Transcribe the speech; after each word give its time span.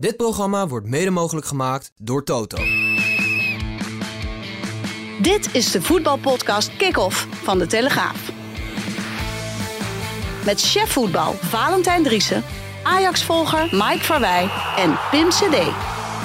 Dit 0.00 0.16
programma 0.16 0.66
wordt 0.66 0.86
mede 0.86 1.10
mogelijk 1.10 1.46
gemaakt 1.46 1.92
door 1.96 2.24
Toto. 2.24 2.56
Dit 5.20 5.54
is 5.54 5.70
de 5.70 5.82
voetbalpodcast 5.82 6.76
Kick-Off 6.76 7.26
van 7.32 7.58
De 7.58 7.66
Telegraaf. 7.66 8.30
Met 10.44 10.60
chef 10.60 10.92
voetbal 10.92 11.32
Valentijn 11.32 12.02
Driessen, 12.02 12.44
Ajax-volger 12.82 13.68
Mike 13.70 14.04
Verwij 14.04 14.50
en 14.76 14.98
Pim 15.10 15.28
CD. 15.28 15.56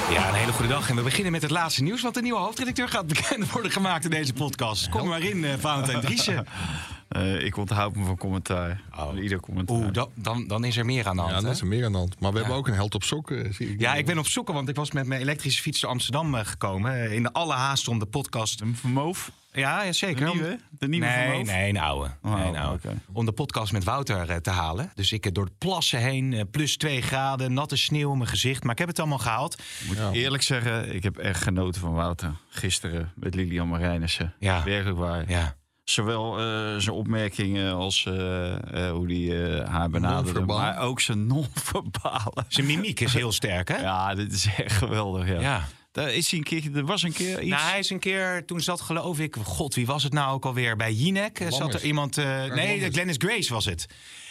Ja, 0.10 0.28
een 0.28 0.34
hele 0.34 0.52
goede 0.52 0.72
dag. 0.72 0.90
En 0.90 0.96
we 0.96 1.02
beginnen 1.02 1.32
met 1.32 1.42
het 1.42 1.52
laatste 1.52 1.84
nieuws. 1.84 2.02
Want 2.02 2.14
de 2.14 2.22
nieuwe 2.22 2.40
hoofdredacteur 2.40 2.90
gaat 2.90 3.08
bekend 3.14 3.52
worden 3.52 3.72
gemaakt 3.72 4.04
in 4.04 4.10
deze 4.10 4.34
podcast. 4.34 4.90
Kom 4.90 5.08
maar 5.08 5.22
in, 5.22 5.38
uh, 5.38 5.54
Valentijn 5.60 6.02
Driessen. 6.02 6.46
Uh, 7.18 7.46
ik 7.46 7.58
onthoud 7.58 7.96
me 7.96 8.06
van 8.06 8.18
commentaar. 8.18 8.82
Oh. 8.98 9.22
Ieder 9.22 9.40
commentaar. 9.40 9.76
Oeh, 9.78 9.92
dan, 9.92 10.10
dan, 10.16 10.48
dan 10.48 10.64
is 10.64 10.78
er 10.78 10.86
meer 10.86 11.08
aan 11.08 11.16
de 11.16 11.22
hand. 11.22 11.34
Ja, 11.34 11.42
dan 11.42 11.52
is 11.52 11.62
er 11.62 11.68
meer 11.68 11.86
aan 11.86 11.92
de 11.92 11.98
hand. 11.98 12.20
Maar 12.20 12.32
we 12.32 12.38
hebben 12.38 12.56
ook 12.56 12.68
een 12.68 12.74
held 12.74 12.96
op 12.96 13.04
sokken, 13.04 13.54
zie 13.54 13.70
ik. 13.72 13.80
Ja, 13.80 13.96
ik 13.96 14.06
ben 14.06 14.18
op 14.18 14.28
zoeken, 14.28 14.54
want 14.54 14.70
ik 14.70 14.76
was 14.76 14.92
met 14.92 15.06
mijn 15.06 15.22
elektrische 15.22 15.62
fiets 15.62 15.82
naar 15.82 15.92
Amsterdam 15.92 16.36
eh, 16.36 16.46
gekomen. 16.46 16.94
eh, 16.94 17.14
In 17.14 17.24
de 17.24 17.34
alle 17.34 17.54
haast 17.54 17.88
om 17.88 18.00
de 18.00 18.06
podcast. 18.06 18.62
Een 18.62 18.76
vermoof? 18.76 19.32
Ja, 19.52 19.84
ja, 19.84 19.92
zeker. 19.92 20.26
De 20.26 20.32
nieuwe? 20.34 20.60
De 20.70 20.88
nieuwe 20.88 21.06
nee, 21.06 21.28
Vermoof? 21.30 21.48
nee, 21.48 21.70
een 21.70 21.78
oude. 21.78 22.12
Oh, 22.24 22.36
nee, 22.36 22.48
een 22.48 22.58
oude. 22.58 22.90
Om 23.12 23.26
de 23.26 23.32
podcast 23.32 23.72
met 23.74 23.84
Wouter 23.84 24.30
eh, 24.30 24.36
te 24.36 24.50
halen. 24.50 24.92
Dus 24.96 25.12
ik 25.12 25.26
eh, 25.26 25.32
door 25.32 25.46
de 25.46 25.52
plassen 25.58 26.00
heen, 26.00 26.34
eh, 26.34 26.42
plus 26.52 26.78
twee 26.78 27.02
graden, 27.02 27.54
natte 27.54 27.76
sneeuw 27.76 28.12
in 28.12 28.18
mijn 28.18 28.30
gezicht. 28.30 28.64
Maar 28.64 28.72
ik 28.72 28.78
heb 28.80 28.88
het 28.88 29.00
allemaal 29.00 29.18
gehaald. 29.18 29.62
Moet 29.88 29.98
ik 29.98 30.14
eerlijk 30.14 30.44
zeggen, 30.44 30.96
ik 30.96 31.04
heb 31.04 31.18
echt 31.18 31.42
genoten 31.44 31.82
van 31.82 31.94
Wouter. 31.94 32.32
Gisteren 32.50 33.12
met 33.16 33.36
Lilian 33.36 33.68
Marijnissen. 33.68 34.34
Ja. 34.40 34.64
Werkelijk 34.64 34.98
waar. 34.98 35.30
Ja. 35.30 35.56
Zowel 35.84 36.40
eh, 36.40 36.78
zijn 36.78 36.96
opmerkingen 36.96 37.74
als 37.74 38.06
eh, 38.06 38.54
eh, 38.88 38.92
hoe 38.92 39.14
hij 39.14 39.60
eh, 39.60 39.70
haar 39.70 39.90
benaderde. 39.90 40.24
Non-verbaal. 40.24 40.58
Maar 40.58 40.80
ook 40.80 41.02
zijn 41.02 41.28
non-verbale. 41.34 42.46
Zijn 42.48 42.66
mimiek 42.66 43.00
is 43.00 43.14
heel 43.14 43.32
sterk, 43.32 43.68
hè? 43.68 43.78
Ja, 43.78 44.16
dit 44.16 44.32
is 44.32 44.48
echt 44.58 44.78
geweldig. 44.78 45.28
Ja. 45.28 45.40
Ja. 45.40 45.68
Daar 45.92 46.14
is 46.14 46.30
hij 46.30 46.40
een 46.40 46.46
keertje, 46.46 46.72
er 46.74 46.86
was 46.86 47.04
een 47.04 47.14
keer 47.14 47.42
iets. 47.42 47.50
Nou, 47.50 47.70
hij 47.70 47.80
is 47.80 47.90
een 47.90 48.00
keer, 48.00 48.46
toen 48.46 48.62
zat 48.62 48.82
geloof 48.82 49.20
ik, 49.20 49.36
god, 49.44 49.76
wie 49.76 49.86
was 49.86 50.04
het 50.04 50.14
nou 50.14 50.34
ook 50.34 50.46
alweer? 50.46 50.76
Bij 50.76 50.94
Jinek 50.94 51.46
zat 51.50 51.74
er 51.74 51.84
iemand, 51.84 52.16
nee. 52.16 52.92
Glennis 52.92 53.16
Grace 53.18 53.54
was 53.54 53.66
het. 53.66 53.86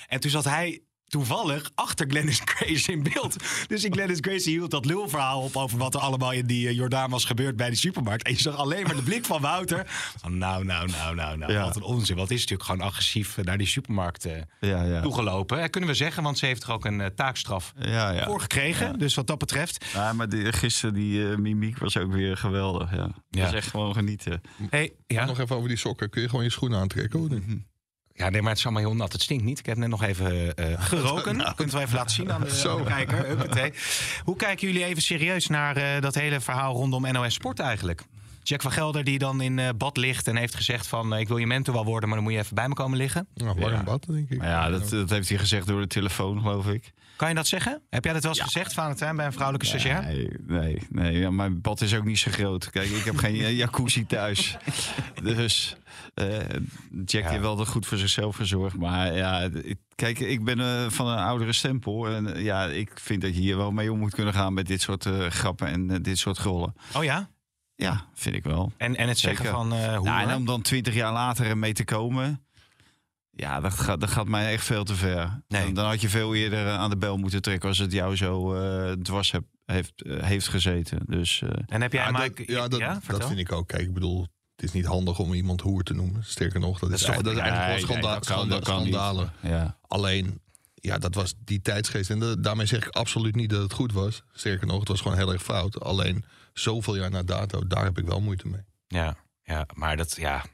En 0.09 0.21
toen 0.21 0.31
zat 0.31 0.45
hij 0.45 0.81
toevallig 1.13 1.71
achter 1.75 2.07
Glennis 2.09 2.41
Grace 2.55 2.93
in 2.93 3.03
beeld. 3.03 3.37
Dus 3.67 3.81
die 3.81 3.93
Glennis 3.93 4.19
Grace 4.21 4.51
hield 4.51 4.71
dat 4.71 4.85
lulverhaal 4.85 5.43
op 5.43 5.57
over 5.57 5.79
wat 5.79 5.95
er 5.95 6.01
allemaal 6.01 6.33
in 6.33 6.47
die 6.47 6.69
eh, 6.69 6.75
Jordaan 6.75 7.11
was 7.11 7.25
gebeurd 7.25 7.57
bij 7.57 7.71
de 7.71 7.77
supermarkt. 7.77 8.23
En 8.23 8.33
je 8.33 8.41
zag 8.41 8.57
alleen 8.57 8.83
maar 8.83 8.97
de 8.97 9.03
blik 9.03 9.25
van 9.25 9.41
Wouter. 9.41 9.83
Van 10.17 10.39
nou, 10.39 10.65
nou, 10.65 10.91
nou, 10.91 11.15
nou, 11.15 11.37
nou, 11.39 11.53
Ja. 11.53 11.65
wat 11.65 11.77
een 11.77 11.83
onzin. 11.83 12.17
Want 12.17 12.29
het 12.29 12.39
is 12.39 12.45
natuurlijk 12.45 12.71
gewoon 12.71 12.87
agressief 12.87 13.39
eh, 13.39 13.45
naar 13.45 13.59
die 13.59 13.67
supermarkt 13.67 14.25
eh, 14.25 14.33
ja, 14.61 14.83
ja. 14.83 15.01
toegelopen. 15.01 15.71
Kunnen 15.71 15.91
we 15.91 15.97
zeggen, 15.97 16.23
want 16.23 16.39
ze 16.39 16.47
heeft 16.47 16.63
er 16.63 16.73
ook 16.73 16.85
een 16.85 17.13
taakstraf 17.15 17.73
Ja, 17.79 18.11
ja. 18.11 18.25
voor 18.25 18.41
gekregen. 18.41 18.99
Dus 18.99 19.15
wat 19.15 19.27
dat 19.27 19.39
betreft. 19.39 19.85
Ja, 19.93 20.13
maar 20.13 20.29
die, 20.29 20.53
gisteren 20.53 20.95
die 20.95 21.25
mimiek 21.25 21.79
was 21.79 21.97
ook 21.97 22.13
weer 22.13 22.37
geweldig. 22.37 22.91
Ja. 22.91 22.97
Ja. 22.97 23.41
Dat 23.41 23.49
is 23.49 23.53
echt 23.59 23.71
gewoon 23.71 23.95
genieten. 23.95 24.41
Hey, 24.71 24.93
ja. 25.07 25.25
Nog 25.25 25.39
even 25.41 25.57
over 25.57 25.69
die 25.69 25.79
sokken. 25.79 26.11
Kun 26.11 26.23
je 26.23 26.29
gewoon 26.29 26.45
je 26.45 26.51
schoenen 26.51 26.79
aantrekken? 26.79 27.19
Hoor. 27.19 27.29
Ja, 28.23 28.29
nee, 28.31 28.41
maar 28.41 28.51
het 28.51 28.59
is 28.59 28.65
allemaal 28.65 28.83
heel 28.83 28.95
nat. 28.95 29.13
Het 29.13 29.23
stinkt 29.23 29.45
niet. 29.45 29.59
Ik 29.59 29.67
heb 29.67 29.77
net 29.77 29.89
nog 29.89 30.03
even 30.03 30.55
eh, 30.55 30.83
geroken. 30.83 31.55
Kunt 31.57 31.69
u 31.69 31.73
wel 31.73 31.81
even 31.81 31.95
laten 31.97 32.15
zien 32.15 32.33
aan 32.33 32.41
de, 32.41 32.55
Zo. 32.55 32.79
aan 32.79 32.85
de 32.85 32.91
kijker. 32.91 33.27
Huppatee. 33.27 33.73
Hoe 34.25 34.37
kijken 34.37 34.67
jullie 34.67 34.85
even 34.85 35.03
serieus 35.03 35.47
naar 35.47 35.77
eh, 35.77 36.01
dat 36.01 36.15
hele 36.15 36.41
verhaal 36.41 36.75
rondom 36.75 37.13
NOS 37.13 37.35
Sport 37.35 37.59
eigenlijk? 37.61 38.03
Jack 38.43 38.63
van 38.63 38.73
Gelder 38.73 39.05
die 39.05 39.19
dan 39.19 39.41
in 39.41 39.59
eh, 39.59 39.69
bad 39.77 39.97
ligt 39.97 40.29
en 40.29 40.37
heeft 40.37 40.55
gezegd 40.55 40.87
van... 40.87 41.15
eh, 41.15 41.21
ik 41.21 41.29
wil 41.29 41.37
je 41.37 41.47
mentor 41.47 41.75
wel 41.75 41.85
worden, 41.85 42.09
maar 42.09 42.19
dan 42.19 42.27
moet 42.27 42.37
je 42.37 42.43
even 42.43 42.55
bij 42.55 42.69
me 42.69 42.75
komen 42.75 42.99
liggen. 42.99 43.27
Nou, 43.35 43.61
warm 43.61 43.85
bad, 43.85 44.07
denk 44.09 44.31
ik. 44.31 44.39
Maar 44.39 44.49
ja, 44.49 44.69
dat, 44.71 44.89
dat 44.89 45.11
heeft 45.11 45.29
hij 45.29 45.39
gezegd 45.39 45.67
door 45.67 45.81
de 45.81 45.87
telefoon, 45.87 46.41
geloof 46.41 46.67
ik. 46.67 46.93
Kan 47.23 47.31
je 47.31 47.37
dat 47.37 47.47
zeggen? 47.49 47.83
Heb 47.91 48.05
jij 48.05 48.13
dat 48.13 48.23
wel 48.23 48.33
eens 48.33 48.41
gezegd, 48.43 48.73
Valentijn, 48.73 49.17
bij 49.17 49.27
een 49.27 49.33
vrouwelijke 49.33 49.67
stagiair? 49.67 50.03
Nee, 50.03 50.29
nee, 50.47 50.79
nee. 50.91 51.19
Ja, 51.19 51.31
mijn 51.31 51.61
bad 51.61 51.81
is 51.81 51.95
ook 51.95 52.05
niet 52.05 52.19
zo 52.19 52.31
groot. 52.31 52.71
Kijk, 52.71 52.89
ik 52.89 53.05
heb 53.05 53.17
geen 53.17 53.55
jacuzzi 53.55 54.07
thuis. 54.07 54.57
Dus 55.23 55.77
eh, 56.15 56.27
Jack 57.05 57.23
Ja. 57.23 57.29
heeft 57.29 57.41
wel 57.41 57.65
goed 57.67 57.87
voor 57.87 57.99
zichzelf 57.99 58.37
gezorgd. 58.37 58.77
Maar 58.77 59.15
ja, 59.15 59.41
ik- 59.41 59.79
kijk, 59.95 60.19
ik 60.19 60.45
ben 60.45 60.61
eh, 60.61 60.91
van 60.91 61.07
een 61.09 61.19
oudere 61.19 61.53
stempel. 61.53 62.09
En 62.09 62.35
eh, 62.35 62.43
ja, 62.45 62.65
ik 62.65 62.91
vind 62.95 63.21
dat 63.23 63.35
je 63.35 63.41
hier 63.41 63.57
wel 63.57 63.71
mee 63.71 63.93
om 63.93 63.99
moet 63.99 64.15
kunnen 64.15 64.35
gaan 64.35 64.55
met 64.55 64.67
dit 64.67 64.81
soort 64.81 65.09
grappen 65.29 65.69
en 65.69 66.03
dit 66.03 66.19
soort 66.19 66.39
grollen. 66.39 66.75
Oh 66.97 67.05
ja? 67.05 67.29
Ja, 67.75 68.05
vind 68.15 68.35
ik 68.35 68.45
wel. 68.45 68.73
En, 68.77 68.97
en 68.97 69.09
het 69.09 69.19
zeggen 69.19 69.47
van 69.47 69.73
hoe... 69.73 70.05
Ja, 70.07 70.23
en 70.23 70.35
om 70.37 70.45
dan 70.45 70.63
twintig 70.63 70.95
jaar 70.95 71.13
later 71.13 71.47
ermee 71.47 71.73
te 71.73 71.85
komen. 71.85 72.47
Ja, 73.35 73.61
dat 73.61 73.73
gaat, 73.73 74.01
dat 74.01 74.11
gaat 74.11 74.29
mij 74.29 74.53
echt 74.53 74.65
veel 74.65 74.85
te 74.85 74.95
ver. 74.95 75.43
Nee. 75.49 75.65
Dan, 75.65 75.75
dan 75.75 75.87
had 75.87 76.01
je 76.01 76.09
veel 76.09 76.35
eerder 76.35 76.67
eh, 76.67 76.75
aan 76.79 76.91
de 76.91 76.97
bel 76.97 77.17
moeten 77.17 77.43
trekken 77.43 77.69
als 77.69 77.79
het 77.79 77.93
jou 77.93 78.17
zo 78.17 78.55
eh, 78.55 78.93
dwars 78.93 79.31
heb, 79.31 79.45
heeft, 79.65 80.03
eh, 80.03 80.23
heeft 80.23 80.49
gezeten. 80.49 80.99
Dus 81.07 81.43
eh, 81.43 81.49
En 81.67 81.81
heb 81.83 81.93
jij, 81.93 82.05
Ja, 82.05 82.11
Mike... 82.11 82.45
dat, 82.69 82.79
ja, 82.81 83.01
dat, 83.07 83.27
vind 83.27 83.39
ik 83.39 83.53
ook. 83.53 83.69
Kijk, 83.69 83.83
ik 83.83 83.93
bedoel, 83.95 84.21
het 84.57 84.65
is 84.65 84.73
niet 84.73 84.85
handig 84.85 85.19
om 85.19 85.33
iemand 85.33 85.61
hoer 85.61 85.83
te 85.83 85.95
noemen. 85.95 86.25
Sterker 86.25 86.61
nog, 86.61 86.79
dat, 86.79 86.91
is 86.91 87.01
is, 87.01 87.07
toch- 87.07 87.23
dat 87.23 87.33
is 87.33 87.39
eigenlijk 87.39 88.03
wel 88.03 88.19
schanda 88.23 88.61
schandalen. 88.63 89.33
ja. 89.41 89.79
Alleen, 89.87 90.41
ja, 90.75 90.99
dat 90.99 91.15
was 91.15 91.35
die 91.45 91.61
tijdsgeest. 91.61 92.11
En 92.11 92.19
da- 92.19 92.35
daarmee 92.35 92.67
zeg 92.67 92.87
ik 92.87 92.95
absoluut 92.97 93.35
niet 93.35 93.51
dat 93.51 93.63
het 93.63 93.73
goed 93.73 93.93
was. 93.93 94.23
Sterker 94.33 94.67
nog, 94.67 94.79
het 94.79 94.89
was 94.89 95.01
gewoon 95.01 95.17
heel 95.17 95.33
erg 95.33 95.43
fout. 95.43 95.81
Alleen, 95.81 96.25
zoveel 96.53 96.97
jaar 96.97 97.11
na 97.11 97.23
dato, 97.23 97.67
daar 97.67 97.85
heb 97.85 97.99
ik 97.99 98.07
wel 98.07 98.21
moeite 98.21 98.49
mee. 98.49 98.63
Ja, 98.87 99.17
ja, 99.43 99.67
maar 99.75 99.97
dat, 99.97 100.17
ja. 100.17 100.45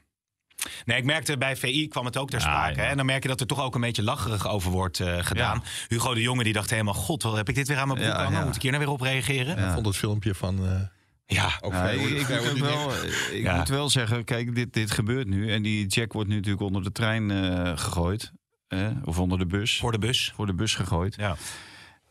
Nee, 0.85 0.97
ik 0.97 1.03
merkte 1.03 1.37
bij 1.37 1.55
VI 1.55 1.87
kwam 1.87 2.05
het 2.05 2.17
ook 2.17 2.29
ter 2.29 2.39
Ja, 2.39 2.45
sprake. 2.45 2.81
ja. 2.81 2.87
En 2.87 2.97
dan 2.97 3.05
merk 3.05 3.21
je 3.23 3.29
dat 3.29 3.39
er 3.41 3.47
toch 3.47 3.61
ook 3.61 3.75
een 3.75 3.81
beetje 3.81 4.03
lacherig 4.03 4.47
over 4.47 4.71
wordt 4.71 4.99
eh, 4.99 5.17
gedaan. 5.19 5.63
Hugo 5.87 6.13
de 6.13 6.21
Jonge 6.21 6.43
die 6.43 6.53
dacht 6.53 6.69
helemaal, 6.69 6.93
god, 6.93 7.23
wat 7.23 7.35
heb 7.35 7.49
ik 7.49 7.55
dit 7.55 7.67
weer 7.67 7.77
aan 7.77 7.87
mijn 7.87 7.99
broek 7.99 8.11
Ja, 8.11 8.23
hangen? 8.23 8.39
ja. 8.39 8.45
Moet 8.45 8.55
ik 8.55 8.61
hier 8.61 8.71
nou 8.71 8.83
weer 8.83 8.93
op 8.93 9.01
reageren? 9.01 9.57
Ik 9.67 9.73
vond 9.73 9.85
het 9.85 9.95
filmpje 9.97 10.35
van... 10.35 10.65
eh 10.65 10.81
Ja, 11.25 11.57
ook 11.61 11.71
Ja, 11.73 11.79
vrij- 11.79 11.95
ik, 11.95 12.27
moet, 12.29 12.49
ook 12.49 12.57
wel, 12.57 12.91
ik 13.31 13.41
Ja. 13.43 13.55
moet 13.57 13.67
wel 13.67 13.89
zeggen, 13.89 14.23
kijk, 14.23 14.55
dit, 14.55 14.73
dit 14.73 14.91
gebeurt 14.91 15.27
nu. 15.27 15.51
En 15.51 15.61
die 15.61 15.87
Jack 15.87 16.13
wordt 16.13 16.29
nu 16.29 16.35
natuurlijk 16.35 16.61
onder 16.63 16.83
de 16.83 16.91
trein 16.91 17.31
eh, 17.31 17.77
gegooid. 17.77 18.31
eh, 18.67 18.87
of 19.05 19.19
onder 19.19 19.37
de 19.37 19.45
bus. 19.45 19.77
voor 19.79 19.91
de 19.91 19.99
bus. 19.99 20.31
voor 20.35 20.45
de 20.45 20.53
bus 20.53 20.75
gegooid. 20.75 21.15
Ja. 21.15 21.35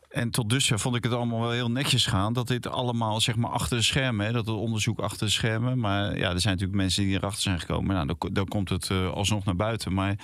En 0.09 0.29
tot 0.29 0.49
dusver 0.49 0.79
vond 0.79 0.95
ik 0.95 1.03
het 1.03 1.13
allemaal 1.13 1.39
wel 1.39 1.51
heel 1.51 1.71
netjes 1.71 2.05
gaan. 2.05 2.33
Dat 2.33 2.47
dit 2.47 2.67
allemaal 2.67 3.21
zeg 3.21 3.35
maar 3.35 3.49
achter 3.49 3.77
de 3.77 3.83
schermen, 3.83 4.25
hè, 4.25 4.31
dat 4.31 4.45
het 4.45 4.55
onderzoek 4.55 4.99
achter 4.99 5.25
de 5.25 5.31
schermen. 5.31 5.79
Maar 5.79 6.17
ja, 6.17 6.31
er 6.31 6.39
zijn 6.39 6.53
natuurlijk 6.53 6.81
mensen 6.81 7.03
die 7.03 7.15
erachter 7.15 7.41
zijn 7.41 7.59
gekomen. 7.59 7.95
Nou, 7.95 8.07
dan, 8.17 8.33
dan 8.33 8.47
komt 8.47 8.69
het 8.69 8.89
eh, 8.89 9.11
alsnog 9.11 9.45
naar 9.45 9.55
buiten. 9.55 9.93
Maar 9.93 10.15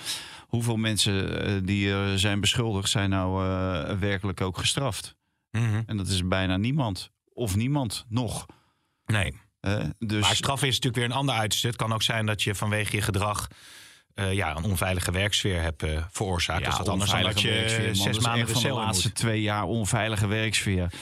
hoeveel 0.46 0.76
mensen 0.76 1.44
eh, 1.44 1.54
die 1.62 1.90
er 1.90 2.18
zijn 2.18 2.40
beschuldigd 2.40 2.90
zijn 2.90 3.10
nou 3.10 3.44
eh, 3.44 3.98
werkelijk 3.98 4.40
ook 4.40 4.58
gestraft? 4.58 5.16
Mhm. 5.50 5.82
En 5.86 5.96
dat 5.96 6.06
is 6.06 6.26
bijna 6.28 6.56
niemand. 6.56 7.10
Of 7.32 7.56
niemand 7.56 8.04
nog. 8.08 8.46
Nee. 9.04 9.34
dus 9.98 10.20
Maar 10.20 10.36
straf 10.36 10.62
is 10.62 10.74
natuurlijk 10.74 10.96
weer 10.96 11.04
een 11.04 11.12
ander 11.12 11.34
uitstuk. 11.34 11.70
Het 11.70 11.80
kan 11.80 11.92
ook 11.92 12.02
zijn 12.02 12.26
dat 12.26 12.42
je 12.42 12.54
vanwege 12.54 12.96
je 12.96 13.02
gedrag 13.02 13.48
eh, 14.16 14.32
ja, 14.32 14.56
een 14.56 14.64
onveilige 14.64 15.12
werksfeer 15.12 15.62
hebt 15.62 15.82
eh, 15.82 16.02
veroorzaakt. 16.10 16.64
dus 16.64 16.76
dat 16.76 16.88
anders 16.88 17.10
dan 17.10 17.22
dat 17.22 17.40
je 17.40 17.48
werksfeer, 17.48 17.94
zes 17.94 18.18
maanden 18.18 18.48
van 18.48 18.62
de 18.62 18.68
laatste 18.70 19.06
moet. 19.06 19.16
twee 19.16 19.42
jaar 19.42 19.64
onveilige 19.64 20.26
werksfeer. 20.26 20.92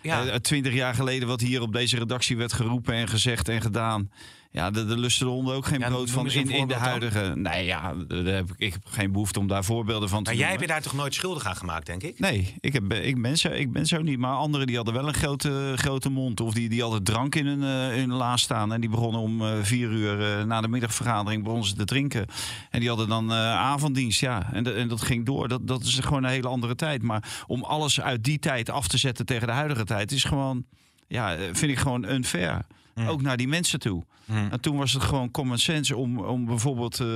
Ja. 0.00 0.26
Eh, 0.26 0.34
Twintig 0.34 0.72
jaar 0.72 0.94
geleden 0.94 1.28
wat 1.28 1.40
hier 1.40 1.60
op 1.60 1.72
deze 1.72 1.98
redactie 1.98 2.36
werd 2.36 2.52
geroepen 2.52 2.94
en 2.94 3.08
gezegd 3.08 3.48
en 3.48 3.60
gedaan. 3.60 4.10
Ja, 4.56 4.70
daar 4.70 4.86
daar 4.86 4.96
lusten 4.96 5.26
de 5.26 5.32
honden 5.32 5.54
ook 5.54 5.66
geen 5.66 5.80
Ja, 5.80 5.88
brood 5.88 6.10
van 6.10 6.30
in, 6.30 6.50
in 6.50 6.66
de 6.68 6.74
dan. 6.74 6.82
huidige. 6.82 7.32
Nee, 7.34 7.64
ja, 7.64 7.94
daar 8.08 8.24
heb 8.24 8.50
ik, 8.50 8.54
ik 8.58 8.72
heb 8.72 8.82
geen 8.86 9.12
behoefte 9.12 9.38
om 9.38 9.46
daar 9.46 9.64
voorbeelden 9.64 10.08
van 10.08 10.22
te 10.22 10.30
Maar 10.30 10.38
jij 10.38 10.48
heb 10.50 10.58
noemen. 10.58 10.74
je 10.76 10.80
daar 10.80 10.90
toch 10.92 11.00
nooit 11.00 11.14
schuldig 11.14 11.44
aan 11.46 11.56
gemaakt, 11.56 11.86
denk 11.86 12.02
ik? 12.02 12.18
Nee, 12.18 12.54
ik, 12.60 12.72
heb, 12.72 12.92
ik, 12.92 13.22
ben 13.22 13.36
zo, 13.38 13.48
ik 13.48 13.72
ben 13.72 13.86
zo 13.86 14.02
niet. 14.02 14.18
Maar 14.18 14.34
anderen 14.36 14.66
die 14.66 14.76
hadden 14.76 14.94
wel 14.94 15.08
een 15.08 15.14
grote, 15.14 15.72
grote 15.76 16.08
mond. 16.10 16.40
Of 16.40 16.54
die, 16.54 16.68
die 16.68 16.82
hadden 16.82 17.02
drank 17.02 17.34
in 17.34 17.46
hun, 17.46 17.62
eh, 17.62 17.92
in 18.02 18.08
hun 18.08 18.18
la 18.18 18.36
staan. 18.36 18.72
En 18.72 18.80
die 18.80 18.90
begonnen 18.90 19.20
om 19.20 19.42
eh, 19.42 19.52
vier 19.62 19.88
uur 19.90 20.38
eh, 20.38 20.44
na 20.44 20.60
de 20.60 20.68
middagvergadering 20.68 21.42
begonnen 21.42 21.68
ze 21.68 21.74
te 21.74 21.84
drinken. 21.84 22.26
En 22.70 22.80
die 22.80 22.88
hadden 22.88 23.08
dan 23.08 23.32
avonddienst. 23.32 24.20
Ja, 24.20 24.52
en, 24.52 24.64
de- 24.64 24.72
en 24.72 24.88
dat 24.88 25.02
ging 25.02 25.26
door. 25.26 25.48
Dat, 25.48 25.66
dat 25.66 25.82
is 25.82 25.98
gewoon 25.98 26.24
een 26.24 26.30
hele 26.30 26.48
andere 26.48 26.74
tijd. 26.74 27.02
Maar 27.02 27.44
om 27.46 27.62
alles 27.64 28.00
uit 28.00 28.24
die 28.24 28.38
tijd 28.38 28.70
af 28.70 28.88
te 28.88 28.98
zetten 28.98 29.26
tegen 29.26 29.46
de 29.46 29.52
huidige 29.52 29.84
tijd... 29.84 30.12
is 30.12 30.24
gewoon, 30.24 30.64
ja, 31.08 31.36
vind 31.52 31.72
ik 31.72 31.78
gewoon 31.78 32.08
unfair. 32.10 32.66
Ook 32.94 33.22
naar 33.22 33.36
die 33.36 33.48
mensen 33.48 33.78
toe. 33.78 34.04
Mm. 34.24 34.48
En 34.50 34.60
toen 34.60 34.76
was 34.76 34.92
het 34.92 35.02
gewoon 35.02 35.30
common 35.30 35.58
sense 35.58 35.96
om, 35.96 36.18
om 36.18 36.44
bijvoorbeeld 36.44 37.00
eh, 37.00 37.06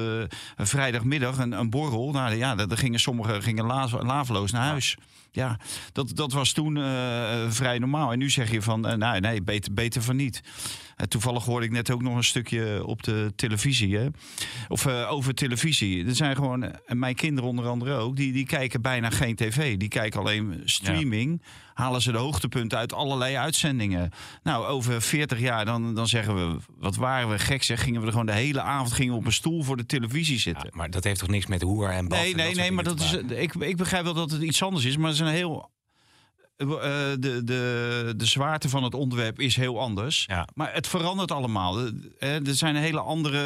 een 0.56 0.66
vrijdagmiddag 0.66 1.38
een, 1.38 1.52
een 1.52 1.70
borrel. 1.70 2.10
Nou 2.10 2.34
ja, 2.34 2.54
daar 2.54 2.78
gingen 2.78 3.00
sommigen 3.00 3.42
gingen 3.42 3.64
laveloos 4.04 4.52
naar 4.52 4.66
huis. 4.68 4.96
Ja, 5.32 5.58
dat, 5.92 6.16
dat 6.16 6.32
was 6.32 6.52
toen 6.52 6.76
eh, 6.76 7.50
vrij 7.50 7.78
normaal. 7.78 8.12
En 8.12 8.18
nu 8.18 8.30
zeg 8.30 8.50
je 8.50 8.62
van, 8.62 8.86
eh, 8.86 8.96
nee, 8.96 9.20
nee, 9.20 9.42
beter, 9.42 9.72
beter 9.74 10.02
van 10.02 10.16
niet. 10.16 10.40
Toevallig 11.08 11.44
hoorde 11.44 11.66
ik 11.66 11.72
net 11.72 11.90
ook 11.90 12.02
nog 12.02 12.16
een 12.16 12.24
stukje 12.24 12.86
op 12.86 13.02
de 13.02 13.32
televisie. 13.36 13.96
Hè? 13.96 14.06
Of 14.68 14.86
eh, 14.86 15.12
over 15.12 15.34
televisie. 15.34 16.06
Er 16.06 16.14
zijn 16.14 16.36
gewoon, 16.36 16.62
en 16.86 16.98
mijn 16.98 17.14
kinderen 17.14 17.50
onder 17.50 17.66
andere 17.66 17.94
ook, 17.94 18.16
die, 18.16 18.32
die 18.32 18.46
kijken 18.46 18.82
bijna 18.82 19.10
geen 19.10 19.36
tv. 19.36 19.76
Die 19.76 19.88
kijken 19.88 20.20
alleen 20.20 20.62
streaming. 20.64 21.42
Halen 21.78 22.02
ze 22.02 22.12
de 22.12 22.18
hoogtepunten 22.18 22.78
uit 22.78 22.92
allerlei 22.92 23.36
uitzendingen. 23.36 24.10
Nou, 24.42 24.66
over 24.66 25.02
40 25.02 25.40
jaar 25.40 25.64
dan, 25.64 25.94
dan 25.94 26.08
zeggen 26.08 26.34
we, 26.34 26.56
wat 26.78 26.96
waren 26.96 27.28
we 27.28 27.38
gek 27.38 27.62
zeg. 27.62 27.82
Gingen 27.82 28.00
we 28.00 28.06
er 28.06 28.12
gewoon 28.12 28.26
de 28.26 28.32
hele 28.32 28.60
avond 28.60 28.92
gingen 28.92 29.12
we 29.12 29.18
op 29.18 29.26
een 29.26 29.32
stoel 29.32 29.62
voor 29.62 29.76
de 29.76 29.86
televisie 29.86 30.38
zitten. 30.38 30.68
Ja, 30.70 30.76
maar 30.76 30.90
dat 30.90 31.04
heeft 31.04 31.20
toch 31.20 31.28
niks 31.28 31.46
met 31.46 31.62
hoer 31.62 31.88
en 31.90 32.08
bad 32.08 32.18
Nee, 32.18 32.30
en 32.30 32.36
nee, 32.36 32.54
nee, 32.54 32.70
maar 32.72 32.84
dat 32.84 33.00
is, 33.00 33.12
ik, 33.12 33.54
ik 33.54 33.76
begrijp 33.76 34.04
wel 34.04 34.14
dat 34.14 34.30
het 34.30 34.42
iets 34.42 34.62
anders 34.62 34.84
is, 34.84 34.96
maar 34.96 35.06
het 35.10 35.14
is 35.14 35.20
een 35.26 35.32
heel. 35.32 35.70
eh, 36.56 36.66
de, 36.66 37.40
de, 37.44 38.14
de 38.16 38.26
zwaarte 38.26 38.68
van 38.68 38.82
het 38.84 38.94
onderwerp 38.94 39.40
is 39.40 39.56
heel 39.56 39.80
anders. 39.80 40.24
Ja. 40.26 40.48
Maar 40.54 40.72
het 40.74 40.86
verandert 40.86 41.30
allemaal. 41.30 41.78
Eh, 42.18 42.34
Er 42.46 42.54
zijn 42.54 42.76
hele 42.76 43.00
andere 43.00 43.40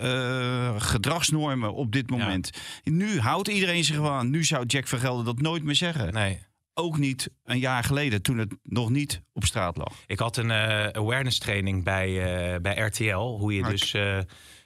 eh, 0.00 0.80
gedragsnormen 0.80 1.74
op 1.74 1.92
dit 1.92 2.10
moment. 2.10 2.50
Nu 2.82 3.20
houdt 3.20 3.48
iedereen 3.48 3.84
zich 3.84 3.98
wel 3.98 4.10
aan. 4.10 4.30
Nu 4.30 4.44
zou 4.44 4.66
Jack 4.66 4.86
Vergelder 4.86 5.24
dat 5.24 5.40
nooit 5.40 5.62
meer 5.62 5.74
zeggen. 5.74 6.12
Nee. 6.12 6.40
Ook 6.74 6.98
niet 6.98 7.30
een 7.44 7.58
jaar 7.58 7.84
geleden, 7.84 8.22
toen 8.22 8.38
het 8.38 8.54
nog 8.62 8.90
niet 8.90 9.22
op 9.32 9.44
straat 9.44 9.76
lag. 9.76 9.94
Ik 10.06 10.18
had 10.18 10.36
een 10.36 10.50
eh, 10.50 10.86
awareness 10.86 11.38
training 11.38 11.84
bij, 11.84 12.08
eh, 12.08 12.60
bij 12.60 12.76
RTL. 12.76 13.16
Hoe 13.16 13.54
je 13.54 13.60
Maar 13.60 13.70
dus 13.70 13.94
eh 13.94 14.18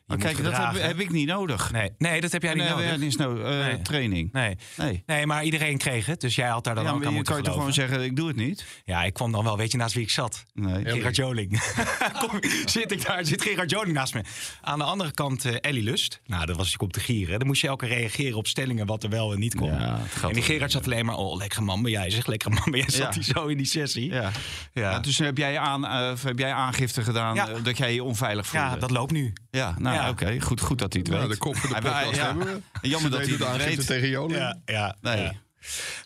Maar 0.08 0.18
kijk, 0.18 0.42
dat 0.42 0.56
heb, 0.76 1.00
ik 1.00 1.10
niet 1.10 1.26
nodig. 1.26 1.72
Nee, 1.72 1.90
nee, 1.98 2.20
dat 2.20 2.32
heb 2.32 2.42
jij 2.42 2.54
niet 2.54 2.62
Nee, 2.62 2.72
nodig. 2.72 2.84
awareness 2.86 3.16
no- 3.16 3.40
eh, 3.42 3.66
Nee. 3.66 3.82
training. 3.82 4.32
Nee. 4.32 4.56
Nee. 4.76 5.02
nee, 5.06 5.26
maar 5.26 5.44
iedereen 5.44 5.78
kreeg 5.78 6.06
het. 6.06 6.20
Dus 6.20 6.34
jij 6.34 6.48
had 6.48 6.64
daar 6.64 6.74
dan 6.74 6.84
Ja, 6.84 6.90
ook 6.90 6.96
aan 6.96 7.08
je 7.08 7.14
moeten 7.14 7.32
kan 7.34 7.42
je 7.42 7.48
toch 7.48 7.58
gewoon 7.58 7.72
zeggen, 7.72 8.02
ik 8.04 8.16
doe 8.16 8.28
het 8.28 8.36
niet? 8.36 8.64
Ja, 8.84 9.04
ik 9.04 9.12
kwam 9.14 9.32
dan 9.32 9.44
wel. 9.44 9.56
Weet 9.56 9.72
je 9.72 9.78
naast 9.78 9.94
wie 9.94 10.02
ik 10.02 10.10
zat? 10.10 10.44
Nee. 10.54 10.84
Gerard 10.84 11.16
Joling. 11.16 11.60
Kom, 12.26 12.40
zit 12.64 12.92
ik 12.92 13.06
daar, 13.06 13.24
zit 13.24 13.42
Gerard 13.42 13.70
Joling 13.70 13.92
naast 13.94 14.14
me. 14.14 14.22
Aan 14.60 14.78
de 14.78 14.84
andere 14.84 15.10
kant 15.12 15.44
eh, 15.44 15.54
Ellie 15.60 15.82
Lust. 15.82 16.20
Nou, 16.26 16.46
dat 16.46 16.56
was 16.56 16.64
natuurlijk 16.64 16.82
om 16.82 16.90
te 16.90 17.00
gieren. 17.00 17.38
Dan 17.38 17.46
moest 17.48 17.60
je 17.60 17.68
elke 17.68 17.86
keer 17.86 17.96
reageren 17.96 18.36
op 18.36 18.46
stellingen 18.46 18.86
wat 18.86 19.02
er 19.02 19.10
wel 19.10 19.32
en 19.32 19.38
niet 19.38 19.54
kon. 19.54 19.72
Ja, 19.72 20.00
en 20.22 20.32
die. 20.32 20.42
Gerard 20.42 20.72
zat 20.72 20.84
alleen 20.84 21.06
maar, 21.06 21.16
oh, 21.16 21.36
lekker 21.36 21.62
man 21.62 21.82
ben 21.82 21.90
jij. 21.90 22.10
Zeg, 22.10 22.26
lekker 22.26 22.50
man 22.50 22.62
ben 22.64 22.80
jij. 22.80 22.90
Zat 22.90 23.14
Ja. 23.14 23.20
hij 23.20 23.22
zo 23.22 23.46
in 23.46 23.56
die 23.56 23.66
sessie. 23.66 24.12
Ja. 24.12 24.30
Ja. 24.72 24.90
Ja, 24.90 24.98
dus 24.98 25.18
heb 25.18 25.36
jij, 25.38 25.58
aan, 25.58 25.86
eh, 25.86 26.12
heb 26.22 26.38
jij 26.38 26.52
aangifte 26.52 27.02
gedaan 27.02 27.34
Ja. 27.34 27.46
dat 27.62 27.78
jij 27.78 27.94
je 27.94 28.02
onveilig 28.04 28.46
voelde? 28.46 28.66
Ja, 28.66 28.76
dat 28.76 28.90
loopt 28.90 29.12
nu. 29.12 29.32
Ja, 29.50 29.74
nou 29.78 29.96
Ja. 29.96 30.08
oké. 30.08 30.40
Goed, 30.40 30.60
goed 30.60 30.78
dat 30.78 30.92
hij 30.92 31.02
het 31.02 31.10
Nou, 31.10 31.22
weet. 31.22 31.32
de 31.32 31.38
kop 31.38 31.56
van 31.56 31.68
de 31.68 31.74
podcast 31.74 32.14
ja. 32.14 32.24
hebben 32.26 32.62
we. 32.80 32.88
Jammer 32.88 33.10
dat 33.10 33.20
Hij 33.20 33.28
het 33.30 33.42
aangifte 33.44 33.76
weet. 33.76 33.86
tegen 33.86 34.08
Joling. 34.08 34.38
Ja, 34.38 34.58
ja. 34.64 34.96
Nee. 35.00 35.22
ja. 35.22 35.32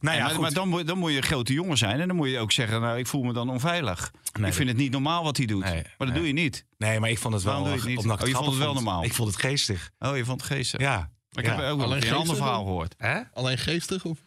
Nou 0.00 0.16
ja, 0.16 0.38
maar, 0.38 0.52
dan, 0.52 0.68
moet, 0.68 0.86
dan 0.86 0.98
moet 0.98 1.10
je 1.10 1.16
een 1.16 1.22
grote 1.22 1.52
jongen 1.52 1.78
zijn. 1.78 2.00
En 2.00 2.06
dan 2.08 2.16
moet 2.16 2.28
je 2.30 2.38
ook 2.38 2.52
zeggen, 2.52 2.80
nou, 2.80 2.98
ik 2.98 3.06
voel 3.06 3.22
me 3.22 3.32
dan 3.32 3.50
onveilig. 3.50 4.10
Nee, 4.38 4.48
ik 4.48 4.54
vind 4.56 4.68
het 4.68 4.76
niet 4.78 4.90
normaal 4.92 5.24
wat 5.24 5.36
hij 5.36 5.46
doet. 5.46 5.64
Nee, 5.64 5.74
maar 5.74 5.82
dat 5.98 6.06
nee. 6.08 6.16
doe 6.16 6.26
je 6.26 6.32
niet. 6.32 6.64
Nee, 6.78 7.00
maar 7.00 7.10
ik 7.10 7.18
vond 7.18 7.34
het 7.34 7.42
wel... 7.42 7.52
Waarom 7.52 7.68
doe 7.70 7.76
je 7.76 7.96
het 7.96 8.04
niet? 8.06 8.20
Oh, 8.20 8.26
je 8.28 8.34
vond 8.34 8.46
het 8.46 8.58
wel 8.58 8.74
normaal? 8.74 9.04
Ik 9.04 9.14
vond 9.14 9.28
het 9.28 9.40
geestig. 9.40 9.90
Oh, 9.98 10.16
je 10.16 10.24
vond 10.24 10.40
het 10.40 10.50
geestig. 10.50 10.80
Ja. 10.80 11.10
Ik 11.32 11.44
Ja. 11.44 11.50
heb 11.50 11.58
ook 11.58 11.76
wel 11.76 11.86
Alleen 11.86 12.02
een 12.02 12.08
ander 12.08 12.18
geestig 12.18 12.36
verhaal 12.36 12.64
gehoord. 12.64 12.94
Hè? 12.98 13.20
Alleen 13.34 13.58
geestig? 13.58 14.04
Of? 14.04 14.18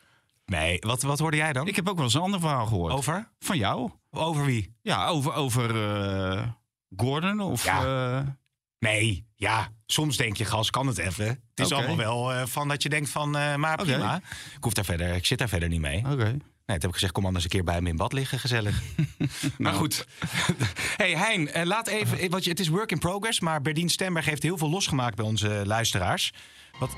Nee, 0.45 0.77
wat, 0.79 1.01
wat 1.01 1.19
hoorde 1.19 1.37
jij 1.37 1.53
dan? 1.53 1.67
Ik 1.67 1.75
heb 1.75 1.89
ook 1.89 1.95
wel 1.95 2.03
eens 2.05 2.13
een 2.13 2.21
ander 2.21 2.39
verhaal 2.39 2.65
gehoord. 2.65 2.93
Over? 2.93 3.29
Van 3.39 3.57
jou? 3.57 3.91
Over 4.11 4.45
wie? 4.45 4.75
Ja, 4.81 5.07
over, 5.07 5.33
over 5.33 5.89
eh, 6.33 6.47
Gordon 6.97 7.39
of... 7.39 7.63
Ja. 7.63 7.83
eh, 8.17 8.27
Nee, 8.79 9.27
ja. 9.35 9.69
Soms 9.85 10.17
denk 10.17 10.37
je, 10.37 10.45
gas, 10.45 10.69
kan 10.69 10.87
het 10.87 10.97
even. 10.97 11.25
Het 11.25 11.65
is 11.65 11.71
allemaal 11.71 11.97
wel 11.97 12.33
eh, 12.33 12.45
van 12.45 12.67
dat 12.67 12.83
je 12.83 12.89
denkt 12.89 13.09
van, 13.09 13.37
eh, 13.37 13.55
maar 13.55 13.77
prima. 13.77 14.15
Ik, 14.55 14.63
hoef 14.63 14.73
daar 14.73 14.85
verder, 14.85 15.13
ik 15.13 15.25
zit 15.25 15.37
daar 15.37 15.49
verder 15.49 15.69
niet 15.69 15.81
mee. 15.81 15.97
Oké. 15.97 16.37
Nee, 16.65 16.77
toen 16.77 16.89
heb 16.89 16.89
ik 16.89 16.93
gezegd, 16.93 17.13
kom 17.13 17.25
anders 17.25 17.43
een 17.43 17.49
keer 17.49 17.63
bij 17.63 17.81
me 17.81 17.89
in 17.89 17.95
bad 17.95 18.13
liggen, 18.13 18.39
gezellig. 18.39 18.81
maar 19.57 19.73
goed. 19.73 20.07
hey 20.97 21.15
Hein, 21.17 21.47
eh, 21.47 21.65
laat 21.65 21.87
even, 21.87 22.29
want 22.29 22.45
het 22.45 22.59
is 22.59 22.67
work 22.67 22.91
in 22.91 22.99
progress, 22.99 23.39
maar 23.39 23.61
Berdien 23.61 23.89
Stemberg 23.89 24.25
heeft 24.25 24.43
heel 24.43 24.57
veel 24.57 24.69
losgemaakt 24.69 25.15
bij 25.15 25.25
onze 25.25 25.61
luisteraars. 25.65 26.31
Wat... 26.79 26.95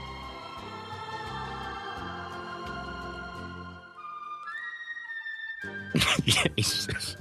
Jezus. 6.56 7.16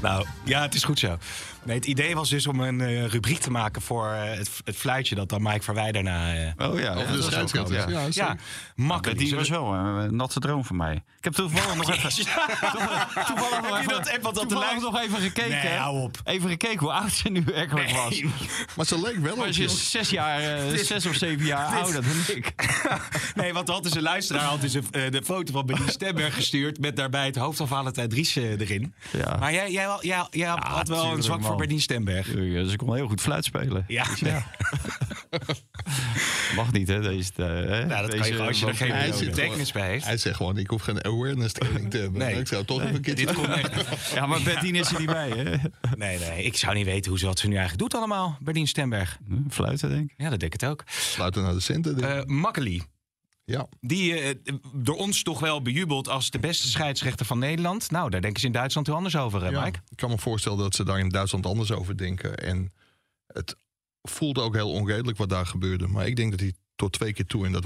Nou, 0.00 0.26
ja, 0.44 0.62
het 0.62 0.74
is 0.74 0.84
goed 0.84 0.98
zo. 0.98 1.18
Nee, 1.70 1.78
het 1.78 1.88
idee 1.88 2.14
was 2.14 2.28
dus 2.28 2.46
om 2.46 2.60
een 2.60 2.80
eh, 2.80 3.06
rubriek 3.06 3.38
te 3.38 3.50
maken 3.50 3.82
voor 3.82 4.06
eh, 4.12 4.36
het, 4.38 4.50
het 4.64 4.76
fluitje 4.76 5.14
dat 5.14 5.28
dan 5.28 5.42
Mike 5.42 5.62
Verwij 5.62 5.92
daarna... 5.92 6.34
eh, 6.34 6.68
Oh 6.70 6.78
ja, 6.78 6.94
Over 6.94 7.30
dat 7.30 7.50
de 7.50 7.62
wel, 7.62 7.72
ja. 7.72 7.88
Ja, 7.88 8.00
ja, 8.00 8.06
ja. 8.10 8.36
makkelijk. 8.74 9.18
Die 9.18 9.34
was 9.34 9.48
we- 9.48 9.54
wel 9.54 9.72
een, 9.74 10.16
natte 10.16 10.40
droom 10.40 10.64
van 10.64 10.76
mij. 10.76 10.94
Ik 10.94 11.24
heb 11.24 11.32
toevallig 11.32 11.76
nog 11.76 11.90
even, 11.90 12.10
toevallig 13.26 13.60
nog 13.62 13.76
Heb 13.76 13.90
je 13.90 13.98
even, 14.10 14.22
dat 14.22 14.34
wat 14.34 14.48
toevallig 14.48 14.80
nog 14.80 15.00
even 15.00 15.18
gekeken. 15.20 15.50
Nee, 15.64 15.76
hou 15.76 16.00
op. 16.00 16.16
Even 16.24 16.48
gekeken 16.48 16.78
hoe 16.78 16.92
oud 16.92 17.12
ze 17.12 17.28
nu 17.28 17.42
werkelijk 17.44 17.90
was. 17.90 18.22
Maar 18.76 18.86
ze 18.86 19.00
leek 19.00 19.16
wel 19.16 19.34
op 19.36 19.46
ze 19.52 19.60
je. 19.60 19.68
is 19.68 19.90
zes, 19.90 20.10
jaar, 20.10 20.40
zes 20.76 21.06
of 21.06 21.14
zeven 21.14 21.46
jaar 21.46 21.66
ouder 21.66 22.02
dan 22.02 22.36
ik. 22.36 22.52
Nee, 23.34 23.52
want 23.52 23.68
had 23.68 23.82
dus 23.82 23.94
een 23.94 24.02
luisteraar 24.02 24.42
had 24.44 24.60
dus 24.60 24.74
een, 24.74 24.84
de 24.90 25.22
foto 25.24 25.52
van 25.52 25.66
Berdien 25.66 25.88
Stemberg 25.88 26.34
gestuurd... 26.34 26.78
met 26.78 26.96
daarbij 26.96 27.26
het 27.26 27.36
hoofd 27.36 27.56
van 27.56 27.68
Valentijn 27.68 28.08
Dries 28.08 28.34
erin. 28.36 28.94
Ja. 29.10 29.36
Maar 29.36 29.52
jij, 29.52 29.70
jij, 29.70 29.98
jij, 30.00 30.26
jij 30.30 30.48
had 30.58 30.88
wel 30.88 31.12
een 31.12 31.22
zwak 31.22 31.42
voor. 31.42 31.56
Berdien 31.60 31.80
Stemberg. 31.80 32.26
Ja, 32.26 32.62
dus 32.62 32.72
ik 32.72 32.78
kon 32.78 32.94
heel 32.94 33.08
goed 33.08 33.20
fluit 33.20 33.44
spelen. 33.44 33.84
Ja, 33.88 34.06
nee. 34.20 34.32
Mag 36.56 36.72
niet, 36.72 36.88
hè? 36.88 37.00
Deze, 37.00 37.30
eh, 37.36 37.46
hè? 37.46 37.86
Nou, 37.86 38.06
dat 38.06 38.14
kan 38.14 38.26
je 38.26 38.32
Deze 38.32 38.42
als 38.42 38.60
je 38.60 38.66
er 38.66 38.74
geen 38.74 39.28
betekenis 39.28 39.72
bij 39.72 39.88
heeft. 39.88 40.04
Hij 40.04 40.16
zegt 40.16 40.36
gewoon, 40.36 40.56
ik 40.56 40.66
hoef 40.66 40.82
geen 40.82 41.04
awareness 41.04 41.52
training 41.52 41.90
te 41.90 41.98
hebben. 41.98 42.18
Nee. 42.18 42.38
Ik 42.38 42.46
zou 42.46 42.64
toch 42.64 42.80
even 42.80 42.94
een 42.94 43.00
keertje... 43.00 43.26
Dit 43.26 43.34
komt 43.34 43.48
echt. 43.48 43.86
Ja, 44.14 44.26
maar 44.26 44.42
Bettine 44.42 44.78
is 44.78 44.92
er 44.92 44.98
niet 44.98 45.10
bij, 45.10 45.28
hè? 45.28 45.56
Nee, 45.96 46.18
nee, 46.18 46.44
ik 46.44 46.56
zou 46.56 46.74
niet 46.74 46.84
weten 46.84 47.10
hoe 47.10 47.18
ze 47.18 47.26
wat 47.26 47.38
ze 47.38 47.48
nu 47.48 47.56
eigenlijk 47.56 47.90
doet 47.90 48.00
allemaal, 48.00 48.36
Berdien 48.40 48.68
Stemberg. 48.68 49.18
Fluiten, 49.48 49.88
denk 49.88 50.10
ik. 50.10 50.14
Ja, 50.16 50.30
dat 50.30 50.40
denk 50.40 50.54
ik 50.54 50.60
het 50.60 50.70
ook. 50.70 50.84
Sluiten 50.86 51.42
naar 51.42 51.52
de 51.52 51.60
centen. 51.60 51.96
denk 51.96 52.12
ik. 52.12 52.18
Eh 52.18 52.24
Makkeli, 52.26 52.82
ja. 53.50 53.68
die 53.80 54.14
eh, 54.14 54.34
door 54.74 54.96
ons 54.96 55.22
toch 55.22 55.40
wel 55.40 55.62
bejubeld 55.62 56.08
als 56.08 56.30
de 56.30 56.38
beste 56.38 56.68
scheidsrechter 56.68 57.26
van 57.26 57.38
Nederland. 57.38 57.90
Nou, 57.90 58.10
daar 58.10 58.20
denken 58.20 58.40
ze 58.40 58.46
in 58.46 58.52
Duitsland 58.52 58.86
heel 58.86 58.96
anders 58.96 59.16
over, 59.16 59.42
hè, 59.42 59.48
Ja, 59.48 59.64
Mike? 59.64 59.78
Ik 59.88 59.96
kan 59.96 60.10
me 60.10 60.18
voorstellen 60.18 60.58
dat 60.58 60.74
ze 60.74 60.84
daar 60.84 60.98
in 60.98 61.08
Duitsland 61.08 61.46
anders 61.46 61.72
over 61.72 61.96
denken. 61.96 62.36
En 62.38 62.72
het 63.26 63.56
voelt 64.02 64.38
ook 64.38 64.54
heel 64.54 64.70
onredelijk 64.72 65.18
wat 65.18 65.28
daar 65.28 65.46
gebeurde. 65.46 65.86
Maar 65.86 66.06
ik 66.06 66.16
denk 66.16 66.30
dat 66.30 66.40
hij 66.40 66.54
tot 66.76 66.92
twee 66.92 67.12
keer 67.12 67.26
toe, 67.26 67.46
en 67.46 67.52
dat, 67.52 67.64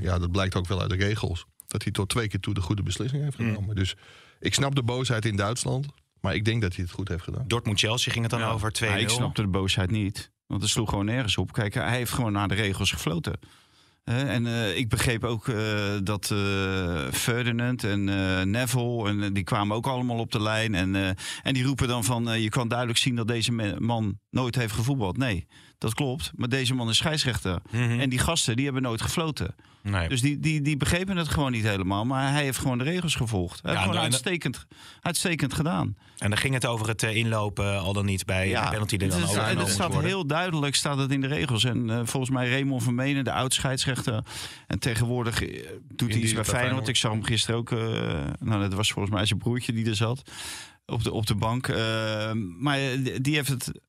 ja, 0.00 0.18
dat 0.18 0.30
blijkt 0.32 0.54
ook 0.54 0.66
wel 0.66 0.80
uit 0.80 0.90
de 0.90 0.96
regels, 0.96 1.44
dat 1.66 1.82
hij 1.82 1.92
tot 1.92 2.08
twee 2.08 2.28
keer 2.28 2.40
toe 2.40 2.54
de 2.54 2.60
goede 2.60 2.82
beslissing 2.82 3.22
heeft 3.22 3.38
Mm. 3.38 3.46
genomen. 3.46 3.74
Dus 3.74 3.94
ik 4.40 4.54
snap 4.54 4.74
de 4.74 4.82
boosheid 4.82 5.24
in 5.24 5.36
Duitsland, 5.36 5.86
maar 6.20 6.34
ik 6.34 6.44
denk 6.44 6.62
dat 6.62 6.74
hij 6.74 6.84
het 6.84 6.92
goed 6.92 7.08
heeft 7.08 7.22
gedaan. 7.24 7.44
Dortmund-Chelsea 7.48 8.12
ging 8.12 8.30
het 8.30 8.40
dan 8.40 8.50
over 8.50 8.72
2-0. 8.72 8.88
Maar 8.88 9.00
ik 9.00 9.08
snapte 9.08 9.42
de 9.42 9.48
boosheid 9.48 9.90
niet. 9.90 10.32
Want 10.46 10.62
het 10.62 10.70
sloeg 10.70 10.88
gewoon 10.88 11.04
nergens 11.04 11.36
op. 11.36 11.52
Kijk, 11.52 11.74
hij 11.74 11.96
heeft 11.96 12.12
gewoon 12.12 12.32
naar 12.32 12.48
de 12.48 12.54
regels 12.54 12.90
gefloten. 12.92 13.38
En 14.04 14.46
eh, 14.46 14.76
ik 14.76 14.88
begreep 14.88 15.24
ook 15.24 15.48
eh, 15.48 15.96
dat 16.02 16.30
eh, 16.30 17.12
Ferdinand 17.12 17.84
en 17.84 18.04
Neville... 18.50 19.08
En, 19.08 19.32
die 19.32 19.44
kwamen 19.44 19.76
ook 19.76 19.86
allemaal 19.86 20.18
op 20.18 20.32
de 20.32 20.42
lijn. 20.42 20.74
En, 20.74 21.16
en 21.42 21.54
die 21.54 21.64
roepen 21.64 21.88
dan 21.88 22.04
van... 22.04 22.40
je 22.40 22.48
kan 22.48 22.68
duidelijk 22.68 22.98
zien 22.98 23.16
dat 23.16 23.28
deze 23.28 23.76
man 23.78 24.18
nooit 24.30 24.54
heeft 24.54 24.72
gevoetbald. 24.72 25.16
Nee, 25.16 25.46
dat 25.78 25.94
klopt. 25.94 26.32
Maar 26.34 26.48
deze 26.48 26.74
man 26.74 26.88
is 26.88 26.96
scheidsrechter. 26.96 27.58
Mhm. 27.70 28.00
En 28.00 28.08
die 28.10 28.18
gasten, 28.18 28.56
die 28.56 28.64
hebben 28.64 28.82
nooit 28.82 29.02
gefloten. 29.02 29.54
Nee. 29.82 30.08
Dus 30.08 30.20
die, 30.20 30.38
die, 30.40 30.60
die 30.60 30.76
begrepen 30.76 31.16
het 31.16 31.28
gewoon 31.28 31.52
niet 31.52 31.64
helemaal. 31.64 32.04
Maar 32.04 32.32
hij 32.32 32.42
heeft 32.42 32.58
gewoon 32.58 32.78
de 32.78 32.84
regels 32.84 33.14
gevolgd. 33.14 33.62
Hij 33.62 33.72
Ja, 33.72 33.78
heeft 33.78 33.90
gewoon 33.90 34.04
en- 34.04 34.10
uitstekend, 34.12 34.66
uitstekend 35.00 35.54
gedaan. 35.54 35.96
En 36.18 36.30
dan 36.30 36.38
ging 36.38 36.54
het 36.54 36.66
over 36.66 36.88
het 36.88 37.02
eh, 37.02 37.16
inlopen, 37.16 37.78
al 37.80 37.92
dan 37.92 38.04
niet 38.04 38.24
bij 38.24 38.48
de 38.48 38.68
penalty 38.70 38.96
die 38.96 39.08
dan 39.08 39.20
het, 39.20 39.28
overgenomen 39.28 39.70
staat 39.70 39.90
worden. 39.92 40.10
heel 40.10 40.26
duidelijk 40.26 40.74
staat 40.74 40.98
het 40.98 41.10
in 41.10 41.20
de 41.20 41.26
regels. 41.26 41.64
En 41.64 41.90
eh, 41.90 42.00
volgens 42.04 42.30
mij 42.32 42.50
Raymond 42.50 42.82
Vermenen, 42.82 43.24
de 43.24 43.32
oud-scheidsrechter. 43.32 44.24
En 44.66 44.78
tegenwoordig 44.78 45.42
eh, 45.42 45.66
doet 45.94 46.12
hij 46.12 46.20
iets 46.20 46.32
bij 46.34 46.44
Feyenoord. 46.44 46.48
Feyenoord. 46.64 46.88
Ik 46.88 46.96
zag 46.96 47.12
hem 47.12 47.22
gisteren 47.24 47.56
ook. 47.60 47.70
nou, 48.40 48.60
dat 48.60 48.74
was 48.74 48.92
volgens 48.92 49.14
mij 49.14 49.26
zijn 49.26 49.38
broertje 49.38 49.72
die 49.72 49.86
er 49.88 49.96
zat. 49.96 50.30
Op 50.86 51.02
de, 51.04 51.12
op 51.12 51.26
de 51.26 51.34
bank. 51.34 51.68
Maar 52.58 52.78
die 53.20 53.34
heeft 53.34 53.48
het, 53.48 53.80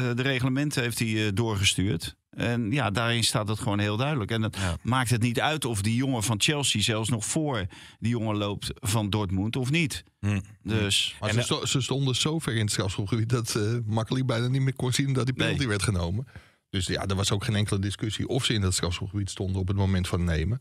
de 0.00 0.22
reglementen 0.22 0.82
heeft 0.82 0.98
hij 0.98 1.26
eh, 1.26 1.32
doorgestuurd. 1.34 2.16
En 2.30 2.70
ja, 2.70 2.90
daarin 2.90 3.24
staat 3.24 3.48
het 3.48 3.58
gewoon 3.58 3.78
heel 3.78 3.96
duidelijk. 3.96 4.30
En 4.30 4.40
Ja. 4.52 4.76
maakt 4.82 5.10
het 5.10 5.22
niet 5.22 5.40
uit 5.40 5.64
of 5.64 5.82
die 5.82 5.94
jongen 5.94 6.22
van 6.22 6.40
Chelsea 6.40 6.82
zelfs 6.82 7.08
nog 7.08 7.24
voor 7.24 7.66
die 7.98 8.10
jongen 8.10 8.36
loopt 8.36 8.70
van 8.74 9.10
Dortmund 9.10 9.56
of 9.56 9.70
niet. 9.70 10.04
Hm. 10.20 10.40
Dus 10.62 11.16
Maar 11.20 11.28
En 11.28 11.34
ze, 11.34 11.42
sto- 11.42 11.64
ze 11.64 11.80
stonden 11.80 12.14
zo 12.16 12.38
ver 12.38 12.54
in 12.54 12.60
het 12.60 12.70
strafschopgebied 12.70 13.28
dat 13.28 13.54
eh 13.54 13.62
makkelijk 13.86 14.26
bijna 14.26 14.46
niet 14.48 14.60
meer 14.62 14.74
kon 14.76 14.92
zien 14.92 15.12
dat 15.12 15.24
die 15.26 15.34
penalty 15.34 15.58
Nee. 15.58 15.68
werd 15.68 15.82
genomen. 15.82 16.26
Dus 16.70 16.86
ja, 16.86 17.06
er 17.06 17.14
was 17.16 17.30
ook 17.30 17.44
geen 17.44 17.54
enkele 17.56 17.80
discussie 17.80 18.28
of 18.28 18.44
ze 18.44 18.52
in 18.54 18.60
dat 18.60 18.74
strafschopgebied 18.74 19.30
stonden 19.30 19.60
op 19.60 19.68
het 19.68 19.76
moment 19.76 20.08
van 20.08 20.24
nemen. 20.24 20.60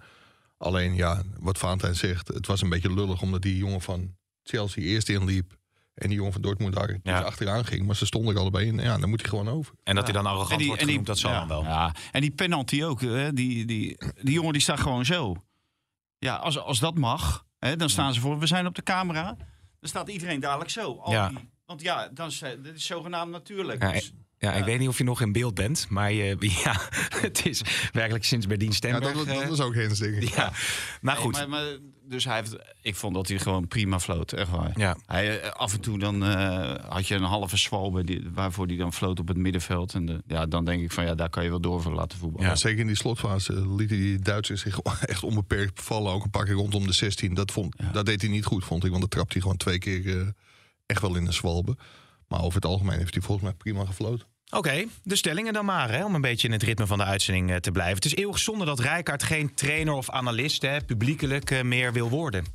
Alleen 0.57 0.95
ja, 0.95 1.23
wat 1.39 1.57
Valentijn 1.57 1.95
zegt, 1.95 2.27
het 2.27 2.47
was 2.47 2.61
een 2.61 2.69
beetje 2.69 2.93
lullig 2.93 3.21
omdat 3.21 3.41
die 3.41 3.57
jongen 3.57 3.81
van 3.81 4.15
Chelsea 4.43 4.83
eerst 4.83 5.09
inliep. 5.09 5.55
En 5.93 6.07
die 6.07 6.17
jongen 6.17 6.33
van 6.33 6.41
Dortmund 6.41 6.73
daar 6.75 6.99
Ja. 7.03 7.21
achteraan 7.21 7.65
ging. 7.65 7.85
Maar 7.85 7.95
ze 7.95 8.05
stonden 8.05 8.33
er 8.35 8.39
allebei 8.41 8.65
in. 8.67 8.77
Ja, 8.79 8.97
dan 8.97 9.09
moet 9.09 9.21
hij 9.21 9.29
gewoon 9.29 9.49
over. 9.49 9.75
En 9.83 9.95
dat 9.95 10.03
hij 10.03 10.13
dan 10.13 10.25
arrogant 10.25 10.65
wordt 10.65 10.81
genoemd, 10.81 11.05
dat 11.05 11.17
zal 11.19 11.31
ja, 11.31 11.37
dan 11.39 11.47
wel. 11.47 11.63
Ja. 11.63 11.95
En 12.11 12.21
die 12.21 12.31
penalty 12.31 12.83
ook. 12.83 13.01
Hè, 13.01 13.33
die, 13.33 13.65
die, 13.65 13.97
die 14.21 14.33
jongen 14.33 14.53
die 14.53 14.61
staat 14.61 14.79
gewoon 14.79 15.05
zo. 15.05 15.35
Ja, 16.17 16.35
als, 16.35 16.57
als 16.59 16.79
dat 16.79 16.97
mag, 16.97 17.45
hè, 17.59 17.75
dan 17.75 17.89
staan 17.89 18.13
ze 18.13 18.19
voor. 18.19 18.39
We 18.39 18.47
zijn 18.47 18.67
op 18.67 18.75
de 18.75 18.83
camera. 18.83 19.35
Dan 19.79 19.89
staat 19.89 20.09
iedereen 20.09 20.39
dadelijk 20.39 20.69
zo. 20.69 20.97
Al 21.01 21.11
Ja. 21.11 21.29
die- 21.29 21.49
want 21.65 21.81
ja, 21.81 22.07
dan 22.13 22.27
is, 22.27 22.39
het- 22.39 22.63
dit 22.63 22.75
is 22.75 22.85
zogenaamd 22.85 23.31
natuurlijk. 23.31 23.81
Ja, 23.81 23.91
Dus- 23.91 24.13
Ja, 24.37 24.51
ik 24.53 24.59
Ja. 24.59 24.65
weet 24.65 24.79
niet 24.79 24.87
of 24.87 24.97
je 24.97 25.03
nog 25.03 25.21
in 25.21 25.31
beeld 25.31 25.53
bent, 25.53 25.85
maar 25.89 26.11
je, 26.11 26.35
ja, 26.63 26.79
het 27.21 27.45
is 27.45 27.61
werkelijk 27.91 28.23
sinds 28.25 28.47
Berdien 28.47 28.67
Ja, 28.69 28.73
Stemberg. 28.75 29.13
dat, 29.17 29.25
dat 29.27 29.51
is 29.51 29.59
ook 29.59 29.73
denk 29.73 29.99
ik. 29.99 30.35
ja. 30.35 30.51
Maar 31.01 31.13
Nee, 31.15 31.23
goed, 31.23 31.33
maar, 31.33 31.49
maar, 31.49 31.77
dus 32.07 32.25
hij 32.25 32.35
heeft, 32.35 32.55
ik 32.81 32.95
vond 32.95 33.13
dat 33.15 33.27
hij 33.27 33.39
gewoon 33.39 33.67
prima 33.67 33.99
floot, 33.99 34.31
echt 34.31 34.49
waar. 34.49 34.71
Ja. 34.79 34.97
Hij, 35.05 35.39
eh, 35.41 35.51
af 35.51 35.73
en 35.73 35.79
toe 35.81 35.99
dan 35.99 36.23
eh, 36.25 36.75
had 36.89 37.07
je 37.07 37.15
een 37.15 37.23
halve 37.23 37.57
zwalbe 37.57 38.03
die, 38.03 38.29
waarvoor 38.33 38.67
hij 38.67 38.75
dan 38.75 38.93
floot 38.93 39.19
op 39.19 39.27
het 39.27 39.37
middenveld. 39.37 39.93
En 39.93 40.05
de, 40.05 40.21
ja, 40.27 40.45
dan 40.45 40.65
denk 40.65 40.81
ik 40.83 40.91
van 40.91 41.05
ja, 41.05 41.15
daar 41.15 41.29
kan 41.29 41.43
je 41.43 41.49
wel 41.49 41.59
door 41.61 41.81
voor 41.81 41.93
laten 41.93 42.17
voetballen. 42.17 42.49
Ja, 42.49 42.55
zeker 42.55 42.79
in 42.79 42.87
die 42.87 42.95
slotfase 42.95 43.75
lieten 43.75 43.97
die 43.97 44.19
Duitsers 44.19 44.61
zich 44.61 44.79
echt 45.01 45.23
onbeperkt 45.23 45.81
vallen. 45.81 46.11
Ook 46.11 46.23
een 46.23 46.29
paar 46.29 46.45
keer 46.45 46.53
rondom 46.53 46.87
de 46.87 46.93
16. 46.93 47.33
Dat, 47.33 47.51
vond, 47.51 47.75
Ja. 47.77 47.91
dat 47.91 48.05
deed 48.05 48.21
hij 48.21 48.29
niet 48.29 48.45
goed, 48.45 48.65
vond 48.65 48.83
ik. 48.83 48.89
Want 48.89 49.01
dan 49.01 49.09
trapte 49.09 49.33
hij 49.33 49.41
gewoon 49.41 49.57
twee 49.57 49.77
keer 49.77 50.19
eh, 50.19 50.27
echt 50.85 51.01
wel 51.01 51.15
in 51.15 51.25
de 51.25 51.31
zwalbe. 51.31 51.77
Maar 52.27 52.41
over 52.41 52.55
het 52.55 52.65
algemeen 52.65 52.97
heeft 52.97 53.13
hij 53.13 53.23
volgens 53.23 53.47
mij 53.47 53.55
prima 53.57 53.85
gefloten. 53.85 54.27
Oké, 54.53 54.83
de 55.03 55.15
stellingen 55.15 55.53
dan 55.53 55.65
maar, 55.65 55.89
hè, 55.91 56.05
om 56.05 56.15
een 56.15 56.21
beetje 56.21 56.47
in 56.47 56.53
het 56.53 56.63
ritme 56.63 56.87
van 56.87 56.97
de 56.97 57.03
uitzending 57.03 57.51
eh, 57.51 57.55
te 57.57 57.71
blijven. 57.71 57.95
Het 57.95 58.05
is 58.05 58.15
eeuwig 58.15 58.39
zonde 58.39 58.65
dat 58.65 58.79
Rijkaard 58.79 59.23
geen 59.23 59.53
trainer 59.53 59.93
of 59.93 60.09
analist 60.09 60.61
hè, 60.61 60.81
publiekelijk 60.81 61.51
eh, 61.51 61.61
meer 61.61 61.93
wil 61.93 62.09
worden. 62.09 62.45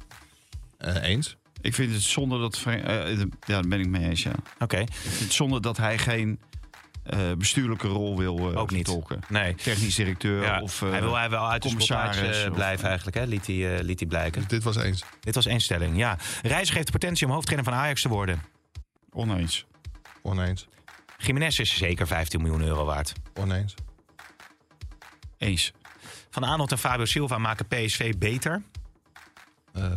Eh, 0.79 1.03
eens? 1.03 1.37
Ik 1.61 1.75
vind 1.75 1.93
het 1.93 2.03
zonde 2.03 2.39
dat... 2.39 2.59
Ja, 2.67 3.05
daar 3.47 3.63
ben 3.69 3.81
ik 3.81 3.89
mee 3.89 4.09
eens, 4.09 4.23
ja. 4.23 4.33
Oké, 4.59 4.85
het 5.03 5.33
zonde 5.33 5.61
dat 5.61 5.77
hij 5.77 5.99
geen 5.99 6.41
eh, 7.03 7.33
bestuurlijke 7.39 7.89
rol 7.89 8.17
wil 8.19 8.39
eh 8.39 8.57
ook 8.57 8.71
niet. 8.71 8.87
vertolken. 8.87 9.21
Nee. 9.29 9.55
Technisch 9.55 9.95
directeur 9.95 10.43
Ja, 10.43 10.61
of... 10.61 10.83
eh, 10.83 10.91
hij 10.91 11.01
wil 11.01 11.17
hij 11.17 11.31
wel 11.31 11.49
uit 11.51 11.63
de 11.63 11.69
commissaris 11.69 12.41
eh, 12.43 12.49
of- 12.49 12.55
blijven 12.55 12.87
eigenlijk, 12.89 13.17
hè? 13.17 13.25
Liet, 13.25 13.47
hij, 13.47 13.77
eh, 13.77 13.85
liet 13.85 13.99
hij 13.99 14.09
blijken. 14.09 14.45
Dit 14.49 14.63
was 14.63 14.77
eens. 14.77 15.05
Dit 15.21 15.35
was 15.35 15.47
één 15.47 15.61
stelling, 15.61 15.97
ja. 15.97 16.17
Reiziger 16.43 16.75
heeft 16.75 16.87
de 16.87 16.99
potentie 16.99 17.27
om 17.27 17.33
hoofdtrainer 17.33 17.71
van 17.73 17.81
Ajax 17.81 18.03
te 18.03 18.09
worden. 18.09 18.43
Oneens. 19.11 19.65
Oneens. 20.23 20.67
Jiménez 21.19 21.59
is 21.59 21.77
zeker 21.77 22.07
15 22.07 22.43
miljoen 22.43 22.63
euro 22.63 22.85
waard. 22.85 23.13
Oneens. 23.35 23.75
Eens. 25.39 25.73
Van 26.31 26.43
Arnold 26.43 26.73
en 26.73 26.79
Fabio 26.79 27.05
Silva 27.05 27.39
maken 27.39 27.67
PSV 27.67 28.15
beter. 28.19 28.63
Eh, 29.73 29.91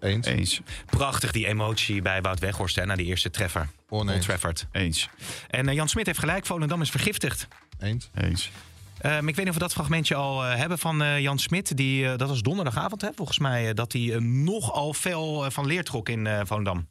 eens. 0.00 0.26
Eens. 0.26 0.60
Prachtig 0.86 1.32
die 1.32 1.46
emotie 1.46 2.02
bij 2.02 2.22
Wout 2.22 2.38
Weghorst 2.38 2.76
hè, 2.76 2.86
na 2.86 2.96
die 2.96 3.06
eerste 3.06 3.30
treffer. 3.30 3.68
Old 3.88 4.02
Oneens. 4.02 4.24
Trafford. 4.26 4.66
Eens. 4.72 5.08
En 5.48 5.68
eh, 5.68 5.74
Jan 5.74 5.88
Smit 5.88 6.06
heeft 6.06 6.18
gelijk, 6.18 6.46
Volendam 6.46 6.80
is 6.80 6.90
vergiftigd. 6.90 7.48
Eens. 7.78 8.10
Eens. 8.14 8.50
Ehm, 8.98 9.28
ik 9.28 9.34
weet 9.36 9.36
niet 9.36 9.48
of 9.48 9.54
we 9.54 9.60
dat 9.60 9.72
fragmentje 9.72 10.14
al 10.14 10.44
eh, 10.44 10.56
hebben 10.56 10.78
van 10.78 11.02
eh, 11.02 11.20
Jan 11.20 11.38
Smit. 11.38 11.76
Die, 11.76 12.08
eh, 12.10 12.18
dat 12.18 12.28
was 12.28 12.40
donderdagavond, 12.42 13.00
hè, 13.00 13.08
volgens 13.14 13.38
mij. 13.38 13.68
eh, 13.68 13.74
dat 13.74 13.92
hij 13.92 14.16
nogal 14.20 14.92
fel 14.94 15.44
eh, 15.44 15.50
van 15.50 15.66
leer 15.66 15.84
trok 15.84 16.08
in 16.08 16.26
eh 16.26 16.40
Volendam. 16.44 16.88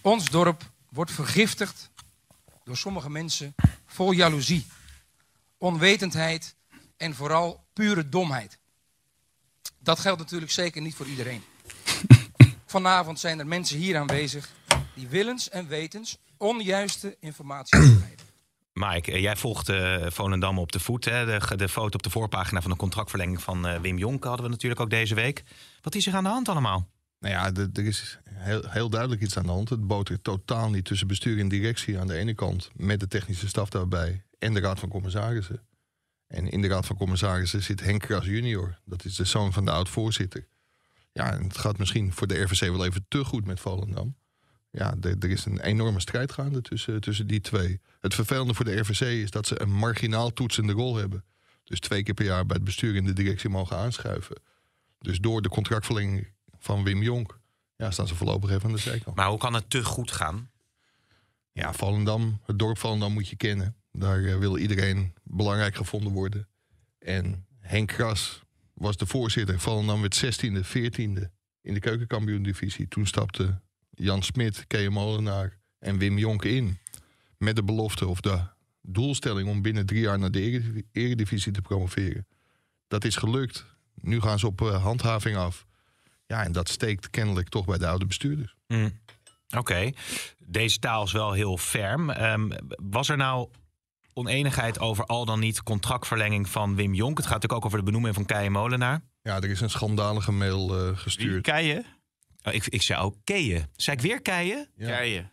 Ons 0.00 0.30
dorp 0.30 0.62
wordt 0.88 1.10
vergiftigd 1.12 1.90
door 2.64 2.76
sommige 2.76 3.10
mensen 3.10 3.54
vol 3.86 4.12
jaloezie, 4.12 4.66
onwetendheid 5.58 6.56
en 6.96 7.14
vooral 7.14 7.64
pure 7.72 8.08
domheid. 8.08 8.58
Dat 9.78 9.98
geldt 9.98 10.20
natuurlijk 10.20 10.52
zeker 10.52 10.82
niet 10.82 10.94
voor 10.94 11.06
iedereen. 11.06 11.42
Vanavond 12.66 13.20
zijn 13.20 13.38
er 13.38 13.46
mensen 13.46 13.78
hier 13.78 13.96
aanwezig 13.96 14.50
die 14.94 15.08
willens 15.08 15.48
en 15.48 15.68
wetens 15.68 16.18
onjuiste 16.36 17.16
informatie 17.20 17.78
verspreiden. 17.78 18.26
Mike, 18.72 19.12
eh, 19.12 19.20
jij 19.20 19.36
volgt 19.36 19.68
eh, 19.68 20.06
Volendam 20.08 20.58
op 20.58 20.72
de 20.72 20.80
voet. 20.80 21.04
Hè? 21.04 21.24
De, 21.26 21.56
de 21.56 21.68
foto 21.68 21.94
op 21.96 22.02
de 22.02 22.10
voorpagina 22.10 22.60
van 22.60 22.70
de 22.70 22.76
contractverlenging 22.76 23.42
van 23.42 23.66
eh, 23.66 23.80
Wim 23.80 23.98
Jonk 23.98 24.24
hadden 24.24 24.44
we 24.44 24.50
natuurlijk 24.50 24.80
ook 24.80 24.90
deze 24.90 25.14
week. 25.14 25.42
Wat 25.82 25.94
is 25.94 26.06
er 26.06 26.14
aan 26.14 26.24
de 26.24 26.30
hand 26.30 26.48
allemaal? 26.48 26.88
Nou 27.24 27.36
ja, 27.36 27.66
er 27.74 27.86
is 27.86 28.18
heel, 28.28 28.62
heel 28.68 28.88
duidelijk 28.88 29.22
iets 29.22 29.36
aan 29.36 29.46
de 29.46 29.52
hand. 29.52 29.68
Het 29.68 29.86
botert 29.86 30.24
totaal 30.24 30.70
niet 30.70 30.84
tussen 30.84 31.06
bestuur 31.06 31.38
en 31.38 31.48
directie 31.48 31.98
aan 31.98 32.06
de 32.06 32.14
ene 32.14 32.34
kant... 32.34 32.70
met 32.74 33.00
de 33.00 33.08
technische 33.08 33.48
staf 33.48 33.68
daarbij 33.68 34.24
en 34.38 34.54
de 34.54 34.60
raad 34.60 34.78
van 34.78 34.88
commissarissen. 34.88 35.62
En 36.26 36.48
in 36.48 36.62
de 36.62 36.68
raad 36.68 36.86
van 36.86 36.96
commissarissen 36.96 37.62
zit 37.62 37.80
Henk 37.80 38.00
Kras 38.00 38.24
junior. 38.24 38.78
Dat 38.84 39.04
is 39.04 39.14
de 39.14 39.24
zoon 39.24 39.52
van 39.52 39.64
de 39.64 39.70
oud-voorzitter. 39.70 40.46
Ja, 41.12 41.32
en 41.32 41.42
het 41.42 41.58
gaat 41.58 41.78
misschien 41.78 42.12
voor 42.12 42.26
de 42.26 42.42
RVC 42.42 42.60
wel 42.60 42.84
even 42.84 43.04
te 43.08 43.24
goed 43.24 43.46
met 43.46 43.60
Volendam. 43.60 44.16
Ja, 44.70 44.94
er, 45.00 45.16
er 45.18 45.30
is 45.30 45.44
een 45.44 45.60
enorme 45.60 46.00
strijd 46.00 46.32
gaande 46.32 46.60
tussen, 46.60 47.00
tussen 47.00 47.26
die 47.26 47.40
twee. 47.40 47.80
Het 48.00 48.14
vervelende 48.14 48.54
voor 48.54 48.64
de 48.64 48.76
RVC 48.76 49.00
is 49.00 49.30
dat 49.30 49.46
ze 49.46 49.60
een 49.60 49.72
marginaal 49.72 50.32
toetsende 50.32 50.72
rol 50.72 50.96
hebben. 50.96 51.24
Dus 51.64 51.80
twee 51.80 52.02
keer 52.02 52.14
per 52.14 52.24
jaar 52.24 52.46
bij 52.46 52.56
het 52.56 52.64
bestuur 52.64 52.96
en 52.96 53.04
de 53.04 53.12
directie 53.12 53.48
mogen 53.48 53.76
aanschuiven. 53.76 54.36
Dus 54.98 55.18
door 55.18 55.42
de 55.42 55.48
contractverlenging 55.48 56.32
van 56.64 56.84
Wim 56.84 57.02
Jonk 57.02 57.38
ja, 57.76 57.90
staan 57.90 58.06
ze 58.06 58.14
voorlopig 58.14 58.50
even 58.50 58.64
aan 58.64 58.72
de 58.72 58.78
zijkant. 58.78 59.16
Maar 59.16 59.28
hoe 59.28 59.38
kan 59.38 59.54
het 59.54 59.70
te 59.70 59.84
goed 59.84 60.10
gaan? 60.10 60.50
Ja, 61.52 61.72
Volendam, 61.72 62.40
het 62.44 62.58
dorp 62.58 62.78
Volendam 62.78 63.12
moet 63.12 63.28
je 63.28 63.36
kennen. 63.36 63.76
Daar 63.92 64.24
eh, 64.24 64.38
wil 64.38 64.56
iedereen 64.56 65.14
belangrijk 65.22 65.74
gevonden 65.74 66.12
worden. 66.12 66.48
En 66.98 67.46
Henk 67.58 67.88
Kras 67.88 68.42
was 68.74 68.96
de 68.96 69.06
voorzitter. 69.06 69.60
Volendam 69.60 70.00
werd 70.00 70.24
16e, 70.24 70.66
14e 70.66 71.30
in 71.60 71.74
de 71.74 71.80
keukenkampioen-divisie. 71.80 72.88
Toen 72.88 73.06
stapte 73.06 73.60
Jan 73.90 74.22
Smit, 74.22 74.66
Kea 74.66 74.90
Molenaar 74.90 75.58
en 75.78 75.98
Wim 75.98 76.18
Jonk 76.18 76.44
in. 76.44 76.78
Met 77.38 77.56
de 77.56 77.64
belofte 77.64 78.06
of 78.06 78.20
de 78.20 78.40
doelstelling 78.82 79.48
om 79.48 79.62
binnen 79.62 79.86
drie 79.86 80.00
jaar 80.00 80.18
naar 80.18 80.30
de 80.30 80.40
erediv- 80.40 80.82
eredivisie 80.92 81.52
te 81.52 81.60
promoveren. 81.60 82.26
Dat 82.88 83.04
is 83.04 83.16
gelukt. 83.16 83.64
Nu 83.94 84.20
gaan 84.20 84.38
ze 84.38 84.46
op 84.46 84.60
eh, 84.60 84.82
handhaving 84.82 85.36
af. 85.36 85.66
Ja, 86.26 86.44
en 86.44 86.52
dat 86.52 86.68
steekt 86.68 87.10
kennelijk 87.10 87.48
toch 87.48 87.64
bij 87.64 87.78
de 87.78 87.86
oude 87.86 88.06
bestuurders. 88.06 88.54
Hm. 88.66 88.90
Oké, 89.56 89.90
deze 90.38 90.78
taal 90.78 91.04
is 91.04 91.12
wel 91.12 91.32
heel 91.32 91.58
ferm. 91.58 92.10
Ehm, 92.10 92.50
was 92.82 93.08
er 93.08 93.16
nou 93.16 93.48
oneenigheid 94.12 94.78
over 94.78 95.04
al 95.06 95.24
dan 95.24 95.40
niet 95.40 95.62
contractverlenging 95.62 96.48
van 96.48 96.74
Wim 96.74 96.94
Jonk? 96.94 97.16
Het 97.16 97.26
gaat 97.26 97.34
natuurlijk 97.34 97.60
ook 97.60 97.66
over 97.66 97.78
de 97.78 97.84
benoeming 97.84 98.14
van 98.14 98.24
Keijen 98.24 98.52
Molenaar. 98.52 99.00
Ja, 99.22 99.36
er 99.36 99.50
is 99.50 99.60
een 99.60 99.70
schandalige 99.70 100.32
mail 100.32 100.78
eh, 100.78 100.86
Wie? 100.86 100.96
gestuurd. 100.96 101.42
Keijen? 101.42 101.84
Oh, 102.42 102.54
ik, 102.54 102.66
ik 102.66 102.82
zei 102.82 103.00
ook 103.00 103.16
Keien. 103.24 103.70
Zei 103.76 103.96
ik 103.96 104.02
weer 104.02 104.22
Keien? 104.22 104.68
Ja. 104.76 104.86
Keijen. 104.86 105.30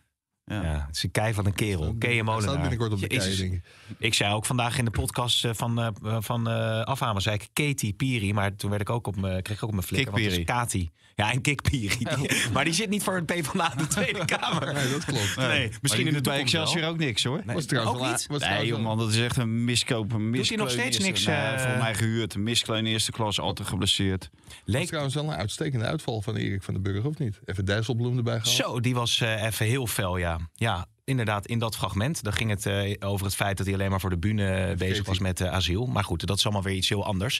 Ja. 0.52 0.62
Ja, 0.62 0.84
het 0.86 0.96
is 0.96 1.02
een 1.02 1.10
kei 1.10 1.34
van 1.34 1.46
een 1.46 1.54
kerel. 1.54 1.94
Keien 1.98 2.14
Hij 2.14 2.22
Molenaar. 2.22 2.42
staat 2.42 2.60
binnenkort 2.60 2.92
op 2.92 3.00
de 3.00 3.06
Jezus. 3.06 3.36
kei, 3.38 3.50
denk 3.50 3.62
ik. 3.62 3.96
Ik 3.98 4.14
zei 4.14 4.34
ook 4.34 4.46
vandaag 4.46 4.78
in 4.78 4.84
de 4.84 4.90
podcast 4.90 5.44
eh, 5.44 5.50
van, 5.54 5.80
eh 5.80 6.16
van 6.20 6.48
eh 6.48 6.80
Afhamer, 6.82 7.22
zei 7.22 7.34
ik 7.36 7.48
Katie 7.52 7.92
Piri. 7.92 8.32
Maar 8.34 8.56
toen 8.56 8.70
werd 8.70 8.82
ik 8.82 8.90
ook 8.90 9.06
op 9.06 9.16
me, 9.16 9.42
kreeg 9.42 9.56
ik 9.56 9.62
ook 9.62 9.68
op 9.68 9.74
mijn 9.74 9.86
flikker. 9.86 10.10
want 10.12 10.24
het 10.24 10.32
is 10.32 10.38
Kikpiri. 10.38 10.58
Kati. 10.60 10.90
Ja, 11.14 11.32
en 11.32 11.40
Kik 11.40 11.62
Piri. 11.62 12.06
maar 12.52 12.64
die 12.64 12.72
zit 12.74 12.88
niet 12.88 13.02
voor 13.02 13.14
het 13.14 13.26
PvdA 13.26 13.72
in 13.72 13.78
de 13.78 13.86
Tweede 13.86 14.24
Kamer. 14.24 14.72
Nee, 14.74 14.90
dat 14.90 15.04
klopt. 15.04 15.36
Nee, 15.36 15.70
misschien 15.80 16.06
in 16.06 16.12
de 16.12 16.20
bij 16.20 16.38
Excelsior 16.38 16.88
ook 16.88 16.98
niks 16.98 17.24
hoor. 17.24 17.42
Nee, 17.46 17.54
Was 17.54 17.64
trouwens 17.66 17.94
ook 17.96 18.02
wel- 18.02 18.10
niet? 18.10 18.26
was 18.26 18.40
Nee, 18.40 18.66
joh, 18.66 18.80
man, 18.82 18.98
dat 18.98 19.10
is 19.10 19.18
echt 19.20 19.36
een 19.36 19.64
miskoop. 19.64 20.12
Een 20.12 20.32
Doet 20.32 20.48
hij 20.48 20.56
nog 20.56 20.70
steeds 20.70 20.84
eerste- 20.86 21.02
niks, 21.02 21.24
Nee, 21.26 21.36
eh, 21.36 21.68
voor 21.70 21.78
mij 21.78 21.94
gehuurd. 21.94 22.34
Een 22.34 22.42
miskleun 22.42 22.86
eerste 22.86 23.10
klas, 23.12 23.40
altijd 23.40 23.68
geblesseerd. 23.68 24.30
was 24.32 24.56
Leek 24.64 24.86
trouwens 24.86 25.14
wel 25.14 25.24
een 25.24 25.34
uitstekende 25.36 25.84
uitval 25.84 26.22
van 26.22 26.36
Erik 26.36 26.62
van 26.62 26.74
den 26.74 26.82
Burg, 26.82 27.04
of 27.04 27.18
niet? 27.18 27.40
Even 27.44 27.64
Dijsselbloem 27.64 28.16
erbij 28.16 28.40
gehaald. 28.40 28.56
Zo, 28.56 28.80
die 28.80 28.94
was 28.94 29.20
eh, 29.20 29.42
even 29.42 29.66
heel 29.66 29.86
fel, 29.86 30.16
ja. 30.16 30.38
Ja, 30.54 30.86
inderdaad, 31.04 31.46
in 31.46 31.58
dat 31.58 31.76
fragment. 31.76 32.22
Dan 32.22 32.32
ging 32.32 32.50
het 32.50 32.66
eh, 32.66 32.94
over 33.10 33.26
het 33.26 33.34
feit 33.34 33.56
dat 33.56 33.66
hij 33.66 33.74
alleen 33.74 33.90
maar 33.90 34.00
voor 34.00 34.10
de 34.10 34.18
bühne 34.18 34.74
bezig 34.78 35.06
was 35.06 35.18
met 35.18 35.40
eh, 35.40 35.52
asiel. 35.52 35.86
Maar 35.86 36.04
goed, 36.04 36.26
dat 36.26 36.36
is 36.38 36.44
allemaal 36.44 36.62
weer 36.62 36.74
iets 36.76 36.88
heel 36.88 37.04
anders. 37.04 37.38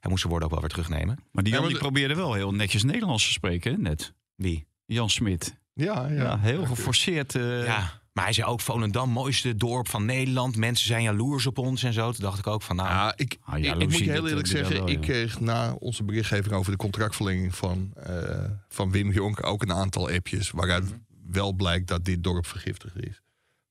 Hij 0.00 0.10
moest 0.10 0.20
zijn 0.20 0.30
woorden 0.32 0.44
ook 0.48 0.54
wel 0.54 0.60
weer 0.60 0.70
terugnemen. 0.70 1.18
Maar 1.32 1.44
die 1.44 1.52
Jan 1.52 1.68
de- 1.68 1.78
probeerde 1.78 2.14
wel 2.14 2.34
heel 2.34 2.54
netjes 2.54 2.82
Nederlands 2.82 3.24
te 3.24 3.32
spreken, 3.32 3.72
hè, 3.72 3.78
net. 3.78 4.12
Wie? 4.36 4.66
Jan 4.86 5.10
Smit. 5.10 5.56
Ja, 5.74 6.06
ja. 6.08 6.22
Ja, 6.22 6.38
heel 6.38 6.66
geforceerd. 6.66 7.34
eh, 7.34 7.64
ja, 7.64 8.00
maar 8.12 8.24
hij 8.24 8.32
zei 8.32 8.46
ook 8.46 8.60
Volendam, 8.60 9.10
mooiste 9.10 9.56
dorp 9.56 9.88
van 9.88 10.04
Nederland. 10.04 10.56
Mensen 10.56 10.86
zijn 10.86 11.02
jaloers 11.02 11.46
op 11.46 11.58
ons 11.58 11.82
en 11.82 11.92
zo. 11.92 12.12
Toen 12.12 12.22
dacht 12.24 12.38
ik 12.38 12.46
ook 12.46 12.62
van, 12.62 12.76
nou... 12.76 12.88
Ja, 12.88 13.12
ik, 13.16 13.36
Ah, 13.44 13.58
ik, 13.58 13.78
moet 13.78 13.98
je 13.98 14.10
heel 14.10 14.28
eerlijk 14.28 14.46
zeggen, 14.46 14.76
wel, 14.76 14.88
ik 14.88 15.00
kreeg 15.00 15.40
na 15.40 15.72
onze 15.72 16.04
berichtgeving 16.04 16.54
over 16.54 16.70
de 16.72 16.78
contractverlenging 16.78 17.54
van, 17.54 17.92
eh, 17.96 18.44
van 18.68 18.90
Wim 18.90 19.10
Jonk 19.12 19.46
ook 19.46 19.62
een 19.62 19.72
aantal 19.72 20.10
appjes 20.10 20.50
waaruit 20.50 20.84
Mhm. 20.84 20.94
Wel 21.32 21.52
blijkt 21.52 21.86
dat 21.88 22.04
dit 22.04 22.24
dorp 22.24 22.46
vergiftigd 22.46 22.96
is. 23.06 23.20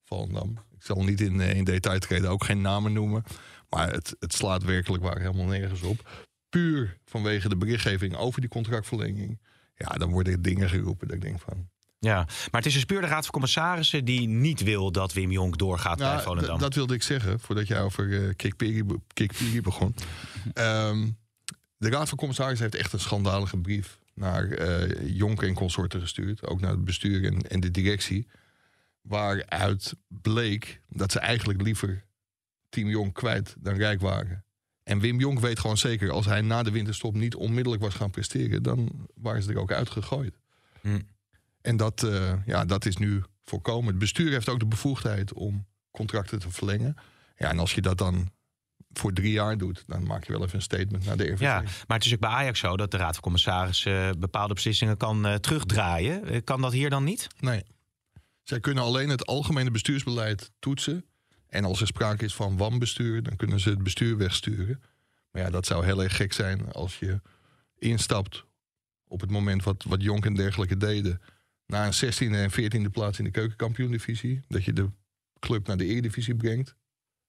Volendam. 0.06 0.58
Ik 0.76 0.86
zal 0.86 1.04
niet 1.04 1.22
in, 1.22 1.42
eh, 1.42 1.56
in 1.56 1.64
detail 1.64 2.00
treden, 2.00 2.30
ook 2.30 2.44
geen 2.44 2.62
namen 2.62 2.94
noemen. 2.94 3.24
Maar 3.70 3.92
het, 3.92 4.16
het 4.20 4.34
slaat 4.34 4.64
werkelijk 4.64 5.04
waar 5.04 5.20
helemaal 5.20 5.46
nergens 5.46 5.82
op. 5.82 6.26
Puur 6.50 6.98
vanwege 7.06 7.50
de 7.50 7.58
berichtgeving 7.58 8.16
over 8.16 8.42
die 8.42 8.50
contractverlenging. 8.50 9.40
Ja, 9.76 9.88
dan 9.88 10.10
worden 10.12 10.34
er 10.34 10.42
dingen 10.42 10.70
geroepen 10.70 11.08
dat 11.08 11.16
ik 11.16 11.22
denk 11.22 11.40
van... 11.40 11.68
Ja, 12.00 12.16
maar 12.26 12.62
het 12.62 12.66
is 12.66 12.74
dus 12.74 12.84
puur 12.86 13.02
de 13.02 13.08
Raad 13.08 13.24
van 13.24 13.32
Commissarissen 13.32 14.06
die 14.06 14.28
niet 14.28 14.64
wil 14.64 14.92
dat 14.92 15.14
Wim 15.14 15.32
Jonk 15.32 15.58
doorgaat 15.58 15.98
bij 15.98 16.08
Nou, 16.08 16.22
Volendam. 16.22 16.58
d- 16.58 16.62
dat 16.62 16.74
wilde 16.74 16.94
ik 16.94 17.04
zeggen, 17.04 17.40
voordat 17.40 17.68
jij 17.68 17.82
over 17.82 18.06
uh, 18.08 18.34
Kikpiri 18.36 18.84
be- 18.84 19.00
Kikpiri 19.14 19.62
begon. 19.62 19.96
Ehm, 20.54 21.08
De 21.78 21.90
Raad 21.90 22.10
van 22.10 22.18
Commissarissen 22.18 22.66
heeft 22.66 22.84
echt 22.84 22.94
een 22.94 23.00
schandalige 23.00 23.58
brief 23.58 24.00
naar 24.20 24.52
eh 24.52 25.18
Jonker 25.18 25.48
en 25.48 25.54
consorten 25.54 26.02
gestuurd. 26.02 26.48
Ook 26.48 26.60
naar 26.60 26.72
het 26.72 26.86
bestuur 26.86 27.26
en, 27.26 27.42
en 27.42 27.60
de 27.60 27.72
directie. 27.72 28.28
Waaruit 29.02 29.96
bleek 30.08 30.82
dat 30.90 31.12
ze 31.12 31.20
eigenlijk 31.20 31.62
liever 31.62 32.06
Team 32.70 32.90
Jong 32.90 33.14
kwijt 33.14 33.56
dan 33.60 33.74
rijk 33.74 34.02
waren. 34.02 34.44
En 34.84 35.00
Wim 35.00 35.20
Jonk 35.20 35.40
weet 35.40 35.60
gewoon 35.60 35.78
zeker, 35.78 36.12
als 36.12 36.26
hij 36.26 36.42
na 36.42 36.64
de 36.64 36.72
winterstop 36.72 37.14
niet 37.14 37.36
onmiddellijk 37.36 37.84
was 37.84 37.94
gaan 37.94 38.12
presteren, 38.12 38.64
dan 38.64 39.08
waren 39.16 39.44
ze 39.44 39.52
er 39.52 39.60
ook 39.60 39.72
uitgegooid. 39.72 40.40
Hm. 40.82 41.00
En 41.62 41.78
dat, 41.78 42.04
eh, 42.04 42.34
ja, 42.46 42.66
dat 42.66 42.86
is 42.86 42.98
nu 42.98 43.24
voorkomen. 43.44 43.90
Het 43.90 44.00
bestuur 44.00 44.32
heeft 44.32 44.50
ook 44.50 44.60
de 44.60 44.66
bevoegdheid 44.66 45.34
om 45.34 45.66
contracten 45.92 46.40
te 46.40 46.52
verlengen. 46.52 46.96
Ja, 47.38 47.50
en 47.50 47.60
als 47.60 47.74
je 47.74 47.82
dat 47.82 47.98
dan 47.98 48.32
voor 48.94 49.14
drie 49.14 49.32
jaar 49.32 49.58
doet, 49.58 49.84
dan 49.88 50.04
maak 50.04 50.24
je 50.24 50.32
wel 50.32 50.44
even 50.44 50.56
een 50.56 50.62
statement 50.62 51.06
naar 51.06 51.18
de 51.18 51.28
RVC. 51.28 51.40
Ja, 51.40 51.62
maar 51.62 51.98
het 51.98 52.06
is 52.06 52.14
ook 52.14 52.20
bij 52.20 52.30
Ajax 52.30 52.60
zo 52.60 52.78
dat 52.78 52.92
de 52.92 52.98
Raad 52.98 53.14
van 53.14 53.22
Commissarissen 53.22 54.08
eh, 54.08 54.16
bepaalde 54.20 54.54
beslissingen 54.54 54.98
kan 54.98 55.26
eh, 55.26 55.36
terugdraaien. 55.36 56.26
Eh, 56.26 56.42
kan 56.44 56.62
dat 56.62 56.72
hier 56.72 56.90
dan 56.90 57.04
niet? 57.04 57.28
Nee. 57.40 57.64
Zij 58.44 58.60
kunnen 58.60 58.84
alleen 58.84 59.10
het 59.10 59.26
algemene 59.26 59.72
bestuursbeleid 59.72 60.52
toetsen. 60.60 61.06
En 61.48 61.66
als 61.66 61.82
er 61.82 61.88
sprake 61.88 62.26
is 62.26 62.36
van 62.36 62.58
wanbestuur, 62.58 63.24
dan 63.24 63.36
kunnen 63.36 63.60
ze 63.60 63.70
het 63.70 63.84
bestuur 63.84 64.18
wegsturen. 64.18 64.82
Maar 65.32 65.42
ja, 65.42 65.50
dat 65.50 65.66
zou 65.66 65.86
heel 65.86 66.04
erg 66.04 66.16
gek 66.16 66.34
zijn 66.34 66.72
als 66.72 67.00
je 67.00 67.22
instapt 67.78 68.46
op 69.08 69.22
het 69.22 69.30
moment 69.30 69.64
wat, 69.64 69.84
wat 69.88 70.02
Jonk 70.02 70.26
en 70.26 70.34
dergelijke 70.34 70.78
deden. 70.78 71.22
Na 71.66 71.86
een 71.86 72.14
16e 72.14 72.34
en 72.34 72.52
14e 72.52 72.92
plaats 72.92 73.18
in 73.18 73.24
de 73.24 73.32
keukenkampioen-divisie. 73.32 74.42
Dat 74.48 74.64
je 74.64 74.74
de 74.74 74.90
club 75.40 75.68
naar 75.68 75.78
de 75.78 75.86
Eredivisie 75.86 76.36
brengt. 76.36 76.76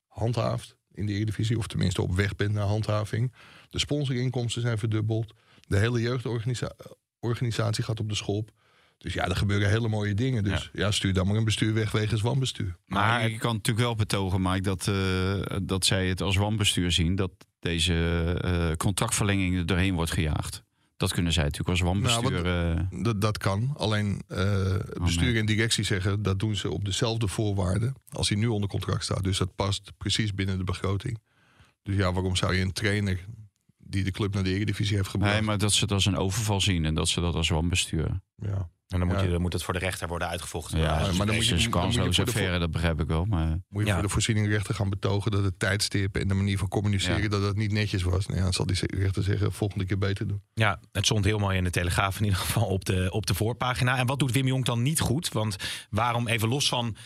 Handhaaft 0.07 0.79
in 0.95 1.07
de 1.07 1.13
Eredivisie. 1.13 1.59
Of 1.59 1.67
tenminste 1.67 2.03
op 2.03 2.15
weg 2.15 2.37
bent 2.37 2.53
naar 2.53 2.67
handhaving. 2.67 3.33
De 3.71 3.79
sponsorinkomsten 3.79 4.63
zijn 4.63 4.79
verdubbeld. 4.79 5.35
De 5.61 5.77
hele 5.77 6.01
jeugdorganisatie 6.01 7.85
gaat 7.85 8.01
op 8.01 8.09
de 8.09 8.15
schop. 8.15 8.51
Dus 8.99 9.13
ja, 9.13 9.29
er 9.29 9.37
gebeuren 9.37 9.69
hele 9.69 9.89
mooie 9.89 10.15
dingen. 10.15 10.45
Dus 10.45 10.71
ja, 10.73 10.91
stuur 10.91 11.13
dan 11.13 11.27
maar 11.27 11.37
een 11.37 11.45
bestuur 11.45 11.75
weg 11.75 11.91
wegens 11.91 12.21
wanbestuur. 12.21 12.77
Maar 12.87 13.31
ik 13.31 13.39
kan 13.39 13.55
natuurlijk 13.55 13.87
wel 13.87 13.95
betogen, 13.95 14.43
Mike, 14.43 14.61
dat, 14.61 14.89
eh, 14.89 15.57
dat 15.63 15.85
zij 15.85 16.09
het 16.09 16.21
als 16.21 16.37
wanbestuur 16.37 16.93
zien 16.93 17.15
dat 17.15 17.31
deze 17.61 17.95
eh, 18.43 18.77
contractverlenging 18.77 19.57
er 19.57 19.67
doorheen 19.67 19.95
wordt 19.95 20.11
gejaagd. 20.11 20.63
Dat 21.01 21.13
kunnen 21.13 21.33
zij 21.33 21.43
natuurlijk 21.45 21.71
als 21.71 21.81
wanbestuur. 21.81 22.43
Nou, 22.43 22.77
eh, 22.77 23.03
Dat, 23.03 23.21
dat 23.21 23.39
kan. 23.39 23.75
Alleen 23.77 24.23
eh, 24.29 24.75
bestuur 25.03 25.37
en 25.37 25.47
directie 25.47 25.85
zeggen 25.85 26.23
dat 26.23 26.39
doen 26.39 26.57
ze 26.57 26.71
op 26.71 26.85
dezelfde 26.85 27.29
voorwaarden 27.29 27.95
als 28.11 28.29
hij 28.29 28.39
nu 28.39 28.47
onder 28.47 28.69
contract 28.69 29.05
staat. 29.05 29.25
Dus 29.25 29.39
dat 29.39 29.55
past 29.57 29.93
precies 29.99 30.35
binnen 30.35 30.59
de 30.59 30.65
begroting. 30.65 31.19
Dus 31.83 31.97
ja, 31.97 32.13
waarom 32.13 32.37
zou 32.37 32.55
je 32.55 32.63
een 32.63 32.73
trainer 32.73 33.27
die 33.79 34.05
de 34.05 34.11
club 34.11 34.35
naar 34.35 34.43
de 34.43 34.55
Eredivisie 34.55 34.97
heeft 34.97 35.09
gebracht? 35.09 35.33
nee, 35.33 35.43
maar 35.43 35.59
dat 35.59 35.73
ze 35.73 35.81
dat 35.81 35.93
als 35.93 36.07
een 36.07 36.17
overval 36.17 36.61
zien 36.61 36.85
en 36.85 36.95
dat 36.95 37.09
ze 37.09 37.21
dat 37.21 37.35
als 37.35 37.49
wanbestuur. 37.49 38.21
ja. 38.37 38.71
En 38.91 38.99
dan 38.99 39.09
moet, 39.09 39.17
Ja. 39.17 39.23
je, 39.23 39.31
dan 39.31 39.41
moet 39.41 39.53
het 39.53 39.63
voor 39.63 39.73
de 39.75 39.81
rechter 39.81 40.09
worden 40.09 40.29
uitgevochten. 40.29 40.79
Ja, 40.79 40.85
maar 40.85 41.01
maar 41.01 41.27
dan 41.27 41.35
moet 41.35 41.47
je- 41.47 42.23
affaire, 42.23 42.59
dat 42.59 42.71
begrijp 42.71 43.01
ik 43.01 43.07
wel. 43.07 43.25
Maar 43.25 43.49
Moet 43.69 43.83
je 43.83 43.89
Ja. 43.89 43.95
voor 43.95 44.03
de 44.03 44.09
voorzieningrechter 44.09 44.75
gaan 44.75 44.91
betogen 44.91 45.31
dat 45.31 45.45
het 45.45 45.59
tijdstip 45.59 46.17
en 46.17 46.29
de 46.29 46.35
manier 46.35 46.59
van 46.59 46.69
communiceren 46.69 47.23
Ja. 47.23 47.29
dat 47.29 47.43
dat 47.43 47.57
niet 47.57 47.73
netjes 47.73 48.03
was. 48.03 48.27
Nou 48.27 48.37
ja, 48.39 48.43
dan 48.45 48.53
zal 48.53 48.67
die 48.67 48.77
rechter 48.87 49.23
zeggen 49.23 49.53
volgende 49.53 49.85
keer 49.85 49.99
beter 49.99 50.27
doen. 50.29 50.43
Ja, 50.55 50.81
het 50.93 51.05
stond 51.05 51.25
heel 51.25 51.39
mooi 51.39 51.57
in 51.57 51.65
de 51.65 51.71
Telegraaf 51.71 52.17
in 52.19 52.25
ieder 52.25 52.39
geval 52.39 52.67
op 52.67 52.85
de, 52.85 53.09
op 53.11 53.27
de 53.27 53.35
voorpagina. 53.35 53.97
En 53.99 54.07
wat 54.07 54.19
doet 54.19 54.33
Wim 54.33 54.47
Jong 54.47 54.65
dan 54.65 54.83
niet 54.83 55.01
goed? 55.01 55.29
Want 55.29 55.57
waarom, 55.91 56.29
even 56.29 56.49
los 56.49 56.69
van 56.69 56.97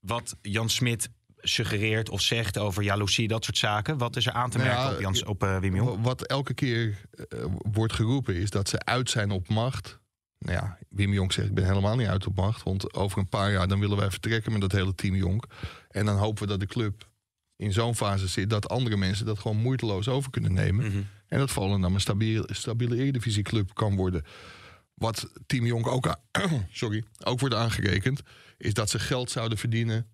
wat 0.00 0.36
Jan 0.42 0.68
Smit 0.68 1.08
suggereert 1.36 2.08
of 2.10 2.20
zegt 2.20 2.58
over 2.58 2.82
jaloezie, 2.82 3.28
dat 3.28 3.44
soort 3.44 3.58
zaken. 3.58 3.98
Wat 3.98 4.16
is 4.16 4.26
er 4.26 4.32
aan 4.32 4.50
te 4.50 4.56
Nou 4.58 4.68
merken 4.70 4.86
ja, 4.88 4.94
op, 4.94 5.00
Jans, 5.00 5.24
op 5.24 5.42
eh, 5.42 5.58
Wim 5.58 5.76
Jong? 5.76 5.88
Wa- 5.88 6.00
Wat 6.00 6.22
elke 6.22 6.54
keer 6.54 6.96
eh, 7.28 7.44
wordt 7.72 7.92
geroepen 7.92 8.34
is 8.34 8.50
dat 8.50 8.68
ze 8.68 8.84
uit 8.84 9.10
zijn 9.10 9.30
op 9.30 9.48
macht. 9.48 10.02
Nou 10.44 10.56
ja, 10.56 10.78
Wim 10.88 11.12
Jonk 11.12 11.32
zegt 11.32 11.48
ik 11.48 11.54
ben 11.54 11.66
helemaal 11.66 11.96
niet 11.96 12.08
uit 12.08 12.26
op 12.26 12.36
macht. 12.36 12.62
Want 12.62 12.94
over 12.94 13.18
een 13.18 13.28
paar 13.28 13.52
jaar 13.52 13.68
dan 13.68 13.80
willen 13.80 13.96
wij 13.96 14.10
vertrekken 14.10 14.52
met 14.52 14.60
dat 14.60 14.72
hele 14.72 14.94
team 14.94 15.14
Jonk. 15.14 15.46
En 15.88 16.06
dan 16.06 16.16
hopen 16.16 16.42
we 16.42 16.48
dat 16.48 16.60
de 16.60 16.66
club 16.66 17.08
in 17.56 17.72
zo'n 17.72 17.96
fase 17.96 18.28
zit 18.28 18.50
dat 18.50 18.68
andere 18.68 18.96
mensen 18.96 19.26
dat 19.26 19.38
gewoon 19.38 19.56
moeiteloos 19.56 20.08
over 20.08 20.30
kunnen 20.30 20.52
nemen. 20.52 20.86
Mhm. 20.86 21.02
En 21.26 21.38
dat 21.38 21.50
Volendam 21.50 21.94
een 21.94 22.00
stabiele, 22.00 22.48
stabiele 22.52 22.96
eredivisieclub 22.96 23.74
kan 23.74 23.96
worden. 23.96 24.24
Wat 24.94 25.30
Team 25.46 25.66
Jonk 25.66 25.86
ook, 25.86 26.16
sorry, 26.72 27.04
ook 27.24 27.40
wordt 27.40 27.54
aangerekend, 27.54 28.22
is 28.56 28.74
dat 28.74 28.90
ze 28.90 28.98
geld 28.98 29.30
zouden 29.30 29.58
verdienen 29.58 30.06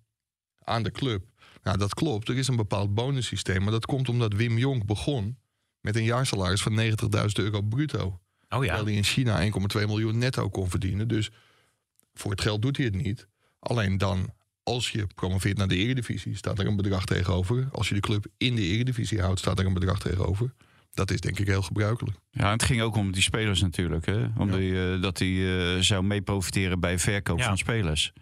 aan 0.63 0.83
de 0.83 0.91
club. 0.91 1.29
Nou, 1.63 1.77
dat 1.77 1.93
klopt. 1.93 2.29
Er 2.29 2.37
is 2.37 2.47
een 2.47 2.55
bepaald 2.55 2.93
bonussysteem. 2.93 3.61
Maar 3.63 3.71
dat 3.71 3.85
komt 3.85 4.09
omdat 4.09 4.33
Wim 4.33 4.57
Jonk 4.57 4.85
begon 4.85 5.37
met 5.81 5.95
een 5.95 6.03
jaarsalaris 6.03 6.61
van 6.61 6.79
90.000 6.79 6.95
euro 7.33 7.61
bruto. 7.61 8.19
Oh 8.53 8.63
ja, 8.63 8.75
Terwijl 8.75 8.85
hij 8.85 8.93
in 8.95 9.03
China 9.03 9.41
1,2 9.81 9.85
miljoen 9.85 10.17
netto 10.17 10.49
kon 10.49 10.69
verdienen. 10.69 11.07
Dus 11.07 11.29
voor 12.13 12.31
het 12.31 12.41
geld 12.41 12.61
doet 12.61 12.77
hij 12.77 12.85
het 12.85 12.95
niet. 12.95 13.27
Alleen 13.59 13.97
dan, 13.97 14.33
als 14.63 14.89
je 14.89 15.07
promoveert 15.15 15.57
naar 15.57 15.67
de 15.67 15.75
eredivisie, 15.75 16.35
staat 16.35 16.59
er 16.59 16.65
een 16.67 16.75
bedrag 16.75 17.05
tegenover. 17.05 17.67
Als 17.71 17.89
je 17.89 17.93
de 17.95 17.99
club 18.01 18.25
in 18.37 18.55
de 18.55 18.61
eredivisie 18.61 19.21
houdt, 19.21 19.39
staat 19.39 19.59
er 19.59 19.65
een 19.65 19.73
bedrag 19.73 19.99
tegenover. 19.99 20.53
Dat 20.93 21.11
is 21.11 21.19
denk 21.19 21.39
ik 21.39 21.47
heel 21.47 21.61
gebruikelijk. 21.61 22.17
ja, 22.31 22.51
het 22.51 22.63
ging 22.63 22.81
ook 22.81 22.95
om 22.95 23.11
die 23.11 23.21
spelers 23.21 23.61
natuurlijk. 23.61 24.05
Hè? 24.05 24.25
Om 24.37 24.49
Ja. 24.51 24.57
die, 24.57 24.91
eh, 24.93 25.01
dat 25.01 25.19
hij 25.19 25.29
eh, 25.75 25.81
zou 25.81 26.03
mee 26.03 26.21
profiteren 26.21 26.79
bij 26.79 26.99
verkoop 26.99 27.39
Ja. 27.39 27.45
van 27.45 27.57
spelers. 27.57 28.13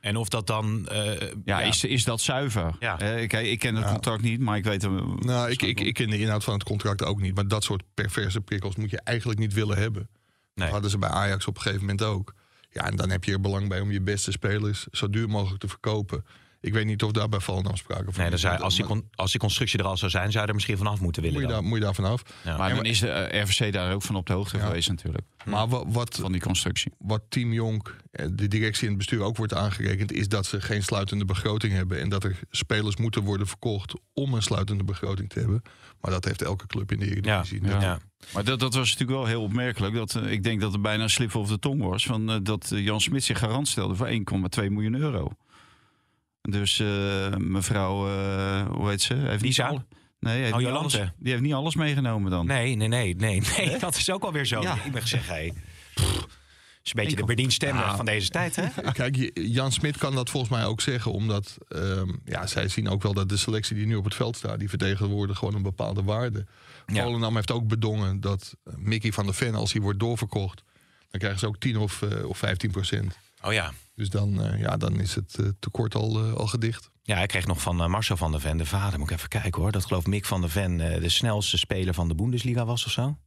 En 0.00 0.16
of 0.16 0.28
dat 0.28 0.46
dan... 0.46 0.88
eh, 0.88 1.28
Ja, 1.44 1.60
Is, 1.60 1.84
is 1.84 2.04
dat 2.04 2.20
zuiver? 2.20 2.76
Ja. 2.80 2.98
Eh, 2.98 3.28
kijk, 3.28 3.46
ik 3.46 3.58
ken 3.58 3.74
het 3.74 3.84
Ja. 3.84 3.90
contract 3.90 4.22
niet, 4.22 4.40
maar 4.40 4.56
ik 4.56 4.64
weet 4.64 4.82
hem. 4.82 5.16
Nou, 5.18 5.50
ik, 5.50 5.62
ik, 5.62 5.80
ik 5.80 5.94
ken 5.94 6.10
de 6.10 6.18
inhoud 6.18 6.44
van 6.44 6.54
het 6.54 6.62
contract 6.62 7.04
ook 7.04 7.20
niet. 7.20 7.34
Maar 7.34 7.48
dat 7.48 7.64
soort 7.64 7.82
perverse 7.94 8.40
prikkels 8.40 8.76
moet 8.76 8.90
je 8.90 9.00
eigenlijk 9.04 9.38
niet 9.38 9.52
willen 9.52 9.76
hebben. 9.78 10.08
Nee. 10.54 10.64
Dat 10.64 10.68
hadden 10.70 10.90
ze 10.90 10.98
bij 10.98 11.08
Ajax 11.08 11.46
op 11.46 11.56
een 11.56 11.62
gegeven 11.62 11.82
moment 11.86 12.02
ook. 12.02 12.34
Ja, 12.70 12.86
en 12.86 12.96
dan 12.96 13.10
heb 13.10 13.24
je 13.24 13.32
er 13.32 13.40
belang 13.40 13.68
bij 13.68 13.80
om 13.80 13.90
je 13.90 14.00
beste 14.00 14.30
spelers 14.32 14.86
zo 14.90 15.10
duur 15.10 15.28
mogelijk 15.28 15.60
te 15.60 15.68
verkopen. 15.68 16.24
Ik 16.62 16.72
weet 16.72 16.86
niet 16.86 17.02
of 17.02 17.12
daar 17.12 17.28
bij 17.28 17.40
Volendam 17.40 17.76
sprake 17.76 18.12
van 18.12 18.24
nee, 18.24 18.32
is. 18.32 18.44
als, 18.46 18.76
die 18.76 18.84
con- 18.84 19.08
als 19.14 19.30
die 19.30 19.40
constructie 19.40 19.78
er 19.78 19.84
al 19.84 19.96
zou 19.96 20.10
zijn, 20.10 20.30
zou 20.30 20.42
je 20.42 20.48
er 20.48 20.54
misschien 20.54 20.76
vanaf 20.76 21.00
moeten 21.00 21.22
willen 21.22 21.38
moet 21.40 21.46
je, 21.48 21.52
dan. 21.54 21.60
daar, 21.60 21.70
moet 21.70 21.78
je 21.78 21.84
daar 21.84 21.94
vanaf. 21.94 22.22
Ja. 22.44 22.56
Maar 22.56 22.74
dan 22.74 22.84
is 22.84 22.98
de 23.00 23.08
eh, 23.08 23.42
RVC 23.42 23.72
daar 23.72 23.94
ook 23.94 24.02
van 24.02 24.14
op 24.16 24.26
de 24.26 24.32
hoogte 24.32 24.56
Ja. 24.56 24.66
geweest 24.66 24.88
natuurlijk. 24.88 25.24
Maar 25.44 25.68
wa- 25.68 25.86
wat, 25.86 26.16
Van 26.20 26.32
die 26.32 26.40
constructie. 26.40 26.92
wat 26.98 27.22
Team 27.28 27.52
Jonk, 27.52 27.96
eh, 28.10 28.26
de 28.32 28.48
directie 28.48 28.82
en 28.82 28.88
het 28.88 28.96
bestuur 28.96 29.22
ook 29.22 29.36
wordt 29.36 29.54
aangerekend... 29.54 30.12
is 30.12 30.28
dat 30.28 30.46
ze 30.46 30.60
geen 30.60 30.82
sluitende 30.82 31.24
begroting 31.24 31.72
hebben... 31.72 32.00
en 32.00 32.08
dat 32.08 32.24
er 32.24 32.38
spelers 32.50 32.96
moeten 32.96 33.22
worden 33.22 33.46
verkocht 33.46 33.94
om 34.14 34.34
een 34.34 34.42
sluitende 34.42 34.84
begroting 34.84 35.28
te 35.28 35.38
hebben. 35.38 35.62
Maar 36.00 36.10
dat 36.10 36.24
heeft 36.24 36.42
elke 36.42 36.66
club 36.66 36.92
in 36.92 36.98
de 36.98 37.06
Eredivisie. 37.10 37.64
Ja. 37.64 37.98
Maar 38.32 38.44
dat, 38.44 38.60
dat 38.60 38.74
was 38.74 38.90
natuurlijk 38.90 39.18
wel 39.18 39.26
heel 39.26 39.42
opmerkelijk. 39.42 39.94
Dat, 39.94 40.14
eh, 40.14 40.30
ik 40.32 40.42
denk 40.42 40.60
dat 40.60 40.72
het 40.72 40.82
bijna 40.82 41.02
een 41.02 41.10
slip 41.10 41.34
of 41.34 41.48
de 41.48 41.58
tong 41.58 41.82
was. 41.82 42.04
Van, 42.06 42.40
dat 42.42 42.72
Jan 42.74 43.00
Smit 43.00 43.24
zich 43.24 43.38
garant 43.38 43.68
stelde 43.68 43.94
voor 43.94 44.06
1,2 44.08 44.70
miljoen 44.70 44.94
euro. 44.94 45.30
Dus 46.42 46.78
eh, 46.80 46.86
mevrouw, 47.36 48.08
eh, 48.08 48.66
hoe 48.70 48.88
heet 48.88 49.02
ze? 49.02 49.14
Heeft 49.14 49.30
niet 49.32 49.40
Lisa? 49.42 49.66
al- 49.66 49.84
Nee, 50.20 50.40
heeft 50.40 50.52
Oh, 50.52 50.58
niet 50.58 50.68
alles, 50.68 50.92
die 50.92 51.30
heeft 51.32 51.42
niet 51.42 51.52
alles 51.54 51.74
meegenomen 51.74 52.30
dan. 52.30 52.46
Nee, 52.46 52.74
nee, 52.76 52.88
nee, 52.88 53.14
nee, 53.16 53.42
nee. 53.56 53.78
Dat 53.78 53.96
is 53.96 54.10
ook 54.10 54.22
alweer 54.24 54.46
zo. 54.46 54.60
Ja. 54.62 54.84
Ik 54.84 54.92
ben 54.92 55.02
gezegd, 55.02 55.26
hey. 55.26 55.52
pff, 55.94 56.26
is 56.82 56.90
een 56.90 57.02
beetje 57.02 57.14
de 57.16 57.20
Ik- 57.20 57.26
Berdien 57.26 57.50
stemmer 57.52 57.84
Nou. 57.84 57.96
van 57.96 58.04
deze 58.04 58.28
tijd, 58.28 58.56
hè? 58.56 58.66
Kijk, 58.92 59.30
Jan 59.34 59.72
Smit 59.72 59.98
kan 59.98 60.14
dat 60.14 60.30
volgens 60.30 60.52
mij 60.52 60.64
ook 60.64 60.80
zeggen, 60.80 61.12
omdat 61.12 61.58
ehm, 61.68 62.08
ja, 62.24 62.46
zij 62.46 62.68
zien 62.68 62.88
ook 62.88 63.02
wel 63.02 63.14
dat 63.14 63.28
de 63.28 63.36
selectie 63.36 63.76
die 63.76 63.86
nu 63.86 63.94
op 63.94 64.04
het 64.04 64.14
veld 64.14 64.36
staat, 64.36 64.58
die 64.58 64.68
vertegenwoordigt 64.68 65.38
gewoon 65.38 65.54
een 65.54 65.62
bepaalde 65.62 66.02
waarde. 66.02 66.46
Ja. 66.86 67.02
Volendam 67.02 67.34
heeft 67.34 67.50
ook 67.50 67.66
bedongen 67.68 68.20
dat 68.20 68.54
eh, 68.64 68.72
Mickey 68.76 69.12
van 69.12 69.24
der 69.24 69.34
Ven, 69.34 69.54
als 69.54 69.72
hij 69.72 69.82
wordt 69.82 69.98
doorverkocht, 70.00 70.62
dan 71.10 71.20
krijgen 71.20 71.40
ze 71.40 71.46
ook 71.46 71.58
10 71.58 71.76
of, 71.76 72.02
of 72.24 72.38
15 72.38 72.70
procent. 72.70 73.18
Oh 73.42 73.52
ja. 73.52 73.72
Dus 73.94 74.08
dan, 74.10 74.42
eh, 74.44 74.60
ja, 74.60 74.76
dan 74.76 75.00
is 75.00 75.14
het 75.14 75.36
eh, 75.38 75.46
tekort 75.60 75.94
al, 75.94 76.24
eh, 76.24 76.32
al 76.34 76.46
gedicht. 76.46 76.90
Ja, 77.02 77.18
ik 77.18 77.28
kreeg 77.28 77.46
nog 77.46 77.60
van 77.60 77.90
Marcel 77.90 78.16
van 78.16 78.30
der 78.30 78.40
Ven, 78.40 78.56
de 78.56 78.66
vader. 78.66 78.98
Moet 78.98 79.10
ik 79.10 79.16
even 79.16 79.28
kijken 79.28 79.60
hoor. 79.62 79.72
Dat 79.72 79.84
geloof 79.86 80.06
Mick 80.06 80.24
van 80.24 80.40
der 80.40 80.50
Ven 80.50 80.80
eh, 80.94 81.00
de 81.00 81.08
snelste 81.08 81.58
speler 81.58 81.94
van 81.94 82.08
de 82.08 82.14
Bundesliga 82.14 82.64
was 82.64 82.84
of 82.84 82.92
zo. 82.92 83.18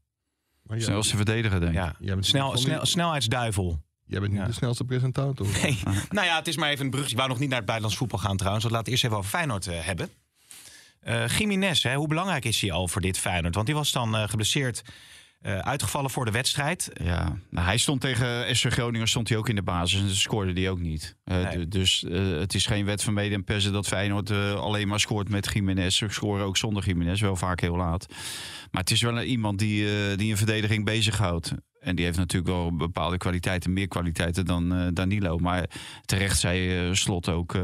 Maar 0.64 0.78
jij, 0.78 0.86
Snelste 0.86 1.16
verdediger, 1.16 1.60
denk 1.60 1.72
ik. 1.72 1.78
Ja, 1.78 1.96
Snel, 2.20 2.58
snel, 2.58 2.80
die- 2.80 2.88
snelheidsduivel. 2.90 3.82
jij 4.06 4.20
bent 4.20 4.32
niet 4.32 4.42
Ja. 4.42 4.48
de 4.48 4.54
snelste 4.54 4.84
presentator. 4.84 5.48
Nee. 5.62 5.80
nou 6.10 6.28
ja, 6.28 6.36
het 6.36 6.48
is 6.48 6.58
maar 6.58 6.70
even 6.70 6.86
een 6.86 6.92
brug. 6.92 7.10
Ik 7.12 7.16
wou 7.18 7.30
nog 7.30 7.40
niet 7.40 7.48
naar 7.50 7.58
het 7.58 7.68
buitenlands 7.68 7.98
voetbal 8.02 8.20
gaan 8.20 8.38
trouwens. 8.38 8.64
Want 8.64 8.76
laten 8.76 8.86
we 8.88 8.92
eerst 8.94 9.04
even 9.06 9.18
over 9.18 9.30
Feyenoord 9.30 9.66
hebben. 9.66 10.10
Eh 11.00 11.38
Jiménez, 11.38 11.84
hè, 11.84 11.96
hoe 11.96 12.08
belangrijk 12.08 12.46
is 12.46 12.62
hij 12.62 12.72
al 12.72 12.88
voor 12.88 13.02
dit 13.02 13.18
Feyenoord? 13.18 13.56
Want 13.56 13.66
die 13.68 13.76
was 13.76 13.92
dan 13.92 14.16
eh, 14.16 14.28
geblesseerd 14.30 14.82
eh, 15.44 15.58
uitgevallen 15.60 16.10
voor 16.10 16.26
de 16.26 16.32
wedstrijd. 16.32 16.90
Ja, 17.04 17.38
nou, 17.50 17.66
hij 17.66 17.78
stond 17.78 18.02
tegen 18.02 18.56
SC 18.56 18.72
Groningen 18.72 19.08
stond 19.08 19.30
hij 19.30 19.38
ook 19.38 19.50
in 19.50 19.56
de 19.56 19.64
basis 19.64 20.02
en 20.02 20.16
scoorde 20.16 20.54
hij 20.54 20.70
ook 20.70 20.80
niet. 20.80 21.16
Eh, 21.24 21.44
Nee. 21.44 21.68
Dus 21.68 22.04
eh, 22.04 22.22
het 22.40 22.54
is 22.54 22.66
geen 22.66 22.86
wet 22.86 23.04
van 23.04 23.14
mede 23.14 23.36
en 23.36 23.44
persen 23.44 23.74
dat 23.74 23.88
Feyenoord 23.88 24.32
alleen 24.32 24.88
maar 24.88 25.00
scoort 25.00 25.30
met 25.30 25.50
Jiménez. 25.54 25.98
Ze 25.98 26.06
scoren 26.10 26.46
ook 26.46 26.58
zonder 26.58 26.86
Jiménez, 26.86 27.22
wel 27.22 27.36
vaak 27.36 27.60
heel 27.62 27.76
laat. 27.76 28.06
Maar 28.72 28.82
het 28.82 28.92
is 28.92 29.02
wel 29.02 29.18
een- 29.20 29.28
iemand 29.28 29.60
die, 29.60 30.16
die 30.16 30.32
een 30.32 30.38
verdediging 30.38 30.86
bezighoudt. 30.86 31.54
En 31.84 31.96
die 31.96 32.06
heeft 32.06 32.18
natuurlijk 32.18 32.54
wel 32.54 32.76
bepaalde 32.76 33.18
kwaliteiten, 33.18 33.74
meer 33.74 33.88
kwaliteiten 33.88 34.46
dan 34.46 34.74
eh, 34.74 34.88
Danilo. 34.94 35.38
Maar 35.38 35.70
terecht 36.06 36.40
zei 36.40 36.88
eh, 36.88 36.94
Slot 36.94 37.30
ook, 37.30 37.56
eh, 37.56 37.64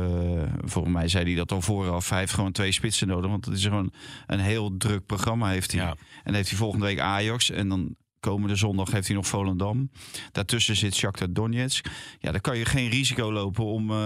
volgens 0.63 0.93
mij 0.93 1.07
zei 1.07 1.25
hij 1.25 1.35
dat 1.35 1.51
al 1.51 1.61
vooraf. 1.61 2.09
Hij 2.09 2.19
heeft 2.19 2.33
gewoon 2.33 2.51
twee 2.51 2.71
spitsen 2.71 3.07
nodig, 3.07 3.29
want 3.29 3.45
het 3.45 3.57
is 3.57 3.63
gewoon 3.63 3.91
een 4.27 4.39
heel 4.39 4.77
druk 4.77 5.05
programma 5.05 5.49
heeft 5.49 5.71
hij. 5.71 5.81
Ja. 5.81 5.95
En 6.23 6.33
heeft 6.33 6.49
hij 6.49 6.57
volgende 6.57 6.85
week 6.85 6.99
Ajax 6.99 7.51
en 7.51 7.69
dan 7.69 7.95
komende 8.19 8.55
zondag 8.55 8.91
heeft 8.91 9.07
hij 9.07 9.15
nog 9.15 9.27
Volendam. 9.27 9.89
Daartussen 10.31 10.75
zit 10.75 10.95
Shakhtar 10.95 11.33
Donetsk. 11.33 11.85
Ja, 12.19 12.31
dan 12.31 12.41
kan 12.41 12.57
je 12.57 12.65
geen 12.65 12.89
risico 12.89 13.31
lopen 13.31 13.65
om 13.65 13.91
eh, 13.91 13.97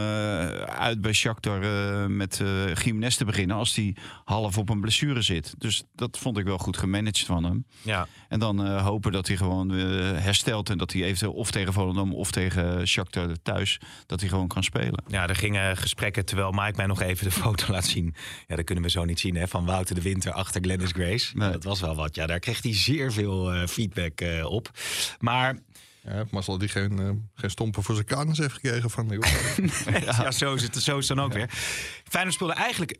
uit 0.62 1.02
bij 1.02 1.14
Shakhtar 1.14 1.62
eh, 1.62 2.06
met 2.06 2.40
uh, 2.40 2.50
Gimenez 2.74 3.16
te 3.16 3.26
beginnen 3.26 3.56
als 3.56 3.74
die 3.74 3.96
half 4.24 4.58
op 4.58 4.70
een 4.70 4.82
blessure 4.82 5.22
zit. 5.22 5.56
Dus 5.58 5.84
dat 5.96 6.18
vond 6.18 6.38
ik 6.38 6.46
wel 6.46 6.58
goed 6.58 6.78
gemanaged 6.78 7.26
van 7.26 7.44
hem. 7.44 7.66
Ja. 7.82 8.08
En 8.30 8.40
dan 8.40 8.66
eh, 8.66 8.86
hopen 8.86 9.12
dat 9.12 9.28
hij 9.28 9.38
gewoon 9.38 9.72
eh, 9.72 9.86
herstelt 10.18 10.70
en 10.70 10.78
dat 10.78 10.92
hij 10.94 11.04
eventueel 11.04 11.34
of 11.34 11.52
tegen 11.52 11.74
Volendam 11.74 12.14
of 12.14 12.32
tegen 12.32 12.88
Shakhtar 12.88 13.36
thuis 13.44 13.80
dat 14.06 14.20
hij 14.20 14.30
gewoon 14.30 14.48
kan 14.48 14.64
spelen. 14.64 15.04
Ja, 15.08 15.28
er 15.28 15.36
gingen 15.36 15.78
gesprekken 15.78 16.26
terwijl 16.26 16.52
Mike 16.52 16.74
mij 16.76 16.86
nog 16.86 17.02
even 17.02 17.26
de 17.26 17.32
foto 17.42 17.72
laat 17.72 17.86
zien. 17.86 18.16
Ja, 18.48 18.56
dat 18.56 18.66
kunnen 18.66 18.84
we 18.84 18.90
zo 18.90 19.06
niet 19.06 19.20
zien, 19.20 19.36
hè? 19.36 19.48
Van 19.48 19.66
Wouter 19.66 19.96
de 19.96 20.02
Winter 20.02 20.32
achter 20.32 20.62
Glennis 20.62 20.92
Grace. 20.92 21.38
Nee. 21.38 21.52
Dat 21.52 21.64
was 21.64 21.80
wel 21.80 21.96
wat. 21.96 22.16
Ja, 22.16 22.26
daar 22.26 22.40
kreeg 22.40 22.62
hij 22.62 22.76
zeer 22.76 23.12
veel 23.12 23.54
eh, 23.54 23.68
feedback 24.04 24.22
eh, 24.22 24.52
op. 24.52 24.70
Maar 25.20 25.58
Ja, 26.04 26.26
Marcel 26.32 26.58
die 26.58 26.70
geen, 26.70 27.00
eh, 27.00 27.10
geen 27.34 27.50
stompen 27.50 27.84
voor 27.84 27.96
zijn 27.96 28.08
kanus 28.08 28.38
heeft 28.38 28.54
gekregen 28.54 28.90
van 28.90 29.08
de 29.08 29.16
ja. 30.06 30.32
zo, 30.32 30.54
is 30.54 30.64
het, 30.64 30.76
zo 30.76 30.98
is 30.98 31.08
het 31.08 31.18
dan 31.18 31.26
ook 31.26 31.34
weer. 31.34 31.50
Feyenoord 32.04 32.36
speelde 32.36 32.54
eigenlijk 32.54 32.98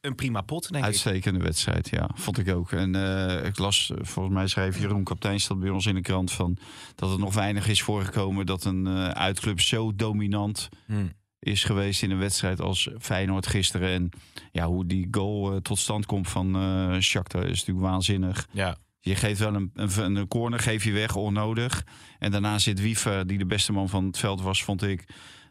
een 0.00 0.14
prima 0.14 0.40
pot, 0.40 0.62
denk 0.62 0.76
ik. 0.76 0.90
Uitstekende 0.90 1.40
wedstrijd, 1.40 1.88
ja, 1.88 2.10
vond 2.14 2.38
ik 2.38 2.54
ook. 2.54 2.72
En 2.72 2.94
eh, 2.94 3.44
ik 3.46 3.58
las, 3.58 3.92
volgens 4.00 4.34
mij 4.34 4.46
schreef 4.46 4.78
Jeroen 4.78 5.04
Kapteinstad 5.04 5.60
bij 5.60 5.70
ons 5.70 5.86
in 5.86 5.94
de 5.94 6.00
krant 6.00 6.32
van 6.32 6.58
dat 6.94 7.10
het 7.10 7.18
nog 7.18 7.34
weinig 7.34 7.68
is 7.68 7.82
voorgekomen 7.82 8.46
dat 8.46 8.64
een 8.64 8.86
eh, 8.86 9.08
uitclub 9.08 9.60
zo 9.60 9.94
dominant 9.94 10.68
Hmm. 10.86 11.12
is 11.38 11.64
geweest 11.64 12.02
in 12.02 12.10
een 12.10 12.18
wedstrijd 12.18 12.60
als 12.60 12.90
Feyenoord 12.98 13.46
gisteren. 13.46 13.88
En 13.88 14.10
ja, 14.52 14.66
hoe 14.66 14.86
die 14.86 15.08
goal 15.10 15.60
tot 15.62 15.78
stand 15.78 16.06
komt 16.06 16.28
van 16.28 16.56
eh 16.56 17.00
Shakhtar 17.00 17.44
is 17.44 17.58
natuurlijk 17.58 17.86
waanzinnig. 17.86 18.48
Ja. 18.50 18.76
Je 19.06 19.14
geeft 19.14 19.38
wel 19.38 19.54
een, 19.54 19.70
een, 19.74 20.16
een 20.16 20.28
corner, 20.28 20.58
geef 20.58 20.84
je 20.84 20.92
weg, 20.92 21.16
onnodig. 21.16 21.84
En 22.18 22.30
daarna 22.30 22.58
zit 22.58 22.80
Wiefer, 22.80 23.26
die 23.26 23.38
de 23.38 23.46
beste 23.46 23.72
man 23.72 23.88
van 23.88 24.04
het 24.04 24.18
veld 24.18 24.42
was, 24.42 24.64
vond 24.64 24.82
ik. 24.82 25.04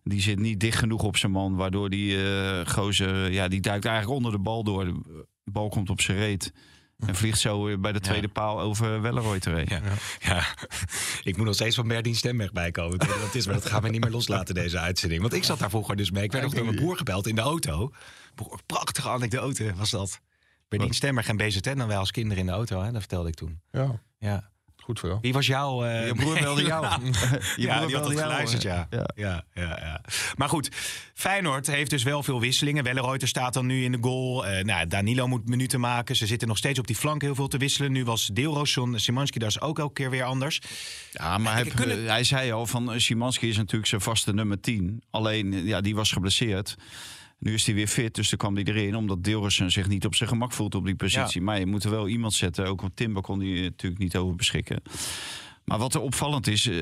Die 0.03 0.21
zit 0.21 0.39
niet 0.39 0.59
dicht 0.59 0.77
genoeg 0.77 1.03
op 1.03 1.17
zijn 1.17 1.31
man, 1.31 1.55
waardoor 1.55 1.89
die 1.89 2.23
eh 2.23 2.67
gozer, 2.67 3.31
ja, 3.31 3.47
die 3.47 3.61
duikt 3.61 3.85
eigenlijk 3.85 4.15
onder 4.15 4.31
de 4.31 4.39
bal 4.39 4.63
door. 4.63 4.85
De 4.85 5.21
bal 5.51 5.69
komt 5.69 5.89
op 5.89 6.01
zijn 6.01 6.17
reet. 6.17 6.53
En 6.99 7.15
vliegt 7.15 7.39
zo 7.39 7.63
weer 7.63 7.79
bij 7.79 7.91
de 7.91 7.99
tweede 7.99 8.27
paal 8.27 8.59
over 8.59 9.01
Welleroy 9.01 9.39
heen. 9.41 9.65
Ja. 9.67 9.81
Ja. 10.19 10.43
ik 11.29 11.37
moet 11.37 11.45
nog 11.45 11.55
steeds 11.55 11.75
van 11.75 11.87
Berdien 11.87 12.15
Stemweg 12.15 12.51
bijkomen. 12.51 12.99
Het 12.99 13.35
is, 13.35 13.45
maar 13.45 13.55
dat 13.55 13.65
gaan 13.65 13.81
we 13.81 13.89
niet 13.89 14.01
meer 14.01 14.11
loslaten, 14.11 14.55
deze 14.63 14.79
uitzending. 14.79 15.21
Want 15.21 15.33
ik 15.33 15.43
zat 15.43 15.59
daar 15.59 15.69
vroeger 15.69 15.95
dus 15.95 16.11
mee. 16.11 16.23
Ik 16.23 16.31
werd 16.31 16.43
nog 16.43 16.53
door 16.53 16.65
mijn 16.65 16.75
broer 16.75 16.97
gebeld 16.97 17.27
in 17.27 17.35
de 17.35 17.41
auto. 17.41 17.91
Prachtige 18.65 19.09
anekdote 19.09 19.73
was 19.75 19.89
dat. 19.89 20.21
Berdien 20.67 20.93
Stemweg 20.93 21.27
en 21.27 21.37
BZN 21.37 21.77
dan 21.77 21.87
wij 21.87 21.97
als 21.97 22.11
kinderen 22.11 22.37
in 22.39 22.45
de 22.45 22.51
auto, 22.51 22.81
hè? 22.81 22.91
dat 22.91 22.99
vertelde 22.99 23.27
ik 23.29 23.35
toen. 23.35 23.61
Ja, 23.71 24.01
Ja. 24.19 24.49
goed 24.77 24.99
vooral. 24.99 25.17
Wie 25.21 25.33
was 25.33 25.47
jouw... 25.47 25.83
eh, 25.85 26.07
Je 26.07 26.13
broer 26.15 26.39
belde 26.39 26.63
jou. 26.73 26.83
Ja. 26.85 26.99
Je 27.55 27.61
ja, 27.61 27.85
die 27.85 27.95
had 27.95 28.05
het 28.07 28.17
jou, 28.17 28.29
geluisterd, 28.29 28.65
eh, 28.65 28.71
ja. 28.73 28.87
ja. 28.89 29.05
Ja. 29.15 29.43
Ja, 29.53 29.79
ja, 29.79 30.01
Maar 30.35 30.49
goed, 30.49 30.69
Feyenoord 31.13 31.67
heeft 31.67 31.89
dus 31.89 32.03
wel 32.03 32.23
veel 32.23 32.39
wisselingen. 32.39 32.83
Welleroyter 32.83 33.27
staat 33.27 33.53
dan 33.53 33.65
nu 33.65 33.83
in 33.83 33.91
de 33.91 33.97
goal. 34.01 34.45
Eh, 34.45 34.63
nou, 34.63 34.87
Danilo 34.87 35.27
moet 35.27 35.49
minuten 35.49 35.79
maken. 35.79 36.15
Ze 36.15 36.25
zitten 36.25 36.47
nog 36.47 36.57
steeds 36.57 36.79
op 36.79 36.87
die 36.87 36.95
flank 36.95 37.21
heel 37.21 37.35
veel 37.35 37.47
te 37.47 37.57
wisselen. 37.57 37.91
Nu 37.91 38.03
was 38.03 38.29
Deelroosson, 38.33 38.99
Simanski, 38.99 39.39
dat 39.39 39.49
is 39.49 39.61
ook 39.61 39.79
elke 39.79 39.93
keer 39.93 40.09
weer 40.09 40.23
anders. 40.23 40.61
Ja, 41.11 41.37
maar 41.37 41.53
hij, 41.53 41.63
kunnen- 41.65 42.05
hij 42.05 42.23
zei 42.23 42.51
al 42.51 42.65
van 42.65 42.99
Szymanski 43.01 43.49
is 43.49 43.57
natuurlijk 43.57 43.87
zijn 43.89 44.01
vaste 44.01 44.33
nummer 44.33 44.59
10. 44.61 45.03
Alleen, 45.09 45.65
ja, 45.65 45.81
die 45.81 45.95
was 45.95 46.11
geblesseerd. 46.11 46.75
Nu 47.39 47.53
is 47.53 47.65
hij 47.65 47.75
weer 47.75 47.87
fit, 47.87 48.15
dus 48.15 48.29
dan 48.29 48.37
kwam 48.37 48.55
hij 48.55 48.63
erin. 48.63 48.95
Omdat 48.95 49.23
Dilrosun 49.23 49.71
zich 49.71 49.87
niet 49.87 50.05
op 50.05 50.15
zijn 50.15 50.29
gemak 50.29 50.51
voelt 50.51 50.75
op 50.75 50.85
die 50.85 50.95
positie. 50.95 51.41
Maar 51.41 51.59
je 51.59 51.65
moet 51.65 51.83
er 51.83 51.89
wel 51.89 52.07
iemand 52.07 52.33
zetten. 52.33 52.67
Ook 52.67 52.81
want 52.81 52.95
Timber 52.95 53.21
kon 53.21 53.39
hij 53.39 53.61
natuurlijk 53.61 54.01
niet 54.01 54.15
over 54.15 54.35
beschikken. 54.35 54.81
Maar 55.65 55.77
wat 55.77 55.93
er 55.93 56.01
opvallend 56.01 56.47
is, 56.47 56.67
eh 56.67 56.77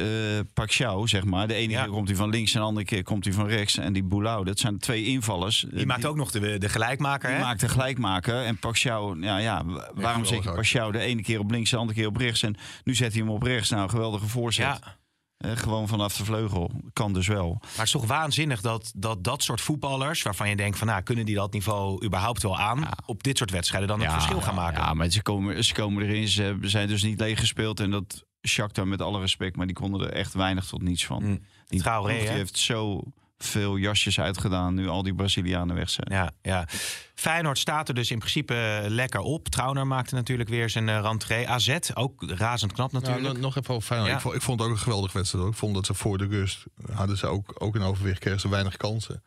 Pacquiao, 0.53 1.07
zeg 1.07 1.23
maar. 1.23 1.47
De 1.47 1.53
ene 1.53 1.71
Ja. 1.71 1.83
keer 1.83 1.91
komt 1.91 2.07
hij 2.07 2.17
van 2.17 2.29
links 2.29 2.53
en 2.53 2.59
de 2.59 2.65
andere 2.65 2.85
keer 2.85 3.03
komt 3.03 3.23
hij 3.25 3.33
van 3.33 3.47
rechts. 3.47 3.77
En 3.77 3.93
die 3.93 4.03
Boulau, 4.03 4.45
dat 4.45 4.59
zijn 4.59 4.77
twee 4.77 5.03
invallers. 5.05 5.65
Die 5.71 5.85
maakt 5.85 6.05
ook 6.05 6.15
nog 6.15 6.31
de, 6.31 6.57
de 6.57 6.69
gelijkmaker, 6.69 7.29
Die 7.29 7.37
hè? 7.37 7.43
maakt 7.43 7.61
een 7.61 7.69
gelijkmaker. 7.69 8.43
En 8.43 8.57
Pacquiao, 8.57 9.15
ja, 9.19 9.37
ja, 9.37 9.65
wa- 9.65 9.91
waarom 9.93 10.25
zet 10.25 10.35
je 10.35 10.41
geweldig. 10.41 10.61
Pacquiao 10.63 10.91
de 10.91 10.99
ene 10.99 11.21
keer 11.21 11.39
op 11.39 11.51
links, 11.51 11.69
de 11.69 11.77
andere 11.77 11.99
keer 11.99 12.07
op 12.07 12.17
rechts? 12.17 12.43
En 12.43 12.55
nu 12.83 12.95
zet 12.95 13.11
hij 13.13 13.21
hem 13.21 13.29
op 13.31 13.43
rechts. 13.43 13.69
Nou, 13.69 13.89
geweldige 13.89 14.27
voorzet. 14.27 14.65
Ja. 14.65 14.97
Gewoon 15.43 15.87
vanaf 15.87 16.17
de 16.17 16.25
vleugel. 16.25 16.71
Kan 16.93 17.13
dus 17.13 17.27
wel. 17.27 17.57
Maar 17.59 17.69
het 17.71 17.85
is 17.85 17.91
toch 17.91 18.05
waanzinnig 18.05 18.61
dat, 18.61 18.91
dat 18.95 19.23
dat 19.23 19.43
soort 19.43 19.61
voetballers... 19.61 20.21
waarvan 20.21 20.49
je 20.49 20.55
denkt 20.55 20.77
van, 20.77 20.87
nou, 20.87 21.01
kunnen 21.01 21.25
die 21.25 21.35
dat 21.35 21.53
niveau 21.53 22.05
überhaupt 22.05 22.43
wel 22.43 22.59
aan... 22.59 22.89
op 23.05 23.23
dit 23.23 23.37
soort 23.37 23.51
wedstrijden 23.51 23.89
dan 23.89 24.01
het 24.01 24.11
verschil 24.11 24.41
gaan 24.41 24.55
maken? 24.55 24.81
Ja, 24.81 24.93
maar 24.93 25.09
ze 25.09 25.21
komen, 25.21 25.63
ze 25.63 25.73
komen 25.73 26.03
erin. 26.03 26.27
Ze 26.27 26.57
zijn 26.61 26.87
dus 26.87 27.03
niet 27.03 27.19
leeg 27.19 27.39
gespeeld. 27.39 27.79
En 27.79 27.91
dat 27.91 28.25
Shakhtar 28.47 28.87
met 28.87 29.01
alle 29.01 29.19
respect, 29.19 29.55
maar 29.55 29.65
die 29.65 29.75
konden 29.75 30.01
er 30.01 30.13
echt 30.13 30.33
weinig 30.33 30.65
tot 30.65 30.81
niets 30.81 31.05
van. 31.05 31.23
Mm. 31.23 31.39
Die 31.67 31.81
Traoré, 31.81 32.17
die 32.17 32.27
heeft 32.27 32.57
zo 32.57 33.03
veel 33.45 33.75
jasjes 33.77 34.19
uitgedaan 34.19 34.73
nu 34.73 34.87
al 34.87 35.03
die 35.03 35.15
Brazilianen 35.15 35.75
weg 35.75 35.89
zijn. 35.89 36.07
Ja, 36.11 36.31
ja. 36.41 36.67
Feyenoord 37.15 37.57
staat 37.57 37.87
er 37.87 37.93
dus 37.95 38.11
in 38.11 38.19
principe 38.19 38.53
eh, 38.55 38.89
lekker 38.89 39.19
op. 39.19 39.47
Trauner 39.49 39.87
maakte 39.87 40.15
natuurlijk 40.15 40.49
weer 40.49 40.69
zijn 40.69 40.89
eh, 40.89 40.99
rentree. 41.01 41.49
AZ, 41.49 41.77
ook 41.93 42.23
razend 42.27 42.71
knap 42.73 42.91
natuurlijk. 42.91 43.27
nog- 43.27 43.37
nog 43.37 43.57
even 43.57 43.73
over 43.73 43.87
Feyenoord. 43.87 44.09
Ja. 44.11 44.15
Ik, 44.17 44.21
vond, 44.23 44.35
ik 44.35 44.41
vond 44.41 44.59
het 44.59 44.69
ook 44.69 44.75
een 44.75 44.81
geweldige 44.81 45.17
wedstrijd. 45.17 45.43
hoor. 45.43 45.53
Ik 45.53 45.59
vond 45.59 45.75
dat 45.75 45.85
ze 45.85 45.93
voor 45.93 46.17
de 46.17 46.25
rust 46.27 46.63
hadden 46.91 47.17
ze 47.17 47.27
ook, 47.27 47.55
ook 47.57 47.75
een 47.75 47.81
overwicht, 47.81 48.19
kregen 48.19 48.39
ze 48.39 48.49
weinig 48.49 48.77
kansen. 48.77 49.23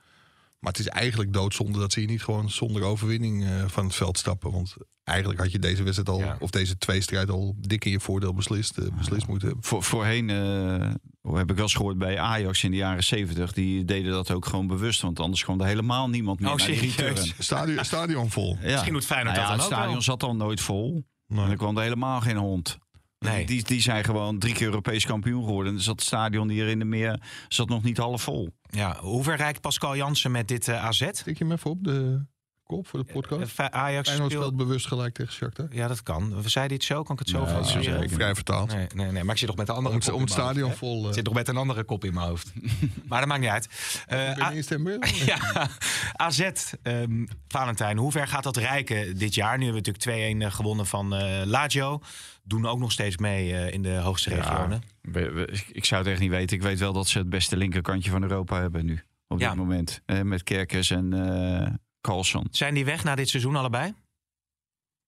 Maar 0.58 0.72
het 0.72 0.80
is 0.80 0.88
eigenlijk 0.88 1.32
doodzonde 1.32 1.78
dat 1.78 1.92
ze 1.92 1.98
hier 2.00 2.08
niet 2.08 2.22
gewoon 2.22 2.50
zonder 2.50 2.82
overwinning 2.82 3.44
eh, 3.44 3.50
van 3.66 3.84
het 3.84 3.94
veld 3.94 4.18
stappen. 4.18 4.52
Want 4.52 4.74
eigenlijk 5.04 5.40
had 5.40 5.52
je 5.52 5.58
deze 5.58 5.82
wedstrijd 5.82 6.08
al, 6.08 6.18
Ja. 6.18 6.36
of 6.40 6.50
deze 6.50 6.78
tweestrijd 6.78 7.30
al 7.30 7.54
dik 7.58 7.84
in 7.84 7.90
je 7.90 8.00
voordeel 8.00 8.34
beslist, 8.34 8.78
eh, 8.78 8.84
beslist 8.98 9.26
moeten 9.26 9.46
hebben. 9.48 9.64
Voor, 9.66 9.82
voorheen 9.82 10.30
eh, 10.30 11.34
heb 11.34 11.50
ik 11.50 11.54
wel 11.54 11.64
eens 11.64 11.74
gehoord 11.74 11.98
bij 11.98 12.18
Ajax 12.18 12.64
in 12.64 12.70
de 12.70 12.76
jaren 12.76 13.04
70. 13.04 13.52
Die 13.52 13.84
deden 13.84 14.10
dat 14.12 14.30
ook 14.30 14.46
gewoon 14.46 14.66
bewust. 14.66 15.00
Want 15.00 15.20
anders 15.20 15.44
kwam 15.44 15.60
er 15.60 15.66
helemaal 15.66 16.08
niemand 16.08 16.40
meer 16.40 16.50
Oh, 16.50 16.56
naar 16.56 16.66
die 16.66 16.76
serieus? 16.90 17.20
return. 17.20 17.34
Stadion, 17.44 17.84
stadion 17.84 18.30
vol. 18.30 18.58
Ja. 18.60 18.70
Misschien 18.70 18.92
doet 18.92 19.04
Feyenoord 19.06 19.36
Nou 19.36 19.48
ja, 19.48 19.52
dat 19.56 19.60
het 19.60 19.70
dan 19.70 19.78
ook 19.78 19.84
stadion 19.84 19.92
wel. 19.92 20.02
zat 20.02 20.22
al 20.22 20.36
nooit 20.36 20.60
vol. 20.60 21.04
Nee. 21.26 21.44
En 21.44 21.50
er 21.50 21.56
kwam 21.56 21.76
er 21.76 21.82
helemaal 21.82 22.20
geen 22.20 22.36
hond. 22.36 22.78
Nee. 23.18 23.46
Die, 23.46 23.62
die 23.62 23.80
zijn 23.80 24.04
gewoon 24.04 24.38
drie 24.38 24.54
keer 24.54 24.66
Europees 24.66 25.06
kampioen 25.06 25.44
geworden. 25.44 25.74
Dus 25.74 25.84
dat 25.84 26.02
stadion 26.02 26.48
hier 26.48 26.68
in 26.68 26.78
de 26.78 26.84
meer 26.84 27.20
zat 27.48 27.68
nog 27.68 27.82
niet 27.82 27.96
half 27.96 28.22
vol. 28.22 28.48
Ja, 28.62 28.96
hoe 29.00 29.22
ver 29.22 29.36
rijdt 29.36 29.60
Pascal 29.60 29.96
Jansen 29.96 30.30
met 30.30 30.48
dit 30.48 30.68
eh, 30.68 30.84
AZ? 30.84 31.10
Tik 31.10 31.38
je 31.38 31.44
hem 31.44 31.52
even 31.52 31.70
op 31.70 31.84
de 31.84 32.26
kop 32.66 32.86
voor 32.86 32.98
de 33.04 33.12
podcast? 33.12 33.58
Eh, 33.58 33.66
Ajax 33.66 34.08
Feyenoord 34.08 34.30
speelt... 34.32 34.44
speelt 34.46 34.66
bewust 34.66 34.86
gelijk 34.86 35.14
tegen 35.14 35.32
Shakhtar. 35.32 35.66
Ja, 35.70 35.88
dat 35.88 36.02
kan. 36.02 36.42
We 36.42 36.48
zeiden 36.48 36.76
iets 36.76 36.86
zo, 36.86 37.02
kan 37.02 37.12
ik 37.12 37.18
het 37.18 37.28
zo 37.28 37.44
Nee, 37.44 37.54
vast 37.54 37.70
zo 37.70 37.82
zeggen? 37.82 38.02
zeker. 38.02 38.14
Vrij 38.16 38.34
vertaald. 38.34 38.72
Nee, 38.74 38.86
nee, 38.94 39.10
nee, 39.10 39.24
maar 39.24 39.32
ik 39.34 39.38
zit 39.40 39.48
nog 39.48 39.56
met 39.56 39.66
de 39.66 39.72
andere 39.72 39.94
Om, 39.94 40.00
het- 40.00 40.04
kop 40.08 40.14
om 40.18 40.20
het 40.24 40.30
stadion 40.32 40.64
hoofd, 40.66 40.78
vol. 40.78 41.00
Ik 41.02 41.08
eh, 41.08 41.14
zit 41.14 41.24
nog 41.24 41.34
met 41.34 41.48
een 41.48 41.56
andere 41.56 41.84
kop 41.84 42.04
in 42.04 42.14
mijn 42.14 42.26
hoofd. 42.26 42.52
maar 43.08 43.18
dat 43.20 43.28
maakt 43.28 43.40
niet 43.40 43.50
uit. 43.50 43.68
Eh, 44.06 44.16
ben 44.18 44.36
je 44.36 44.42
A- 44.42 44.50
in 44.52 44.62
stemmen? 44.62 44.98
ja, 45.32 45.68
AZ, 46.12 46.50
ehm, 46.82 47.26
Valentijn, 47.48 47.98
hoe 47.98 48.12
ver 48.12 48.28
gaat 48.28 48.42
dat 48.42 48.56
rijken 48.56 49.18
dit 49.18 49.34
jaar? 49.34 49.58
Nu 49.58 49.64
hebben 49.64 49.82
we 49.82 49.88
natuurlijk 49.90 50.36
2-1 50.38 50.42
eh, 50.42 50.52
gewonnen 50.52 50.86
van 50.86 51.14
eh 51.14 51.42
Lazio. 51.44 52.00
Doen 52.42 52.66
ook 52.66 52.78
nog 52.78 52.92
steeds 52.92 53.16
mee 53.16 53.52
eh, 53.56 53.72
in 53.72 53.82
de 53.82 53.94
hoogste 53.96 54.34
regionen. 54.34 54.82
We- 55.00 55.30
we- 55.32 55.60
ik 55.72 55.84
zou 55.84 56.02
het 56.02 56.10
echt 56.10 56.20
niet 56.20 56.30
weten. 56.30 56.56
Ik 56.56 56.62
weet 56.62 56.78
wel 56.78 56.92
dat 56.92 57.08
ze 57.08 57.18
het 57.18 57.28
beste 57.28 57.56
linkerkantje 57.56 58.10
van 58.10 58.22
Europa 58.22 58.60
hebben 58.60 58.84
nu. 58.86 59.02
Op 59.28 59.40
Ja. 59.40 59.48
dit 59.48 59.58
moment. 59.58 60.00
Eh, 60.06 60.20
met 60.20 60.42
Kerkers 60.42 60.90
en 60.90 61.12
eh 61.12 61.72
Carlson. 62.06 62.46
Zijn 62.50 62.74
die 62.74 62.84
weg 62.84 63.04
na 63.04 63.14
dit 63.14 63.28
seizoen 63.28 63.56
allebei? 63.56 63.94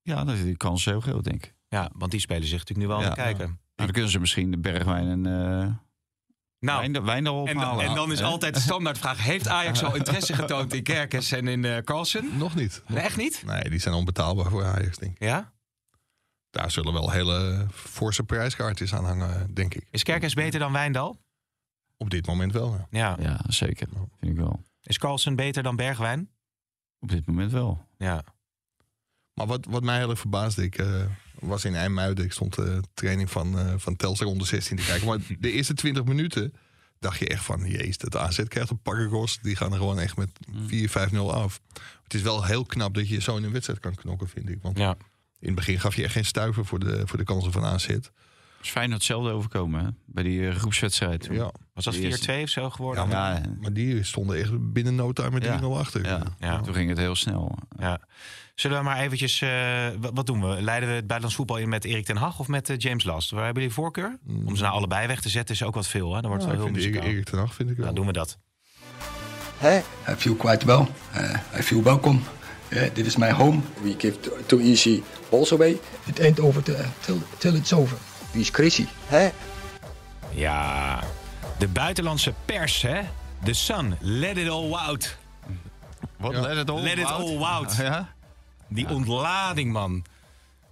Ja, 0.02 0.24
dat 0.24 0.34
is 0.34 0.42
die 0.42 0.56
kans 0.56 0.84
heel 0.84 1.00
groot, 1.00 1.24
denk 1.24 1.44
ik. 1.44 1.54
Ja, 1.68 1.90
want 1.94 2.10
die 2.10 2.20
spelen 2.20 2.48
zich 2.48 2.58
natuurlijk 2.58 2.88
nu 2.88 2.94
wel 2.94 2.98
Ja. 2.98 3.04
aan 3.04 3.10
het 3.10 3.20
kijken. 3.20 3.46
Nou, 3.46 3.58
dan 3.74 3.90
kunnen 3.90 4.10
ze 4.10 4.18
misschien 4.20 4.50
de 4.50 4.58
Bergwijn 4.58 5.08
en 5.08 5.26
eh 5.26 5.74
Nou, 6.60 6.80
wijn, 6.90 7.04
wijn 7.04 7.26
erop 7.26 7.48
en, 7.48 7.54
dan- 7.54 7.64
halen. 7.64 7.84
en 7.84 7.94
dan 7.94 8.12
is 8.12 8.22
altijd 8.22 8.54
de 8.54 8.60
standaardvraag... 8.60 9.22
heeft 9.24 9.48
Ajax 9.48 9.82
al 9.84 9.94
interesse 9.96 10.34
getoond 10.34 10.72
in 10.74 10.82
Kerkers 10.82 11.32
en 11.32 11.48
in 11.48 11.64
eh 11.64 11.78
Carlsen? 11.82 12.36
Nog 12.38 12.54
niet. 12.54 12.82
Nee, 12.86 12.98
echt 13.00 13.16
niet? 13.16 13.42
Nee, 13.46 13.62
die 13.70 13.78
zijn 13.78 13.94
onbetaalbaar 13.94 14.50
voor 14.50 14.64
Ajax, 14.64 14.96
denk 14.96 15.12
ik. 15.12 15.22
Ja? 15.22 15.52
Daar 16.50 16.70
zullen 16.70 16.92
wel 16.92 17.10
hele 17.10 17.66
forse 17.72 18.22
prijskaartjes 18.22 18.94
aan 18.94 19.04
hangen, 19.04 19.54
denk 19.54 19.74
ik. 19.74 19.86
Is 19.90 20.02
Kerkers 20.02 20.34
beter 20.34 20.60
dan 20.60 20.72
Wijndal? 20.72 21.18
Op 21.96 22.10
dit 22.10 22.26
moment 22.26 22.52
wel. 22.52 22.74
ja. 22.74 22.86
Ja. 22.90 23.16
Ja, 23.20 23.40
zeker. 23.48 23.88
Vind 24.20 24.32
ik 24.32 24.36
wel. 24.38 24.62
Is 24.82 24.98
Carlsen 24.98 25.36
beter 25.36 25.62
dan 25.62 25.76
Bergwijn? 25.76 26.30
Op 27.00 27.10
dit 27.10 27.26
moment 27.26 27.52
wel. 27.52 27.86
Ja. 27.98 28.24
Maar 29.34 29.46
wat, 29.46 29.66
wat 29.68 29.82
mij 29.82 29.98
heel 29.98 30.10
erg 30.10 30.18
verbaasde, 30.18 30.62
ik 30.62 30.78
eh, 30.78 31.04
was 31.38 31.64
in 31.64 31.74
IJmuiden. 31.74 32.24
Ik 32.24 32.32
stond 32.32 32.54
de 32.54 32.82
training 32.94 33.30
van, 33.30 33.58
eh 33.58 33.74
van 33.76 33.96
Telstar 33.96 34.26
onder 34.26 34.46
16 34.46 34.76
te 34.76 34.84
kijken. 34.84 35.06
Maar 35.06 35.18
de 35.38 35.52
eerste 35.52 35.74
20 35.74 36.04
minuten 36.04 36.52
dacht 36.98 37.18
je 37.18 37.28
echt 37.28 37.44
van... 37.44 37.68
Jezus, 37.68 37.98
dat 37.98 38.16
AZ 38.16 38.42
krijgt 38.42 38.70
een 38.70 38.82
pakkenkost. 38.82 39.42
Die 39.42 39.56
gaan 39.56 39.72
er 39.72 39.78
gewoon 39.78 39.98
echt 39.98 40.16
met 40.16 40.30
4-5-0 41.12 41.16
af. 41.16 41.60
Het 42.02 42.14
is 42.14 42.22
wel 42.22 42.44
heel 42.44 42.64
knap 42.64 42.94
dat 42.94 43.08
je 43.08 43.20
zo 43.20 43.36
in 43.36 43.44
een 43.44 43.52
wedstrijd 43.52 43.80
kan 43.80 43.94
knokken, 43.94 44.28
vind 44.28 44.48
ik. 44.48 44.58
Want 44.62 44.78
ja. 44.78 44.96
in 45.38 45.46
het 45.46 45.54
begin 45.54 45.80
gaf 45.80 45.96
je 45.96 46.02
echt 46.02 46.12
geen 46.12 46.24
stuiver 46.24 46.64
voor 46.64 46.78
de, 46.78 47.02
voor 47.06 47.18
de 47.18 47.24
kansen 47.24 47.52
van 47.52 47.64
AZ. 47.64 47.98
Is 48.62 48.70
fijn 48.70 48.92
hetzelfde 48.92 49.30
overkomen 49.30 49.84
hè? 49.84 49.90
bij 50.06 50.22
die 50.22 50.48
eh, 50.48 50.54
groepswedstrijd. 50.54 51.20
toen. 51.22 51.34
Ja. 51.36 51.50
Was 51.74 51.84
dat 51.84 51.94
De 51.94 52.00
eerste. 52.00 52.32
4-2 52.38 52.42
of 52.42 52.48
zo 52.48 52.70
geworden? 52.70 53.08
Ja, 53.08 53.32
Ja, 53.34 53.40
Maar 53.60 53.72
die 53.72 54.02
stonden 54.04 54.36
echt 54.38 54.72
binnen 54.72 54.94
no 54.94 55.12
time 55.12 55.30
met 55.30 55.42
3-0 55.42 55.46
Ja. 55.46 55.78
achter. 55.78 56.04
ja. 56.04 56.22
Ja. 56.38 56.60
toen 56.60 56.74
ging 56.74 56.88
het 56.88 56.98
heel 56.98 57.14
snel. 57.14 57.58
Ja. 57.78 58.00
Zullen 58.54 58.78
we 58.78 58.84
maar 58.84 58.98
eventjes... 58.98 59.40
eh, 59.40 59.86
wat, 60.12 60.26
doen 60.26 60.40
we? 60.40 60.62
Leiden 60.62 60.88
we 60.88 60.94
het 60.94 61.06
buitenlands 61.06 61.34
voetbal 61.34 61.56
in 61.56 61.68
met 61.68 61.84
Erik 61.84 62.04
ten 62.04 62.16
Hag 62.16 62.38
of 62.38 62.48
met 62.48 62.70
eh, 62.70 62.76
James 62.78 63.04
Last? 63.04 63.30
Waar 63.30 63.44
hebben 63.44 63.62
jullie 63.62 63.76
voorkeur? 63.76 64.18
Om 64.46 64.56
ze 64.56 64.62
nou 64.62 64.74
allebei 64.74 65.06
weg 65.06 65.20
te 65.20 65.28
zetten 65.28 65.54
is 65.54 65.62
ook 65.62 65.74
wat 65.74 65.86
veel. 65.86 66.14
Hè? 66.14 66.20
Dan 66.20 66.30
wordt 66.30 66.44
Ja, 66.44 66.50
het 66.50 66.58
heel 66.60 66.70
muzikaal. 66.70 67.02
Erik 67.02 67.24
ten 67.24 67.38
Hag 67.38 67.54
vind 67.54 67.70
ik 67.70 67.76
wel. 67.76 67.84
Nou, 67.84 67.96
doen 67.96 68.06
we 68.06 68.12
dat. 68.12 68.38
Hey, 69.56 69.82
I 70.08 70.14
feel 70.16 70.34
quite 70.34 70.66
well. 70.66 70.86
Uh, 71.16 71.34
I 71.58 71.62
feel 71.62 71.82
welcome. 71.82 72.18
Yeah, 72.70 72.88
this 72.92 73.06
is 73.06 73.16
my 73.16 73.30
home. 73.32 73.60
We 73.82 73.94
give 73.98 74.20
too, 74.20 74.32
too 74.46 74.60
easy 74.60 75.02
balls 75.30 75.52
away. 75.52 75.78
It 76.06 76.18
ain't 76.20 76.40
over 76.40 76.62
till, 77.00 77.18
till 77.38 77.54
it's 77.54 77.72
over. 77.72 77.98
Wie 78.30 78.40
is 78.40 78.50
crazy? 78.50 78.86
Hey. 79.06 79.32
Ja, 80.30 81.00
de 81.58 81.68
buitenlandse 81.68 82.34
pers, 82.44 82.82
hè? 82.82 83.00
The 83.44 83.52
Sun, 83.52 83.96
let 84.00 84.36
it 84.36 84.48
all 84.48 84.72
out. 84.74 85.16
Wat? 86.16 86.32
Ja. 86.32 86.40
Let 86.40 86.56
it 86.56 86.70
all 86.70 86.82
Let 86.82 86.98
it 86.98 87.04
out. 87.04 87.28
all 87.28 87.42
out. 87.44 87.76
Ja? 87.76 88.12
Die 88.68 88.88
ontlading, 88.88 89.72
man. 89.72 90.04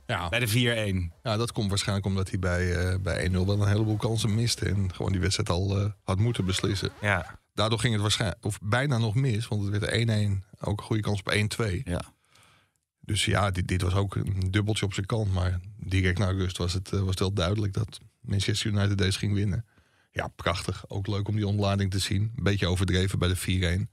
Ja. 0.07 0.29
Bij 0.29 0.39
de 0.39 0.49
4-1. 0.49 1.13
ja, 1.23 1.37
dat 1.37 1.53
komt 1.53 1.69
waarschijnlijk 1.69 2.07
omdat 2.07 2.29
hij 2.31 2.39
bij, 2.39 2.75
eh, 2.75 2.99
bij 3.01 3.25
1-0 3.25 3.47
wel 3.47 3.63
een 3.63 3.69
heleboel 3.69 3.97
kansen 3.97 4.35
miste. 4.35 4.69
En 4.69 4.95
gewoon 4.95 5.13
die 5.13 5.21
wedstrijd 5.21 5.51
al 5.51 5.79
eh, 5.81 5.91
had 6.05 6.19
moeten 6.19 6.45
beslissen. 6.45 6.91
Ja. 7.01 7.39
Daardoor 7.55 7.79
ging 7.79 7.93
het 7.93 8.03
waarschijnlijk, 8.03 8.45
of 8.45 8.59
bijna 8.63 8.99
nog 8.99 9.15
mis. 9.15 9.49
Want 9.49 9.63
het 9.63 9.79
werd 9.79 9.93
1-1. 9.93 10.45
Ook 10.61 10.79
een 10.79 10.85
goede 10.87 11.03
kans 11.03 11.21
op 11.21 11.33
1-2. 11.33 11.83
Ja. 11.85 12.01
Dus 13.07 13.25
ja, 13.25 13.51
dit, 13.51 13.69
dit 13.69 13.83
was 13.83 13.95
ook 13.95 14.15
een 14.15 14.51
dubbeltje 14.51 14.85
op 14.85 14.95
zijn 14.95 15.07
kant. 15.07 15.33
Maar 15.33 15.61
direct 15.77 16.19
na 16.19 16.31
rust 16.31 16.57
was 16.57 16.73
het, 16.73 16.93
eh, 16.93 16.99
was 16.99 17.09
het 17.09 17.19
wel 17.19 17.33
duidelijk 17.33 17.73
dat 17.73 18.01
Manchester 18.21 18.71
United 18.71 18.99
deze 18.99 19.19
ging 19.19 19.35
winnen. 19.35 19.65
Ja, 20.11 20.29
prachtig. 20.29 20.85
Ook 20.89 21.07
leuk 21.07 21.29
om 21.29 21.37
die 21.37 21.47
ontlading 21.47 21.91
te 21.91 21.99
zien. 21.99 22.33
Een 22.37 22.43
beetje 22.43 22.67
overdreven 22.67 23.19
bij 23.19 23.29
de 23.29 23.37
4-1. 23.37 23.91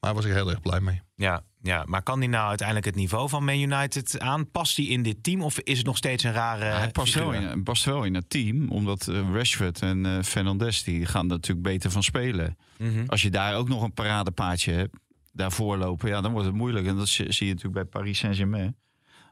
Maar 0.00 0.12
daar 0.12 0.14
was 0.14 0.24
ik 0.24 0.32
heel 0.32 0.50
erg 0.50 0.60
blij 0.60 0.80
mee. 0.80 1.02
Ja, 1.14 1.42
ja, 1.62 1.84
maar 1.86 2.02
kan 2.02 2.20
die 2.20 2.28
nou 2.28 2.48
uiteindelijk 2.48 2.86
het 2.86 2.96
niveau 2.96 3.28
van 3.28 3.44
Man 3.44 3.58
United 3.58 4.20
aan? 4.20 4.50
Past 4.50 4.76
hij 4.76 4.86
in 4.86 5.02
dit 5.02 5.22
team 5.22 5.42
of 5.42 5.58
is 5.58 5.76
het 5.76 5.86
nog 5.86 5.96
steeds 5.96 6.22
een 6.22 6.32
rare 6.32 6.64
Ja, 6.64 6.78
hij 6.78 6.90
past 6.90 7.14
wel, 7.14 7.32
in, 7.32 7.62
past 7.62 7.84
wel 7.84 8.04
in 8.04 8.14
het 8.14 8.30
team, 8.30 8.68
omdat 8.68 9.08
eh, 9.08 9.32
Rashford 9.32 9.80
en 9.80 10.06
eh 10.06 10.22
Fernandes 10.22 10.82
die 10.82 11.06
gaan 11.06 11.22
er 11.24 11.36
natuurlijk 11.36 11.66
beter 11.66 11.90
van 11.90 12.02
spelen. 12.02 12.58
Mhm. 12.78 13.04
Als 13.06 13.22
je 13.22 13.30
daar 13.30 13.56
ook 13.56 13.68
nog 13.68 13.82
een 13.82 13.92
paradepaadje 13.92 14.72
hebt, 14.72 14.96
daarvoor 15.34 15.76
lopen, 15.76 16.08
ja, 16.08 16.20
dan 16.20 16.32
wordt 16.32 16.46
het 16.46 16.56
moeilijk. 16.56 16.86
En 16.86 16.96
dat 16.96 17.08
zie 17.08 17.32
zie 17.32 17.46
je 17.46 17.54
natuurlijk 17.54 17.90
bij 17.90 18.00
Paris 18.00 18.18
Saint-Germain. 18.18 18.76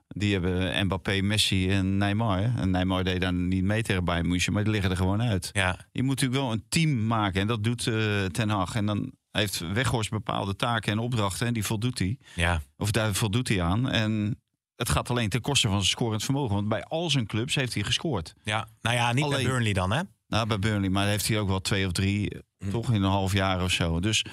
Die 0.08 0.32
hebben 0.32 0.84
Mbappé, 0.84 1.20
Messi 1.20 1.70
en 1.70 1.96
Neymar. 1.96 2.42
En 2.56 2.70
Neymar 2.70 3.04
deed 3.04 3.20
dan 3.20 3.48
niet 3.48 3.64
mee 3.64 3.82
tegen 3.82 4.04
Bayern 4.04 4.28
München, 4.28 4.52
maar 4.52 4.62
die 4.62 4.72
liggen 4.72 4.90
er 4.90 4.96
gewoon 4.96 5.22
uit. 5.22 5.50
Ja, 5.52 5.86
Je 5.92 6.02
moet 6.02 6.20
natuurlijk 6.20 6.42
wel 6.42 6.52
een 6.52 6.64
team 6.68 7.06
maken 7.06 7.40
en 7.40 7.46
dat 7.46 7.64
doet 7.64 7.86
eh, 7.86 8.24
Ten 8.24 8.48
Hag. 8.48 8.74
En 8.74 8.86
dan 8.86 9.12
heeft 9.30 9.58
Weghorst 9.72 10.10
bepaalde 10.10 10.56
taken 10.56 10.92
en 10.92 10.98
opdrachten 10.98 11.46
en 11.46 11.52
die 11.52 11.64
voldoet 11.64 11.98
hij. 11.98 12.18
ja, 12.34 12.62
Of 12.76 12.90
daar 12.90 13.14
voldoet 13.14 13.48
hij 13.48 13.62
aan. 13.62 13.90
En 13.90 14.40
het 14.76 14.88
gaat 14.88 15.10
alleen 15.10 15.28
ten 15.28 15.40
koste 15.40 15.66
van 15.68 15.76
zijn 15.76 15.88
scorend 15.90 16.24
vermogen. 16.24 16.54
Want 16.54 16.68
bij 16.68 16.84
al 16.84 17.10
zijn 17.10 17.26
clubs 17.26 17.54
heeft 17.54 17.74
hij 17.74 17.82
gescoord. 17.82 18.34
ja. 18.44 18.68
Nou 18.80 18.96
ja, 18.96 19.12
niet 19.12 19.28
bij 19.28 19.34
Alleen- 19.34 19.46
Burnley 19.46 19.72
dan, 19.72 19.92
hè? 19.92 20.02
Nou, 20.28 20.46
bij 20.46 20.58
Burnley, 20.58 20.88
maar 20.90 21.06
heeft 21.06 21.28
hij 21.28 21.38
ook 21.38 21.48
wel 21.48 21.60
twee 21.60 21.86
of 21.86 21.92
drie, 21.92 22.36
Hm. 22.58 22.70
toch 22.70 22.88
in 22.92 23.02
een 23.02 23.10
half 23.10 23.32
jaar 23.32 23.62
of 23.62 23.70
zo. 23.72 24.00
Dus 24.00 24.24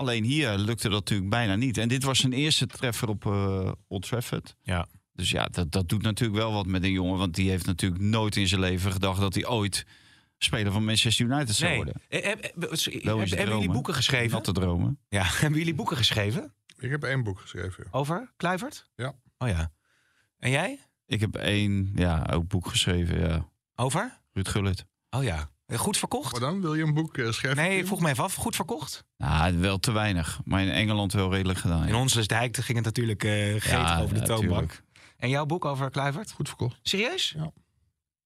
alleen 0.00 0.24
hier 0.24 0.58
lukte 0.58 0.88
dat 0.88 0.98
natuurlijk 0.98 1.30
bijna 1.30 1.54
niet. 1.56 1.78
En 1.78 1.88
dit 1.88 2.02
was 2.02 2.18
zijn 2.18 2.32
eerste 2.32 2.66
treffer 2.66 3.08
op 3.08 3.26
eh 3.26 3.72
Old 3.88 4.02
Trafford. 4.02 4.56
Ja. 4.62 4.86
Dus 5.12 5.30
ja, 5.30 5.44
dat, 5.44 5.72
dat 5.72 5.88
doet 5.88 6.02
natuurlijk 6.02 6.38
wel 6.38 6.52
wat 6.52 6.66
met 6.66 6.82
een 6.84 6.92
jongen. 6.92 7.18
Want 7.18 7.34
die 7.34 7.50
heeft 7.50 7.66
natuurlijk 7.66 8.00
nooit 8.00 8.36
in 8.36 8.48
zijn 8.48 8.60
leven 8.60 8.92
gedacht 8.92 9.20
dat 9.20 9.34
hij 9.34 9.46
ooit 9.46 9.86
speler 10.38 10.72
van 10.72 10.84
Manchester 10.84 11.26
United 11.26 11.54
zou 11.54 11.68
Nee. 11.70 11.76
worden. 11.76 11.94
Eh, 12.08 12.30
eh, 12.32 12.70
is 12.70 12.84
Hebben 12.84 13.54
jullie 13.54 13.70
boeken 13.70 13.94
geschreven? 13.94 14.30
Natte 14.30 14.52
dromen. 14.52 14.98
Ja, 15.08 15.22
hebben 15.40 15.58
jullie 15.58 15.74
boeken 15.74 15.96
geschreven? 15.96 16.54
Ik 16.78 16.90
heb 16.90 17.02
één 17.02 17.22
boek 17.22 17.40
geschreven. 17.40 17.84
ja. 17.84 17.98
Over 17.98 18.32
Kluivert? 18.36 18.88
Ja. 18.96 19.14
Oh 19.38 19.48
ja. 19.48 19.72
En 20.38 20.50
jij? 20.50 20.78
Ik 21.06 21.20
heb 21.20 21.36
één, 21.36 21.92
ja, 21.94 22.26
ook 22.32 22.48
boek 22.48 22.68
geschreven, 22.68 23.20
ja. 23.20 23.48
Over? 23.74 24.20
Ruud 24.32 24.48
Gullit. 24.48 24.84
Oh 25.10 25.22
ja. 25.22 25.50
Eh, 25.70 25.78
Goed 25.78 25.96
verkocht? 25.96 26.32
Maar 26.32 26.40
dan 26.40 26.60
wil 26.60 26.74
je 26.74 26.82
een 26.82 26.94
boek 26.94 27.18
eh, 27.18 27.30
schrijven? 27.30 27.62
Nee, 27.62 27.76
Tim? 27.76 27.86
vroeg 27.86 28.00
me 28.00 28.08
even 28.08 28.24
af. 28.24 28.34
Goed 28.34 28.56
verkocht? 28.56 29.04
Nou, 29.16 29.58
wel 29.58 29.78
te 29.78 29.92
weinig. 29.92 30.40
Maar 30.44 30.62
in 30.62 30.70
Engeland 30.70 31.12
wel 31.12 31.32
redelijk 31.32 31.58
gedaan. 31.58 31.86
In 31.88 31.94
ons 31.94 32.26
Dijk 32.26 32.56
ging 32.56 32.76
het 32.76 32.86
natuurlijk 32.86 33.24
eh 33.24 33.30
gretig 33.32 33.70
Ja, 33.70 34.00
over 34.00 34.14
de 34.14 34.20
ja, 34.20 34.26
toonbank. 34.26 34.70
tuurlijk. 34.70 34.82
En 35.16 35.28
jouw 35.28 35.46
boek 35.46 35.64
over 35.64 35.90
Kluivert? 35.90 36.32
Goed 36.32 36.48
verkocht. 36.48 36.78
Serieus? 36.82 37.34
Ja. 37.36 37.52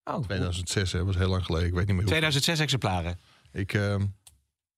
Oh, 0.05 0.23
2006, 0.23 0.93
hè, 0.93 1.05
was 1.05 1.17
heel 1.17 1.29
lang 1.29 1.45
geleden. 1.45 1.67
Ik 1.69 1.75
weet 1.75 1.87
niet 1.87 1.95
meer 1.97 2.05
hoe. 2.05 2.11
2006 2.11 2.59
exemplaren. 2.59 3.19
Ik, 3.53 3.73
ehm, 3.73 4.05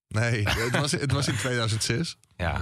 nee, 0.08 0.48
het 0.48 0.78
was, 0.80 0.92
het 0.92 1.12
was 1.12 1.28
in 1.28 1.36
2006. 1.36 2.16
Ja. 2.36 2.60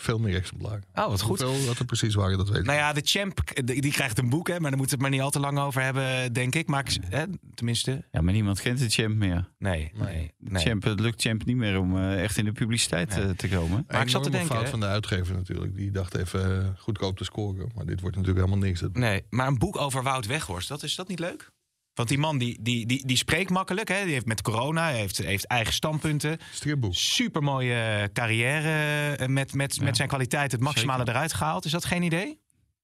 Veel 0.00 0.18
meer 0.18 0.34
exemplaren. 0.34 0.84
Oh, 0.94 1.06
wat 1.06 1.20
goed. 1.20 1.40
Hoeveel 1.42 1.66
dat 1.66 1.78
er 1.78 1.84
precies 1.84 2.14
waren, 2.14 2.38
dat 2.38 2.48
weet 2.48 2.58
ik 2.58 2.64
Nou 2.64 2.78
ja, 2.78 2.92
de 2.92 3.00
champ, 3.04 3.40
die 3.64 3.92
krijgt 3.92 4.18
een 4.18 4.28
boek, 4.28 4.48
hè, 4.48 4.60
maar 4.60 4.70
daar 4.70 4.78
moeten 4.78 4.98
we 4.98 5.04
het 5.04 5.10
maar 5.14 5.20
niet 5.20 5.20
al 5.20 5.30
te 5.30 5.40
lang 5.40 5.58
over 5.58 5.82
hebben, 5.82 6.32
denk 6.32 6.54
ik. 6.54 6.66
Maar 6.66 6.84
ik- 6.88 6.98
hè, 7.08 7.24
tenminste, 7.54 8.04
Ja, 8.10 8.20
maar 8.20 8.32
niemand 8.32 8.60
kent 8.60 8.78
de 8.78 8.88
champ 8.88 9.14
meer. 9.16 9.48
nee. 9.58 9.90
nee. 9.94 10.32
Champ, 10.52 10.82
het 10.82 11.00
lukt 11.00 11.22
champ 11.22 11.44
niet 11.44 11.56
meer 11.56 11.78
om 11.78 11.96
eh, 11.96 12.22
echt 12.22 12.36
in 12.36 12.44
de 12.44 12.52
publiciteit 12.52 13.16
Nee. 13.16 13.24
eh, 13.24 13.30
te 13.30 13.48
komen. 13.48 13.84
Maar 13.88 14.02
ik 14.02 14.08
zat 14.08 14.22
te 14.22 14.30
denken, 14.30 14.48
fout 14.50 14.64
hè. 14.64 14.70
van 14.70 14.80
de 14.80 14.86
uitgever 14.86 15.34
natuurlijk. 15.34 15.74
Die 15.76 15.90
dacht 15.90 16.14
even 16.16 16.62
eh, 16.62 16.68
goedkoop 16.78 17.16
te 17.16 17.24
scoren. 17.24 17.70
Maar 17.74 17.86
dit 17.86 18.00
wordt 18.00 18.16
natuurlijk 18.16 18.44
helemaal 18.46 18.66
niks. 18.68 18.82
Nee, 18.92 19.24
maar 19.30 19.46
een 19.46 19.58
boek 19.58 19.76
over 19.76 20.02
Wout 20.02 20.26
Weghorst, 20.26 20.68
dat 20.68 20.82
is 20.82 20.94
dat 20.94 21.08
niet 21.08 21.18
leuk? 21.18 21.50
Want 21.98 22.10
die 22.10 22.18
man 22.18 22.38
die, 22.38 22.58
die, 22.60 22.86
die, 22.86 23.06
die 23.06 23.16
spreekt 23.16 23.50
makkelijk. 23.50 23.88
Hè? 23.88 24.04
Die 24.04 24.12
heeft 24.12 24.26
met 24.26 24.42
corona, 24.42 24.88
heeft, 24.88 25.16
heeft 25.16 25.44
eigen 25.46 25.72
standpunten. 25.72 26.38
Stripboek. 26.52 26.94
Supermooie 26.94 28.10
carrière 28.12 29.12
eh, 29.16 29.26
met, 29.28 29.54
met, 29.54 29.74
Ja. 29.76 29.82
met 29.84 29.96
zijn 29.96 30.08
kwaliteit 30.08 30.52
het 30.52 30.60
maximale 30.60 30.98
Zeker. 30.98 31.14
eruit 31.14 31.32
gehaald. 31.32 31.64
Is 31.64 31.70
dat 31.70 31.84
geen 31.84 32.02
idee? 32.02 32.40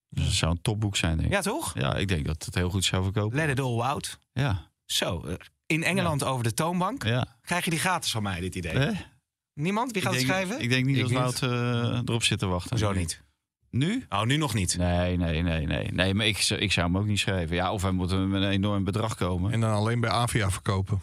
Dus 0.09 0.25
het 0.25 0.35
zou 0.35 0.51
een 0.53 0.63
topboek 0.63 0.97
zijn, 0.97 1.17
denk 1.17 1.29
ik. 1.29 1.35
Ja, 1.35 1.41
toch? 1.41 1.75
Ja, 1.79 1.95
ik 1.95 2.09
denk 2.09 2.27
dat 2.27 2.45
het 2.45 2.55
heel 2.55 2.71
goed 2.71 2.85
zou 2.85 3.03
verkopen. 3.03 3.37
Let 3.37 3.49
it 3.49 3.61
all 3.61 3.81
out. 3.81 4.19
Ja, 4.33 4.71
Zo, 4.87 5.23
eh, 5.25 5.35
in 5.67 5.83
Engeland 5.83 6.25
over 6.25 6.45
de 6.45 6.55
toonbank. 6.55 7.05
ja. 7.05 7.27
Krijg 7.43 7.65
je 7.65 7.71
die 7.71 7.79
gratis 7.79 8.11
van 8.11 8.23
mij, 8.23 8.41
dit 8.41 8.55
idee? 8.55 8.73
Eh? 8.73 8.99
Niemand? 9.55 9.93
Wie 9.93 10.03
gaat 10.03 10.13
het 10.13 10.23
schrijven? 10.23 10.61
Ik 10.61 10.69
denk 10.69 10.87
niet 10.87 10.97
Ik 10.97 11.03
dat. 11.03 11.13
Wout 11.13 11.43
eh, 11.43 12.01
erop 12.05 12.23
zit 12.23 12.39
te 12.39 12.47
wachten. 12.47 12.71
Hoezo 12.71 12.93
niet? 12.93 13.23
Nu? 13.75 14.05
Oh, 14.09 14.23
nu 14.23 14.37
nog 14.37 14.55
niet. 14.55 14.77
Nee, 14.79 15.17
nee, 15.17 15.43
nee, 15.43 15.67
nee. 15.67 15.93
Nee, 15.93 16.15
maar 16.15 16.27
ik, 16.27 16.39
zou- 16.39 16.61
ik 16.61 16.73
zou 16.73 16.87
hem 16.87 16.97
ook 16.99 17.07
niet 17.07 17.19
schrijven. 17.19 17.57
Ja, 17.57 17.73
of 17.73 17.83
hij 17.83 17.91
moet 17.91 18.29
met 18.29 18.43
een 18.43 18.49
enorm 18.49 18.85
bedrag 18.85 19.15
komen. 19.17 19.53
En 19.53 19.61
dan 19.61 19.73
alleen 19.73 20.01
bij 20.01 20.11
Avia 20.11 20.51
verkopen. 20.51 21.01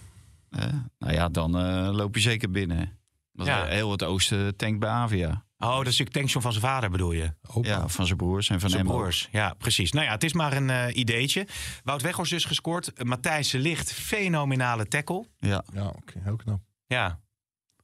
Eh, 0.49 0.65
nou 0.99 1.13
ja, 1.13 1.29
dan 1.29 1.57
eh, 1.57 1.89
loop 1.91 2.15
je 2.15 2.21
zeker 2.21 2.51
binnen. 2.51 2.99
Want 3.31 3.49
Ja. 3.49 3.65
heel 3.65 3.91
het 3.91 4.03
oosten 4.03 4.55
tankt 4.55 4.79
bij 4.79 4.89
Avia. 4.89 5.27
Oh, 5.57 5.67
dat 5.67 5.79
is 5.79 5.86
natuurlijk 5.86 6.10
tankstation 6.12 6.41
van 6.41 6.51
zijn 6.51 6.65
vader, 6.65 6.89
bedoel 6.89 7.12
je? 7.12 7.34
Opa. 7.47 7.67
Ja, 7.69 7.88
van 7.88 8.05
zijn 8.05 8.17
broers 8.17 8.49
en 8.49 8.60
van 8.60 8.69
Zijn 8.69 8.81
hem 8.81 8.91
ook. 8.91 8.97
broers. 8.97 9.27
Ja, 9.31 9.53
precies. 9.57 9.91
Nou 9.91 10.05
ja, 10.05 10.12
het 10.12 10.23
is 10.23 10.34
maar 10.34 10.53
een 10.53 10.69
eh, 10.69 10.95
ideetje. 10.95 11.47
Wout 11.84 12.01
Weghorst 12.01 12.31
dus 12.31 12.45
gescoord. 12.45 12.91
Uh, 12.95 13.05
Matthijs 13.05 13.51
Licht, 13.51 13.93
fenomenale 13.93 14.88
tackle. 14.88 15.25
Ja, 15.38 15.63
Ja, 15.73 15.88
oké. 15.88 16.19
Heel 16.23 16.36
knap. 16.36 16.60
Ja. 16.88 17.19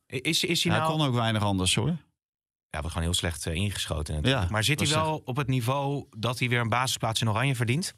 Is, 0.06 0.44
is 0.44 0.64
hij 0.64 0.72
hij 0.74 0.82
nou... 0.82 0.94
kon 0.98 1.08
ook 1.08 1.14
weinig 1.14 1.42
anders 1.44 1.76
hoor. 1.76 1.96
Ja, 2.70 2.82
we 2.82 2.88
gewoon 2.88 3.04
heel 3.04 3.14
slecht 3.14 3.46
eh, 3.46 3.54
ingeschoten. 3.54 4.22
Ja, 4.24 4.48
maar 4.50 4.64
zit 4.64 4.80
hij 4.80 4.90
wel 4.90 5.22
op 5.26 5.36
het 5.36 5.48
niveau 5.48 6.06
dat 6.18 6.40
hij 6.40 6.50
weer 6.50 6.60
een 6.60 6.70
basisplaats 6.70 7.22
in 7.22 7.30
Oranje 7.30 7.56
verdient? 7.56 7.96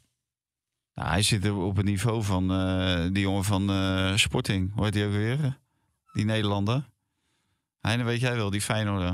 Nou, 0.94 1.08
hij 1.08 1.22
zit 1.22 1.44
er 1.44 1.54
op 1.54 1.76
het 1.76 1.84
niveau 1.86 2.22
van 2.22 2.50
eh, 2.52 3.02
die 3.12 3.22
jongen 3.22 3.44
van 3.44 3.70
eh, 3.70 4.16
Sporting. 4.16 4.72
Hoe 4.74 4.84
heet 4.84 4.92
die 4.92 5.04
ook 5.06 5.12
weer? 5.12 5.58
Die 6.12 6.24
Nederlander. 6.24 6.88
Heine, 7.80 8.02
weet 8.04 8.20
jij 8.20 8.36
wel, 8.36 8.50
die 8.50 8.60
Feyenoorder. 8.60 9.10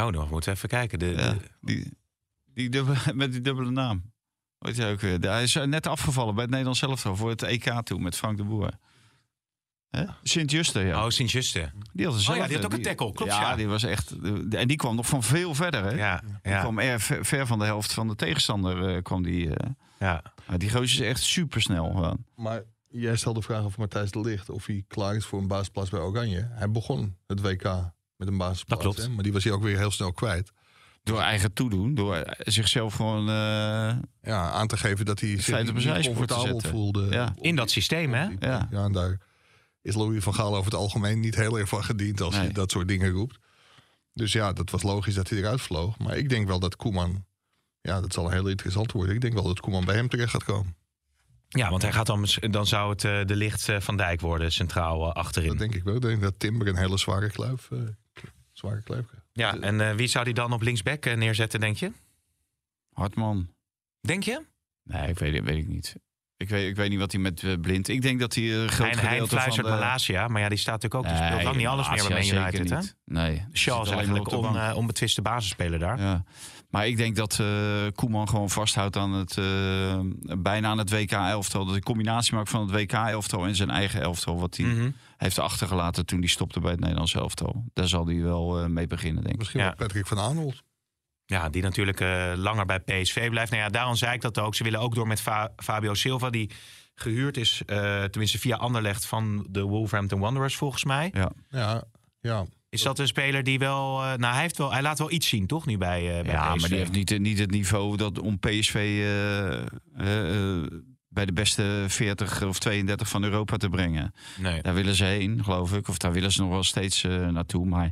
Oh, 0.00 0.12
dan 0.12 0.28
moeten 0.28 0.50
we 0.50 0.56
even 0.56 0.68
kijken. 0.68 0.98
De, 0.98 1.06
Ja, 1.06 1.32
de- 1.32 1.50
die, 1.60 1.98
die 2.44 2.68
dubbele, 2.68 2.98
met 3.14 3.32
die 3.32 3.40
dubbele 3.40 3.70
naam. 3.70 4.12
Heet 4.58 4.76
hij 4.76 4.92
ook 4.92 5.00
weer? 5.00 5.20
Hij 5.20 5.42
is 5.42 5.54
net 5.54 5.86
afgevallen 5.86 6.32
bij 6.32 6.42
het 6.42 6.50
Nederlands 6.50 6.82
elftal 6.82 7.16
voor 7.16 7.30
het 7.30 7.42
EK 7.42 7.80
toe 7.82 7.98
met 8.00 8.16
Frank 8.16 8.36
de 8.36 8.44
Boer. 8.44 8.70
Hè? 9.92 10.04
Sint-Juste, 10.22 10.80
ja. 10.80 11.04
Oh, 11.04 11.10
Sint-Juste. 11.10 11.70
Die 11.92 12.06
had, 12.06 12.14
Oh 12.28 12.36
ja, 12.36 12.46
die 12.46 12.56
had 12.56 12.64
ook 12.64 12.72
een 12.72 12.82
tackle, 12.82 13.12
klopt, 13.12 13.32
ja. 13.32 13.56
die 13.56 13.66
was 13.68 13.82
echt... 13.82 14.12
En 14.50 14.68
die 14.68 14.76
kwam 14.76 14.96
nog 14.96 15.06
van 15.06 15.22
veel 15.22 15.54
verder, 15.54 15.84
hè? 15.84 15.90
Ja, 15.90 16.22
Die 16.42 16.52
ja, 16.52 16.60
kwam 16.60 16.78
er 16.78 17.00
ver, 17.00 17.24
ver 17.24 17.46
van 17.46 17.58
de 17.58 17.64
helft 17.64 17.92
van 17.92 18.08
de 18.08 18.14
tegenstander. 18.16 18.94
eh, 18.96 19.02
kwam 19.02 19.22
die, 19.22 19.54
eh. 19.54 19.70
ja. 19.98 20.22
Maar 20.46 20.58
die 20.58 20.70
gozer 20.70 20.84
is 21.04 21.08
echt 21.08 21.22
supersnel 21.22 21.90
gewoon. 21.90 22.24
Maar 22.36 22.62
jij 22.88 23.16
stelde 23.16 23.38
de 23.40 23.44
vraag 23.46 23.62
over 23.64 23.80
Matthijs 23.80 24.10
de 24.10 24.20
Licht. 24.20 24.50
Of 24.50 24.66
hij 24.66 24.84
klaar 24.88 25.16
is 25.16 25.24
voor 25.24 25.40
een 25.40 25.46
basisplaats 25.48 25.90
bij 25.90 26.00
Oranje. 26.00 26.48
Hij 26.52 26.70
begon 26.70 27.16
het 27.26 27.40
WK 27.40 27.62
met 28.16 28.28
een 28.28 28.36
basisplaats. 28.38 28.82
Dat 28.84 28.94
klopt. 28.94 29.02
hè, 29.02 29.08
Maar 29.14 29.22
die 29.22 29.32
was 29.32 29.44
hij 29.44 29.52
ook 29.52 29.62
weer 29.62 29.78
heel 29.78 29.90
snel 29.90 30.12
kwijt. 30.12 30.52
Door 31.02 31.20
eigen 31.20 31.52
toedoen, 31.52 31.94
door 31.94 32.24
zichzelf 32.38 32.94
gewoon... 32.94 33.28
eh, 33.28 33.96
Ja, 34.22 34.50
aan 34.50 34.66
te 34.66 34.76
geven 34.76 35.04
dat 35.04 35.20
hij 35.20 35.40
zich 35.40 35.62
niet 35.62 36.04
comfortabel 36.06 36.60
voelde. 36.60 37.06
Ja. 37.10 37.34
In 37.40 37.56
dat 37.56 37.70
systeem, 37.70 38.12
hè? 38.14 38.24
Ja. 38.38 38.68
Ja, 38.70 38.84
en 38.84 38.92
daar 38.92 39.18
is 39.82 39.94
Louis 39.94 40.22
van 40.22 40.34
Gaal 40.34 40.52
over 40.56 40.64
het 40.72 40.80
algemeen 40.80 41.20
niet 41.20 41.34
heel 41.34 41.58
erg 41.58 41.68
van 41.68 41.84
gediend 41.84 42.20
als 42.20 42.34
Nee. 42.34 42.44
hij 42.44 42.52
dat 42.52 42.70
soort 42.70 42.88
dingen 42.88 43.10
roept. 43.10 43.38
Dus 44.14 44.32
ja, 44.32 44.52
dat 44.52 44.70
was 44.70 44.82
logisch 44.82 45.14
dat 45.14 45.28
hij 45.28 45.38
eruit 45.38 45.60
vloog. 45.60 45.98
Maar 45.98 46.16
ik 46.16 46.28
denk 46.28 46.46
wel 46.46 46.58
dat 46.60 46.76
Koeman, 46.76 47.24
ja, 47.80 48.00
dat 48.00 48.12
zal 48.12 48.26
een 48.26 48.32
heel 48.32 48.48
interessant 48.48 48.92
worden. 48.92 49.14
Ik 49.14 49.20
denk 49.20 49.34
wel 49.34 49.42
dat 49.42 49.60
Koeman 49.60 49.84
bij 49.84 49.94
hem 49.94 50.08
terecht 50.08 50.30
gaat 50.30 50.44
komen. 50.44 50.76
Ja, 51.48 51.70
want 51.70 51.82
hij 51.82 51.92
gaat 51.92 52.06
dan, 52.06 52.26
dan 52.50 52.66
zou 52.66 52.90
het 52.90 53.04
eh, 53.04 53.24
de 53.24 53.36
licht 53.36 53.68
eh, 53.68 53.80
van 53.80 53.96
Dijk 53.96 54.20
worden, 54.20 54.52
centraal 54.52 55.08
eh, 55.08 55.12
achterin. 55.14 55.48
Dat 55.48 55.58
denk 55.58 55.74
ik 55.74 55.84
wel. 55.84 55.94
Ik 55.94 56.02
denk 56.02 56.22
dat 56.22 56.38
Timber 56.38 56.68
een 56.68 56.76
hele 56.76 56.98
zware 56.98 57.30
kluif, 57.30 57.70
eh, 57.70 57.78
zware 58.52 58.82
kluif 58.82 59.06
krijgt. 59.06 59.26
Ja, 59.32 59.58
en 59.60 59.80
eh, 59.80 59.94
wie 59.94 60.06
zou 60.06 60.24
die 60.24 60.34
dan 60.34 60.52
op 60.52 60.62
linksback 60.62 61.04
neerzetten, 61.04 61.60
denk 61.60 61.76
je? 61.76 61.92
Hartman. 62.92 63.48
Denk 64.00 64.22
je? 64.22 64.42
Nee, 64.82 65.08
ik 65.08 65.18
weet, 65.18 65.44
weet 65.44 65.56
ik 65.58 65.68
niet. 65.68 65.96
Ik 66.42 66.48
weet, 66.48 66.68
ik 66.68 66.76
weet 66.76 66.90
niet 66.90 66.98
wat 66.98 67.12
hij 67.12 67.20
met 67.20 67.42
eh, 67.42 67.52
Blind... 67.60 67.88
Ik 67.88 68.02
denk 68.02 68.20
dat 68.20 68.34
hij 68.34 68.44
een 68.54 68.68
groot 68.68 68.86
Hij, 68.90 68.98
hij 68.98 69.08
gedeelte 69.08 69.28
van 69.28 69.38
fluistert 69.38 69.66
de... 69.66 69.72
Malasia, 69.72 70.28
maar 70.28 70.40
ja, 70.40 70.48
die 70.48 70.58
staat 70.58 70.82
natuurlijk 70.82 71.04
ook. 71.12 71.16
Die 71.18 71.26
speelt 71.26 71.42
lang 71.42 71.56
niet 71.56 71.66
alles 71.66 71.88
meer 71.88 72.08
bij 72.08 72.28
Man 72.30 72.42
United, 72.42 72.68
zeker 72.68 72.76
hè? 72.76 72.82
Nee. 73.04 73.44
Shaw 73.52 73.76
zit 73.78 73.86
is 73.86 73.92
eigenlijk 73.92 74.30
on, 74.32 74.56
eh, 74.58 74.76
onbetwiste 74.76 75.22
basisspeler 75.22 75.78
daar. 75.78 76.00
Ja. 76.00 76.24
Maar 76.70 76.86
ik 76.86 76.96
denk 76.96 77.16
dat 77.16 77.38
eh, 77.40 77.46
Koeman 77.94 78.28
gewoon 78.28 78.50
vasthoudt 78.50 78.96
aan 78.96 79.12
het 79.12 79.38
eh, 79.38 80.00
bijna 80.38 80.68
aan 80.68 80.78
het 80.78 80.90
WK-elftal. 80.90 81.64
Dat 81.64 81.74
de 81.74 81.82
combinatie 81.82 82.34
maakt 82.34 82.48
van 82.50 82.60
het 82.60 82.70
WK-elftal 82.70 83.46
en 83.46 83.56
zijn 83.56 83.70
eigen 83.70 84.00
elftal. 84.00 84.40
Wat 84.40 84.56
hij 84.56 84.66
Mhm. 84.66 84.90
heeft 85.16 85.38
achtergelaten 85.38 86.06
toen 86.06 86.18
hij 86.18 86.28
stopte 86.28 86.60
bij 86.60 86.70
het 86.70 86.80
Nederlands 86.80 87.14
elftal. 87.14 87.64
Daar 87.72 87.88
zal 87.88 88.06
hij 88.06 88.22
wel 88.22 88.60
eh, 88.60 88.66
mee 88.66 88.86
beginnen, 88.86 89.22
denk 89.22 89.32
ik. 89.34 89.38
Misschien 89.38 89.60
Ja. 89.60 89.66
wel 89.66 89.74
Patrick 89.86 90.06
van 90.06 90.18
Aanholt. 90.18 90.62
Ja, 91.26 91.48
die 91.48 91.62
natuurlijk 91.62 92.00
eh, 92.00 92.32
langer 92.36 92.66
bij 92.66 92.80
PSV 92.80 93.30
blijft. 93.30 93.50
Nou 93.50 93.62
ja, 93.62 93.68
daarom 93.68 93.94
zei 93.96 94.14
ik 94.14 94.20
dat 94.20 94.38
ook. 94.38 94.54
Ze 94.54 94.64
willen 94.64 94.80
ook 94.80 94.94
door 94.94 95.06
met 95.06 95.20
Fa- 95.20 95.52
Fabio 95.56 95.94
Silva, 95.94 96.30
die 96.30 96.50
gehuurd 96.94 97.36
is, 97.36 97.62
eh, 97.66 98.04
tenminste 98.04 98.38
via 98.38 98.56
Anderlecht 98.56 99.06
van 99.06 99.46
de 99.50 99.62
Wolverhampton 99.62 100.20
Wanderers 100.20 100.56
volgens 100.56 100.84
mij. 100.84 101.10
Ja. 101.14 101.30
Ja, 101.48 101.84
ja. 102.20 102.44
Is 102.68 102.82
dat 102.82 102.98
een 102.98 103.06
speler 103.06 103.42
die 103.42 103.58
wel, 103.58 104.02
eh, 104.02 104.14
nou 104.14 104.32
hij, 104.32 104.42
heeft 104.42 104.56
wel, 104.58 104.72
hij 104.72 104.82
laat 104.82 104.98
wel 104.98 105.10
iets 105.10 105.28
zien, 105.28 105.46
toch 105.46 105.66
nu 105.66 105.78
bij, 105.78 106.18
eh 106.18 106.24
bij 106.24 106.32
Ja, 106.32 106.52
PSV? 106.52 106.60
maar 106.60 106.68
die 106.68 106.78
heeft 106.78 106.92
niet, 106.92 107.18
niet 107.18 107.38
het 107.38 107.50
niveau 107.50 107.96
dat 107.96 108.18
om 108.18 108.38
PSV 108.38 108.74
eh, 108.74 109.52
eh, 109.52 109.64
eh, 109.96 110.66
bij 111.08 111.24
de 111.26 111.32
beste 111.32 111.84
40 111.88 112.42
of 112.42 112.58
32 112.58 113.08
van 113.08 113.24
Europa 113.24 113.56
te 113.56 113.68
brengen. 113.68 114.14
Nee. 114.38 114.62
Daar 114.62 114.74
willen 114.74 114.94
ze 114.94 115.04
heen, 115.04 115.44
geloof 115.44 115.72
ik. 115.72 115.88
Of 115.88 115.98
daar 115.98 116.12
willen 116.12 116.32
ze 116.32 116.40
nog 116.40 116.50
wel 116.50 116.62
steeds 116.62 117.02
naartoe. 117.30 117.66
Maar 117.66 117.90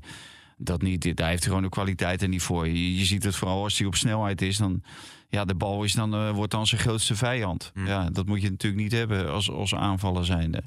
dat 0.61 0.83
niet. 0.83 1.17
Daar 1.17 1.29
heeft 1.29 1.39
hij 1.43 1.49
gewoon 1.49 1.63
de 1.63 1.69
kwaliteit 1.69 2.23
en 2.23 2.31
niet 2.31 2.43
voor. 2.43 2.69
Je, 2.69 2.97
je 2.99 3.05
ziet 3.05 3.25
het 3.25 3.37
vooral 3.37 3.63
als 3.63 3.79
hij 3.79 3.87
op 3.87 3.95
snelheid 3.95 4.43
is. 4.43 4.57
Dan, 4.57 4.83
ja, 5.29 5.45
de 5.45 5.55
bal 5.55 5.85
is 5.85 5.93
dan, 5.93 6.15
eh, 6.15 6.31
wordt 6.31 6.51
dan 6.53 6.67
zijn 6.67 6.81
grootste 6.81 7.15
vijand. 7.15 7.71
Hm. 7.75 7.87
Ja, 7.87 8.11
dat 8.11 8.27
moet 8.27 8.43
je 8.43 8.51
natuurlijk 8.51 8.83
niet 8.83 8.93
hebben 8.93 9.31
als, 9.31 9.51
als 9.51 9.75
aanvaller 9.75 10.25
zijnde. 10.25 10.63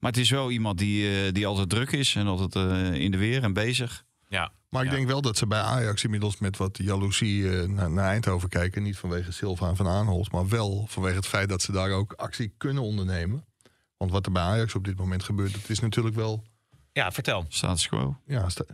Maar 0.00 0.10
het 0.10 0.20
is 0.20 0.30
wel 0.30 0.50
iemand 0.50 0.78
die, 0.78 1.24
eh, 1.26 1.32
die 1.32 1.46
altijd 1.46 1.68
druk 1.68 1.92
is 1.92 2.14
en 2.14 2.26
altijd 2.26 2.54
eh, 2.56 2.92
in 3.00 3.10
de 3.10 3.18
weer 3.18 3.42
en 3.42 3.52
bezig. 3.52 4.04
Ja. 4.28 4.52
Maar 4.68 4.82
ik 4.84 4.90
Ja. 4.90 4.94
denk 4.96 5.08
wel 5.08 5.22
dat 5.22 5.36
ze 5.38 5.46
bij 5.46 5.60
Ajax 5.60 6.04
inmiddels 6.04 6.38
met 6.38 6.56
wat 6.56 6.78
jaloezie 6.82 7.44
naar, 7.68 7.90
naar 7.90 8.08
Eindhoven 8.08 8.48
kijken. 8.48 8.82
Niet 8.82 8.96
vanwege 8.98 9.32
Silva 9.32 9.68
en 9.68 9.76
Van 9.76 9.88
Aanholt, 9.88 10.32
maar 10.32 10.48
wel 10.48 10.86
vanwege 10.88 11.16
het 11.16 11.26
feit 11.26 11.48
dat 11.48 11.62
ze 11.62 11.72
daar 11.72 11.90
ook 11.90 12.12
actie 12.12 12.54
kunnen 12.56 12.82
ondernemen. 12.82 13.44
Want 13.96 14.10
wat 14.10 14.26
er 14.26 14.32
bij 14.32 14.42
Ajax 14.42 14.74
op 14.74 14.84
dit 14.84 14.96
moment 14.98 15.22
gebeurt, 15.22 15.52
dat 15.52 15.68
is 15.68 15.78
natuurlijk 15.80 16.14
wel... 16.16 16.44
ja, 16.92 17.12
vertel. 17.12 17.44
Status 17.48 17.88
quo. 17.88 18.16
Ja, 18.26 18.48
sta- 18.48 18.64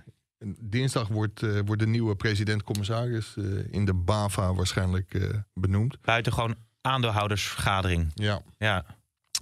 dinsdag 0.61 1.09
wordt, 1.09 1.43
eh, 1.43 1.59
wordt 1.65 1.83
de 1.83 1.89
nieuwe 1.89 2.17
president-commissaris 2.17 3.37
eh, 3.37 3.45
in 3.73 3.85
de 3.85 3.95
BAVA 3.95 4.55
waarschijnlijk 4.55 5.15
eh, 5.15 5.29
benoemd. 5.55 6.01
Buitengewoon 6.01 6.57
aandeelhoudersvergadering. 6.81 8.11
Ja. 8.15 8.43
Ja. 8.59 8.85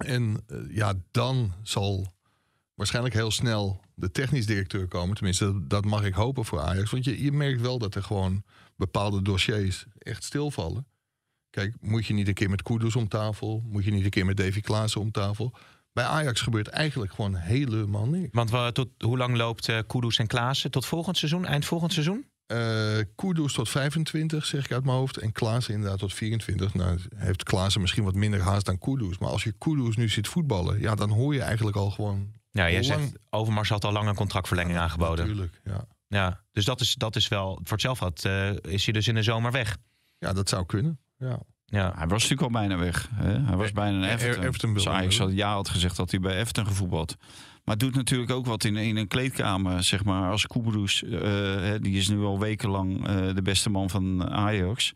En 0.05 0.45
ja, 0.69 0.93
dan 1.11 1.53
zal 1.63 2.13
waarschijnlijk 2.73 3.15
heel 3.15 3.31
snel 3.31 3.81
de 3.95 4.11
technisch 4.11 4.45
directeur 4.45 4.87
komen. 4.87 5.15
Tenminste, 5.15 5.45
dat, 5.45 5.69
dat 5.69 5.85
mag 5.85 6.03
ik 6.03 6.13
hopen 6.13 6.45
voor 6.45 6.59
Ajax. 6.59 6.91
Want 6.91 7.05
je, 7.05 7.23
je 7.23 7.31
merkt 7.31 7.61
wel 7.61 7.77
dat 7.77 7.95
er 7.95 8.03
gewoon 8.03 8.43
bepaalde 8.75 9.21
dossiers 9.21 9.85
echt 9.97 10.23
stilvallen. 10.23 10.87
Kijk, 11.49 11.75
moet 11.81 12.05
je 12.05 12.13
niet 12.13 12.27
een 12.27 12.33
keer 12.33 12.49
met 12.49 12.61
Kudus 12.61 12.95
om 12.95 13.07
tafel? 13.07 13.63
Moet 13.65 13.83
je 13.83 13.91
niet 13.91 14.03
een 14.03 14.09
keer 14.09 14.25
met 14.25 14.37
Davy 14.37 14.61
Klaassen 14.61 15.01
om 15.01 15.11
tafel? 15.11 15.53
Bij 15.97 16.05
Ajax 16.05 16.41
gebeurt 16.41 16.67
eigenlijk 16.67 17.13
gewoon 17.13 17.35
helemaal 17.35 18.05
niks. 18.05 18.29
Want 18.31 18.51
we, 18.51 18.69
tot, 18.73 18.89
hoe 18.99 19.17
lang 19.17 19.37
loopt 19.37 19.69
eh 19.69 19.79
Kudus 19.87 20.17
en 20.17 20.27
Klaassen? 20.27 20.71
Tot 20.71 20.85
volgend 20.85 21.17
seizoen? 21.17 21.45
Eind 21.45 21.65
volgend 21.65 21.93
seizoen? 21.93 22.25
Eh 22.45 22.97
Kudus 23.15 23.53
tot 23.53 23.69
25, 23.69 24.45
zeg 24.45 24.65
ik 24.65 24.71
uit 24.71 24.83
mijn 24.83 24.97
hoofd. 24.97 25.17
En 25.17 25.31
Klaassen 25.31 25.73
inderdaad 25.73 25.99
tot 25.99 26.13
24. 26.13 26.73
Nou, 26.73 26.99
heeft 27.15 27.43
Klaassen 27.43 27.81
misschien 27.81 28.03
wat 28.03 28.13
minder 28.13 28.41
haast 28.41 28.65
dan 28.65 28.77
Kudus. 28.77 29.17
Maar 29.17 29.29
als 29.29 29.43
je 29.43 29.51
Kudus 29.57 29.95
nu 29.95 30.09
ziet 30.09 30.27
voetballen... 30.27 30.79
ja, 30.79 30.95
dan 30.95 31.09
hoor 31.09 31.33
je 31.33 31.41
eigenlijk 31.41 31.77
al 31.77 31.89
gewoon... 31.91 32.31
Ja, 32.51 32.69
jij 32.69 32.83
Lang- 32.87 33.01
zegt 33.01 33.17
Overmars 33.29 33.69
had 33.69 33.85
al 33.85 33.91
lang 33.91 34.07
een 34.07 34.15
contractverlenging 34.15 34.77
aangeboden. 34.77 35.25
Natuurlijk, 35.25 35.61
ja. 35.63 35.87
Ja, 36.07 36.43
dus 36.51 36.65
dat 36.65 36.81
is, 36.81 36.93
dat 36.93 37.15
is 37.15 37.27
wel, 37.27 37.59
voor 37.63 37.71
hetzelfde 37.71 38.05
had, 38.05 38.25
eh, 38.25 38.71
is 38.73 38.83
hij 38.83 38.93
dus 38.93 39.07
in 39.07 39.15
de 39.15 39.23
zomer 39.23 39.51
weg. 39.51 39.77
Ja, 40.19 40.33
dat 40.33 40.49
zou 40.49 40.65
kunnen. 40.65 40.99
Ja. 41.17 41.39
Ja, 41.69 41.93
Hij 41.95 42.07
was 42.07 42.21
natuurlijk 42.21 42.41
al 42.41 42.49
bijna 42.59 42.77
weg. 42.77 43.09
Hè? 43.13 43.39
Hij 43.39 43.55
was 43.55 43.71
bijna 43.71 43.97
een 43.97 44.13
Everton. 44.13 44.43
Everton 44.43 44.73
dus 44.73 44.87
Ajax 44.87 45.17
had 45.17 45.31
ja 45.33 45.53
had 45.53 45.69
gezegd 45.69 45.95
dat 45.95 46.11
hij 46.11 46.19
bij 46.19 46.39
Everton 46.39 46.67
gevoetbald. 46.67 47.15
Maar 47.63 47.75
het 47.75 47.79
doet 47.79 47.95
natuurlijk 47.95 48.31
ook 48.31 48.45
wat 48.45 48.63
in, 48.63 48.75
in 48.75 48.97
een 48.97 49.07
kleedkamer. 49.07 49.83
Zeg 49.83 50.03
maar, 50.03 50.31
als 50.31 50.47
Kudus, 50.47 51.03
eh, 51.03 51.73
die 51.79 51.97
is 51.97 52.07
nu 52.07 52.23
al 52.23 52.39
wekenlang 52.39 53.07
eh, 53.07 53.35
de 53.35 53.41
beste 53.41 53.69
man 53.69 53.89
van 53.89 54.29
Ajax. 54.29 54.93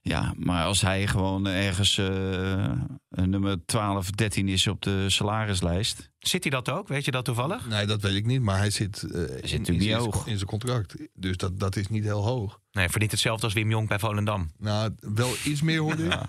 Ja, 0.00 0.34
maar 0.36 0.64
als 0.64 0.80
hij 0.80 1.06
gewoon 1.06 1.46
ergens 1.46 1.98
eh, 1.98 2.72
nummer 3.08 3.66
12, 3.66 4.10
13 4.10 4.48
is 4.48 4.66
op 4.66 4.82
de 4.82 5.10
salarislijst. 5.10 6.11
Zit 6.22 6.42
hij 6.42 6.50
dat 6.50 6.70
ook? 6.70 6.88
Weet 6.88 7.04
je 7.04 7.10
dat 7.10 7.24
toevallig? 7.24 7.68
Nee, 7.68 7.86
dat 7.86 8.00
weet 8.02 8.14
ik 8.14 8.26
niet. 8.26 8.40
Maar 8.42 8.58
hij 8.58 8.70
zit, 8.70 9.02
eh, 9.02 9.20
in, 9.20 9.58
natuurlijk 9.58 9.88
in 9.88 9.92
hoog. 9.96 10.26
in 10.26 10.36
zijn 10.36 10.48
contract. 10.48 10.94
Dus 11.14 11.36
dat, 11.36 11.60
dat 11.60 11.76
is 11.76 11.88
niet 11.88 12.04
heel 12.04 12.24
hoog. 12.24 12.60
Nee, 12.72 12.88
verdient 12.88 13.10
hetzelfde 13.10 13.44
als 13.44 13.54
Wim 13.54 13.70
Jong 13.70 13.88
bij 13.88 13.98
Volendam. 13.98 14.50
Nou, 14.58 14.94
wel 15.00 15.30
iets 15.44 15.62
meer 15.62 15.80
hoorde. 15.80 16.08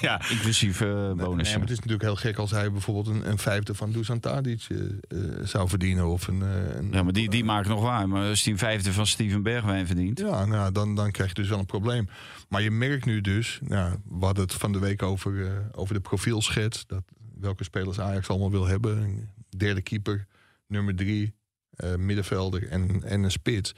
Ja, 0.00 0.20
Inclusief 0.30 0.80
eh 0.80 0.88
Nee, 0.88 1.14
bonussen. 1.14 1.58
maar 1.58 1.68
het 1.68 1.78
is 1.78 1.84
natuurlijk 1.84 2.02
heel 2.02 2.16
gek 2.16 2.36
als 2.36 2.50
hij 2.50 2.72
bijvoorbeeld 2.72 3.06
een, 3.16 3.30
een 3.30 3.38
vijfde 3.38 3.74
van 3.74 3.92
Dusan 3.92 4.20
Tadic 4.20 4.66
eh, 4.68 4.78
eh, 4.78 5.46
zou 5.46 5.68
verdienen. 5.68 6.06
Of 6.06 6.26
een, 6.26 6.42
eh, 6.42 6.76
een, 6.76 6.88
ja, 6.92 7.02
maar 7.02 7.12
die, 7.12 7.30
die 7.30 7.44
maakt 7.44 7.68
nog 7.68 7.82
waar. 7.82 8.08
Maar 8.08 8.28
als 8.28 8.42
hij 8.42 8.52
een 8.52 8.58
vijfde 8.58 8.92
van 8.92 9.06
Steven 9.06 9.42
Bergwijn 9.42 9.86
verdient. 9.86 10.18
Ja, 10.18 10.44
nou, 10.44 10.72
dan, 10.72 10.94
dan 10.94 11.10
krijg 11.10 11.28
je 11.28 11.34
dus 11.34 11.48
wel 11.48 11.58
een 11.58 11.66
probleem. 11.66 12.08
Maar 12.48 12.62
je 12.62 12.70
merkt 12.70 13.04
nu 13.04 13.20
dus, 13.20 13.58
nou, 13.62 13.94
we 14.04 14.24
hadden 14.24 14.44
het 14.44 14.54
van 14.54 14.72
de 14.72 14.78
week 14.78 15.02
over, 15.02 15.46
eh, 15.46 15.52
over 15.72 15.94
de 15.94 16.00
profielschets. 16.00 16.86
Dat, 16.86 17.02
welke 17.40 17.64
spelers 17.64 18.00
Ajax 18.00 18.28
allemaal 18.28 18.50
wil 18.50 18.66
hebben. 18.66 19.28
Derde 19.58 19.82
keeper, 19.82 20.26
nummer 20.66 20.96
drie, 20.96 21.34
eh, 21.70 21.94
middenvelder 21.94 22.68
en, 22.68 23.02
en 23.04 23.22
een 23.22 23.30
spits. 23.30 23.74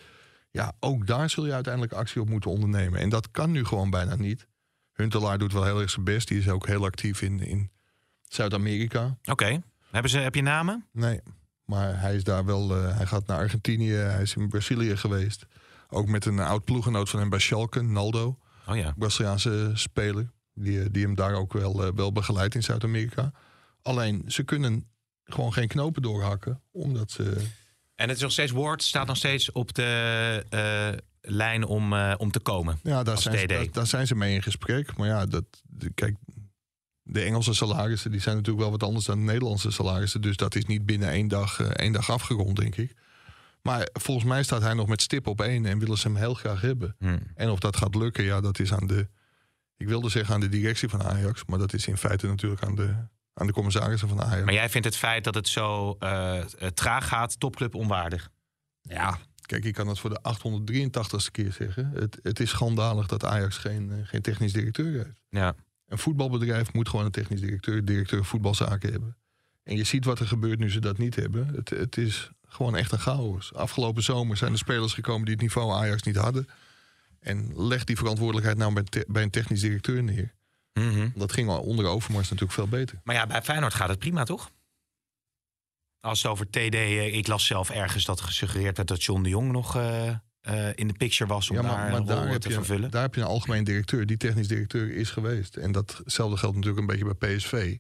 Ja, 0.51 0.73
ook 0.81 1.07
daar 1.07 1.31
zul 1.31 1.47
je 1.47 1.53
uiteindelijk 1.53 1.93
actie 1.93 2.21
op 2.21 2.29
moeten 2.29 2.51
ondernemen. 2.51 3.01
En 3.01 3.09
dat 3.09 3.31
kan 3.31 3.51
nu 3.51 3.65
gewoon 3.65 3.91
bijna 3.91 4.17
niet. 4.17 4.47
Huntelaar 4.93 5.39
doet 5.39 5.53
wel 5.53 5.65
heel 5.65 5.81
erg 5.81 5.91
zijn 5.91 6.05
best. 6.05 6.29
Die 6.29 6.39
is 6.39 6.49
ook 6.49 6.67
heel 6.67 6.85
actief 6.85 7.23
in, 7.23 7.41
in 7.41 7.71
Zuid-Amerika. 8.29 9.17
oké. 9.25 9.63
Hebben 9.91 10.11
ze, 10.11 10.19
heb 10.19 10.35
je 10.35 10.43
namen? 10.43 10.87
Nee, 10.93 11.21
maar 11.65 12.01
hij 12.01 12.15
is 12.15 12.25
daar 12.25 12.45
wel. 12.45 12.77
eh, 12.77 12.97
hij 12.97 13.07
gaat 13.07 13.27
naar 13.27 13.39
Argentinië, 13.39 13.93
hij 13.93 14.23
is 14.23 14.35
in 14.37 14.49
Brazilië 14.49 14.97
geweest. 14.97 15.47
Ook 15.89 16.07
met 16.09 16.25
een 16.25 16.39
oud 16.39 16.65
ploegenoot 16.65 17.11
van 17.11 17.21
hem 17.21 17.29
bij 17.29 17.39
Schalke, 17.39 17.83
Naldo. 17.83 18.39
Oh 18.67 18.77
ja. 18.77 18.95
Braziliaanse 18.97 19.71
speler. 19.75 20.31
Die, 20.55 20.81
eh, 20.81 20.87
die 20.91 21.05
hem 21.05 21.15
daar 21.15 21.35
ook 21.35 21.53
wel, 21.53 21.95
wel 21.95 22.13
begeleidt 22.13 22.55
in 22.55 22.63
Zuid-Amerika. 22.63 23.33
Alleen 23.83 24.23
ze 24.27 24.43
kunnen 24.43 24.90
gewoon 25.35 25.53
geen 25.53 25.69
knopen 25.69 26.03
doorhakken. 26.03 26.63
Omdat 26.71 27.11
ze. 27.11 27.23
En 27.95 28.09
het 28.09 28.17
is 28.17 28.23
nog 28.23 28.33
steeds, 28.33 28.53
Ward 28.53 28.83
staat 28.83 29.07
nog 29.07 29.17
steeds 29.17 29.53
op 29.53 29.75
de 29.75 30.45
eh, 30.49 30.99
lijn 31.21 31.65
om, 31.65 31.93
eh, 31.93 32.15
om 32.17 32.31
te 32.31 32.41
komen. 32.41 32.79
Ja, 32.83 33.03
daar 33.03 33.19
zijn, 33.19 33.39
ze, 33.39 33.47
daar, 33.47 33.71
daar 33.73 33.87
zijn 33.87 34.07
ze 34.07 34.15
mee 34.15 34.35
in 34.35 34.43
gesprek. 34.43 34.97
Maar 34.97 35.09
ja, 35.09 35.27
dat, 35.27 35.45
kijk. 35.95 36.17
De 37.03 37.21
Engelse 37.21 37.55
salarissen 37.55 38.11
die 38.11 38.21
zijn 38.21 38.37
natuurlijk 38.37 38.63
wel 38.63 38.71
wat 38.71 38.83
anders 38.83 39.07
dan 39.07 39.19
de 39.19 39.25
Nederlandse 39.25 39.71
salarissen. 39.71 40.21
Dus 40.21 40.37
dat 40.37 40.55
is 40.55 40.65
niet 40.65 40.87
binnen 40.87 41.09
één 41.09 41.29
dag, 41.29 41.61
eh, 41.61 41.67
één 41.67 41.93
dag 41.93 42.11
afgerond, 42.11 42.57
denk 42.57 42.77
ik. 42.77 42.95
Maar 43.63 43.89
volgens 43.93 44.27
mij 44.27 44.43
staat 44.43 44.63
hij 44.63 44.75
nog 44.75 44.89
met 44.89 45.03
stip 45.03 45.27
op 45.27 45.41
één 45.41 45.67
en 45.67 45.79
willen 45.79 45.99
ze 45.99 46.07
hem 46.07 46.17
heel 46.17 46.35
graag 46.35 46.61
hebben. 46.61 46.97
Hm. 46.99 47.19
En 47.35 47.51
of 47.51 47.59
dat 47.59 47.77
gaat 47.77 47.95
lukken, 47.95 48.25
ja, 48.25 48.41
dat 48.41 48.59
is 48.59 48.73
aan 48.73 48.87
de. 48.87 49.09
Ik 49.77 49.89
wilde 49.89 50.09
zeggen 50.09 50.35
aan 50.35 50.41
de 50.41 50.49
directie 50.49 50.89
van 50.89 51.03
Ajax, 51.03 51.45
maar 51.47 51.59
dat 51.59 51.73
is 51.73 51.87
in 51.87 51.97
feite 51.97 52.27
natuurlijk 52.27 52.63
aan 52.63 52.75
de, 52.75 52.95
aan 53.41 53.47
de 53.47 53.53
commissarissen 53.53 54.09
van 54.09 54.23
Ajax. 54.23 54.45
Maar 54.45 54.55
jij 54.55 54.69
vindt 54.69 54.87
het 54.87 54.97
feit 54.97 55.25
dat 55.25 55.35
het 55.35 55.49
zo 55.49 55.97
eh, 55.99 56.39
eh, 56.39 56.47
traag 56.75 57.09
gaat, 57.09 57.41
topclub 57.41 57.75
onwaardig? 57.75 58.31
Ja, 58.83 59.19
kijk, 59.47 59.65
ik 59.65 59.75
kan 59.75 59.89
het 59.89 59.99
voor 59.99 60.11
de 60.11 60.21
883ste 60.23 61.31
keer 61.31 61.53
zeggen. 61.53 61.91
Het, 61.95 62.19
het 62.23 62.41
is 62.41 62.51
schandalig 62.51 63.07
dat 63.07 63.25
Ajax 63.25 63.57
geen, 63.57 63.91
eh, 63.93 63.97
geen 64.03 64.23
technisch 64.23 64.53
directeur 64.53 64.93
heeft. 64.93 65.15
Ja. 65.29 65.55
Een 65.87 65.99
voetbalbedrijf 65.99 66.73
moet 66.73 66.89
gewoon 66.89 67.05
een 67.05 67.11
technisch 67.11 67.41
directeur, 67.41 67.85
directeur 67.85 68.25
voetbalzaken 68.25 68.91
hebben. 68.91 69.17
En 69.63 69.77
je 69.77 69.85
ziet 69.85 70.05
wat 70.05 70.19
er 70.19 70.27
gebeurt 70.27 70.59
nu 70.59 70.71
ze 70.71 70.81
dat 70.81 70.99
niet 70.99 71.17
hebben. 71.17 71.47
Het, 71.55 71.71
het 71.71 71.97
is 71.97 72.31
gewoon 72.47 72.77
echt 72.77 72.93
een 72.93 72.99
chaos. 72.99 73.55
Afgelopen 73.55 74.03
zomer 74.03 74.37
zijn 74.37 74.53
er 74.53 74.59
spelers 74.59 74.95
gekomen 74.95 75.25
die 75.25 75.33
het 75.35 75.43
niveau 75.43 75.73
Ajax 75.73 76.03
niet 76.03 76.17
hadden. 76.17 76.49
En 77.21 77.53
leg 77.67 77.85
die 77.85 77.97
verantwoordelijkheid 77.97 78.59
nou 78.59 78.73
bij, 78.73 78.83
te- 78.83 79.05
bij 79.09 79.23
een 79.23 79.31
technisch 79.31 79.61
directeur 79.61 80.03
neer. 80.03 80.35
Mhm. 80.73 81.09
Dat 81.15 81.33
ging 81.33 81.49
al 81.49 81.61
onder 81.61 81.87
Overmars 81.87 82.25
natuurlijk 82.31 82.53
veel 82.53 82.69
beter. 82.69 83.01
Maar 83.05 83.15
ja, 83.15 83.27
bij 83.27 83.43
Feyenoord 83.43 83.75
gaat 83.75 83.89
het 83.89 83.99
prima, 83.99 84.25
toch? 84.25 84.51
Als 86.01 86.23
het 86.23 86.33
over 86.33 86.47
TD, 86.51 86.75
eh, 86.75 87.15
ik 87.15 87.27
las 87.27 87.47
zelf 87.47 87.71
ergens 87.71 88.05
dat 88.05 88.21
gesuggereerd 88.21 88.77
werd 88.77 88.89
dat 88.89 89.05
John 89.05 89.23
de 89.23 89.29
Jong 89.29 89.53
nog 89.53 89.77
eh, 89.77 90.09
eh, 90.09 90.17
in 90.75 90.87
de 90.87 90.93
picture 90.93 91.31
was 91.31 91.51
om 91.51 91.57
Ja, 91.57 91.63
daar 91.63 91.71
maar, 91.73 92.19
een 92.19 92.29
rol 92.29 92.39
te 92.39 92.49
je, 92.49 92.55
vervullen. 92.55 92.91
daar 92.91 93.03
heb 93.03 93.15
je 93.15 93.21
een 93.21 93.27
algemeen 93.27 93.65
directeur 93.65 94.07
die 94.07 94.17
technisch 94.17 94.49
directeur 94.49 94.93
is 94.93 95.11
geweest. 95.11 95.57
En 95.57 95.73
datzelfde 95.73 96.37
geldt 96.37 96.57
natuurlijk 96.57 96.81
een 96.81 96.87
beetje 96.87 97.15
bij 97.15 97.37
PSV. 97.37 97.77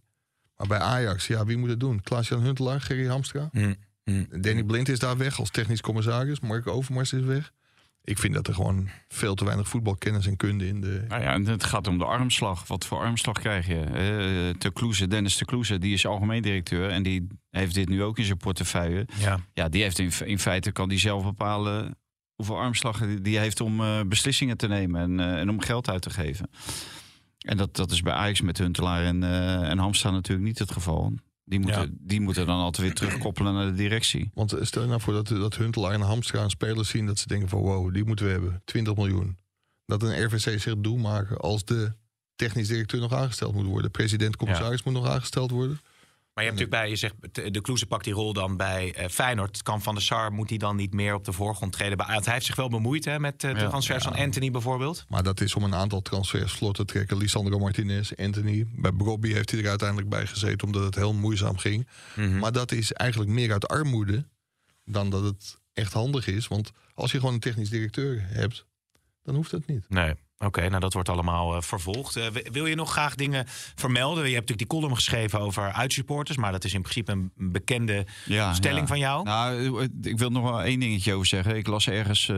Maar 0.57 0.66
bij 0.66 0.78
Ajax, 0.78 1.26
ja, 1.26 1.45
wie 1.45 1.57
moet 1.57 1.68
het 1.68 1.80
doen? 1.80 2.03
Klaas-Jan 2.03 2.43
Huntelaar, 2.43 2.80
Gerry 2.80 3.07
Hamstra? 3.07 3.49
Hm, 3.53 3.74
hm. 4.05 4.41
Danny 4.41 4.62
Blind 4.64 4.88
is 4.88 4.99
daar 4.99 5.16
weg 5.16 5.38
als 5.38 5.51
technisch 5.51 5.80
commissaris. 5.80 6.41
Mark 6.41 6.66
Overmars 6.66 7.12
is 7.12 7.22
weg. 7.24 7.53
Ik 8.05 8.19
vind 8.19 8.35
dat 8.35 8.47
er 8.49 8.55
gewoon 8.55 8.89
veel 9.09 9.35
te 9.35 9.45
weinig 9.45 9.69
voetbalkennis 9.69 10.27
en 10.27 10.37
kunde 10.37 10.67
in 10.67 10.81
de... 10.81 11.05
Nou 11.09 11.23
ja, 11.23 11.33
en 11.33 11.47
het 11.47 11.65
gaat 11.65 11.87
om 11.87 11.99
de 11.99 12.05
armslag. 12.05 12.67
Wat 12.67 12.87
voor 12.87 12.99
armslag 12.99 13.39
krijg 13.39 13.67
je? 13.67 13.81
Eh 13.81 14.59
te 14.59 14.71
Kloeze, 14.73 15.07
Dennis 15.07 15.37
de 15.37 15.45
Kloeze, 15.45 15.79
die 15.79 15.93
is 15.93 16.07
algemeen 16.07 16.43
directeur. 16.43 16.91
En 16.91 17.03
die 17.03 17.27
heeft 17.51 17.75
dit 17.75 17.89
nu 17.89 18.03
ook 18.03 18.19
in 18.19 18.25
zijn 18.25 18.39
portefeuille. 18.39 19.07
Ja. 19.19 19.39
Ja, 19.53 19.69
die 19.69 19.83
heeft 19.83 19.99
in, 19.99 20.13
in 20.25 20.39
feite 20.39 20.73
kan 20.73 20.89
die 20.89 20.99
zelf 20.99 21.25
bepalen 21.25 21.99
hoeveel 22.35 22.57
armslag 22.59 23.01
die- 23.23 23.39
heeft 23.39 23.61
om 23.61 23.81
eh, 23.81 24.01
beslissingen 24.07 24.57
te 24.57 24.69
nemen 24.69 25.01
en, 25.01 25.21
eh, 25.21 25.41
en 25.41 25.49
om 25.51 25.61
geld 25.61 25.91
uit 25.91 26.03
te 26.03 26.11
geven. 26.11 26.51
En 27.39 27.57
dat, 27.57 27.77
dat 27.77 27.91
is 27.91 28.03
bij 28.03 28.13
Ajax 28.13 28.41
met 28.41 28.59
Huntelaar 28.59 29.05
en, 29.05 29.23
eh 29.23 29.71
en 29.71 29.79
Hamstra 29.79 30.11
natuurlijk 30.11 30.47
niet 30.47 30.59
het 30.59 30.73
geval. 30.73 31.13
Die 31.51 31.61
moeten, 31.61 31.81
Ja. 31.81 31.89
die 32.01 32.21
moeten 32.21 32.47
dan 32.47 32.59
altijd 32.59 32.87
weer 32.87 32.95
terugkoppelen 32.95 33.55
naar 33.55 33.67
de 33.67 33.75
directie. 33.75 34.31
Want 34.35 34.55
stel 34.61 34.83
je 34.83 34.89
nou 34.89 35.01
voor 35.01 35.13
dat, 35.13 35.29
dat 35.29 35.57
Huntelaar 35.57 35.93
en 35.93 36.01
Hamstra 36.01 36.43
een 36.43 36.51
spelers 36.51 36.89
zien... 36.89 37.07
dat 37.07 37.19
ze 37.19 37.27
denken 37.29 37.49
van 37.49 37.61
wow, 37.61 37.95
die 37.95 38.05
moeten 38.05 38.25
we 38.27 38.31
hebben. 38.33 38.63
20 38.65 38.97
miljoen. 38.97 39.39
Dat 39.87 40.03
een 40.03 40.25
RVC 40.25 40.61
zich 40.61 40.75
doel 40.79 40.97
maken 40.97 41.37
als 41.37 41.65
de 41.65 41.93
technisch 42.37 42.69
directeur 42.69 43.01
nog 43.01 43.13
aangesteld 43.13 43.55
moet 43.55 43.67
worden. 43.67 43.91
President-commissaris 43.91 44.83
moet 44.83 44.95
nog 44.95 45.09
aangesteld 45.09 45.51
worden. 45.51 45.81
Maar 46.35 46.45
je 46.45 46.51
hebt 46.51 46.61
natuurlijk 46.61 46.83
bij, 46.83 46.89
je 46.91 46.97
zegt, 47.33 47.55
de 47.55 47.61
Kloeze 47.61 47.87
pakt 47.87 48.05
die 48.05 48.12
rol 48.12 48.33
dan 48.33 48.57
bij 48.57 48.95
eh, 48.95 49.09
Feyenoord. 49.09 49.62
Kan 49.62 49.83
Van 49.83 49.95
der 49.95 50.03
Sar, 50.03 50.33
moet 50.33 50.49
hij 50.49 50.59
dan 50.59 50.76
niet 50.76 50.93
meer 50.93 51.14
op 51.14 51.24
de 51.24 51.33
voorgrond 51.33 51.72
treden? 51.72 52.05
Hij 52.07 52.20
heeft 52.24 52.47
zich 52.47 52.57
wel 52.57 52.68
bemoeid 52.68 53.05
hè, 53.05 53.18
met 53.20 53.45
eh, 53.45 53.55
de 53.55 53.61
Ja. 53.61 53.68
transfers 53.68 54.05
van 54.05 54.14
Anthony 54.14 54.51
bijvoorbeeld. 54.51 55.05
Maar 55.09 55.22
dat 55.22 55.41
is 55.41 55.55
om 55.55 55.62
een 55.62 55.74
aantal 55.74 56.03
transfers 56.03 56.53
vlot 56.53 56.74
te 56.74 56.85
trekken. 56.85 57.16
Lisandro 57.16 57.59
Martinez, 57.59 58.12
Anthony. 58.12 58.66
Bij 58.76 58.93
Brobby 58.93 59.33
heeft 59.33 59.51
hij 59.51 59.61
er 59.62 59.68
uiteindelijk 59.68 60.09
bij 60.09 60.26
gezeten 60.26 60.66
omdat 60.66 60.85
het 60.85 60.95
heel 60.95 61.14
moeizaam 61.14 61.57
ging. 61.59 61.89
Mhm. 62.16 62.39
Maar 62.39 62.53
dat 62.53 62.72
is 62.72 62.93
eigenlijk 62.93 63.31
meer 63.31 63.53
uit 63.53 63.68
armoede 63.68 64.24
dan 64.85 65.11
dat 65.11 65.22
het 65.24 65.59
echt 65.72 65.93
handig 65.93 66.26
is. 66.26 66.49
Want 66.49 66.70
als 66.95 67.12
je 67.12 67.18
gewoon 67.18 67.35
een 67.35 67.41
technisch 67.41 67.70
directeur 67.70 68.26
hebt, 68.26 68.66
dan 69.22 69.35
hoeft 69.35 69.51
dat 69.51 69.66
niet. 69.66 69.85
Nee. 69.89 70.14
Oké, 70.45 70.68
nou 70.68 70.80
dat 70.80 70.93
wordt 70.93 71.09
allemaal 71.09 71.55
eh, 71.57 71.62
vervolgd. 71.62 72.16
Eh, 72.16 72.26
wi- 72.26 72.47
wil 72.53 72.66
je 72.66 72.74
nog 72.74 72.91
graag 72.91 73.14
dingen 73.14 73.45
vermelden? 73.74 74.16
Je 74.28 74.34
hebt 74.34 74.49
natuurlijk 74.49 74.68
die 74.70 74.78
column 74.78 74.95
geschreven 74.95 75.41
over 75.41 75.72
uitsupporters, 75.72 76.36
maar 76.38 76.53
dat 76.53 76.64
is 76.64 76.74
in 76.74 76.82
principe 76.82 77.12
een 77.12 77.30
bekende 77.36 78.07
Ja, 78.24 78.55
stelling 78.55 78.80
ja. 78.80 78.86
van 78.86 78.99
jou. 78.99 79.24
Nou, 79.24 79.82
ik 80.03 80.18
wil 80.18 80.30
nog 80.30 80.43
wel 80.43 80.62
één 80.62 80.80
dingetje 80.80 81.14
over 81.14 81.26
zeggen. 81.26 81.57
Ik 81.57 81.66
las 81.66 81.88
ergens 81.88 82.28
eh, 82.28 82.36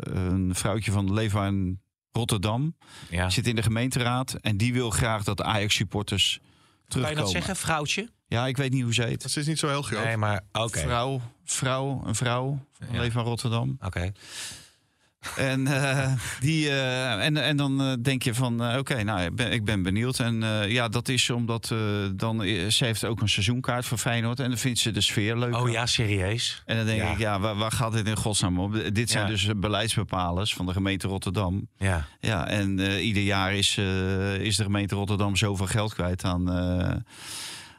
een 0.00 0.50
vrouwtje 0.54 0.92
van 0.92 1.12
Leefbaar 1.12 1.46
in 1.48 1.80
Rotterdam. 2.12 2.76
ja. 3.10 3.30
Zit 3.30 3.46
in 3.46 3.56
de 3.56 3.62
gemeenteraad 3.62 4.32
en 4.40 4.56
die 4.56 4.72
wil 4.72 4.90
graag 4.90 5.24
dat 5.24 5.42
Ajax-supporters 5.42 6.38
Kan 6.38 6.46
je 6.86 6.88
terugkomen. 6.88 7.22
dat 7.22 7.30
zeggen, 7.30 7.56
vrouwtje? 7.56 8.08
Ja, 8.26 8.46
ik 8.46 8.56
weet 8.56 8.72
niet 8.72 8.82
hoe 8.82 8.94
ze 8.94 9.02
heet. 9.02 9.22
Dat 9.22 9.36
is 9.36 9.46
niet 9.46 9.58
zo 9.58 9.68
heel 9.68 9.82
groot. 9.82 10.04
Nee, 10.04 10.16
maar 10.16 10.40
oké. 10.52 10.78
Vrouw, 10.78 11.20
vrouw, 11.44 12.02
een 12.04 12.14
vrouw 12.14 12.58
van 12.78 12.86
Ja. 12.94 13.00
Leefbaar 13.00 13.24
Rotterdam. 13.24 13.76
Oké. 13.80 14.12
En, 15.36 15.66
eh, 15.66 16.12
die, 16.40 16.68
eh, 16.68 17.24
en, 17.24 17.36
en 17.36 17.56
dan 17.56 17.80
eh, 17.82 17.92
denk 18.02 18.22
je 18.22 18.34
van, 18.34 18.76
oké, 18.78 19.02
nou, 19.02 19.20
ik 19.20 19.34
ben, 19.34 19.52
ik 19.52 19.64
ben 19.64 19.82
benieuwd. 19.82 20.18
En 20.20 20.40
ja, 20.68 20.88
dat 20.88 21.08
is 21.08 21.30
omdat 21.30 21.74
dan, 22.14 22.40
ze 22.70 22.84
heeft 22.84 23.04
ook 23.04 23.20
een 23.20 23.28
seizoenkaart 23.28 23.86
voor 23.86 23.98
Feyenoord. 23.98 24.40
En 24.40 24.48
dan 24.48 24.58
vindt 24.58 24.78
ze 24.78 24.90
de 24.90 25.00
sfeer 25.00 25.36
leuk. 25.36 25.56
Oh 25.56 25.70
ja, 25.70 25.86
serieus? 25.86 26.62
En 26.66 26.76
dan 26.76 26.86
denk 26.86 27.00
Ja. 27.00 27.12
ik, 27.12 27.18
ja, 27.18 27.40
waar, 27.40 27.54
waar 27.56 27.72
gaat 27.72 27.92
dit 27.92 28.06
in 28.06 28.16
godsnaam 28.16 28.58
om? 28.60 28.92
Dit 28.92 29.10
zijn 29.10 29.24
Ja. 29.24 29.30
dus 29.30 29.48
beleidsbepalers 29.56 30.54
van 30.54 30.66
de 30.66 30.72
gemeente 30.72 31.08
Rotterdam. 31.08 31.68
Ja. 31.76 32.06
Ja, 32.20 32.46
en 32.48 32.78
ieder 32.80 33.22
jaar 33.22 33.54
is, 33.54 33.76
is 34.40 34.56
de 34.56 34.62
gemeente 34.62 34.94
Rotterdam 34.94 35.36
zoveel 35.36 35.66
geld 35.66 35.94
kwijt 35.94 36.24
aan, 36.24 36.50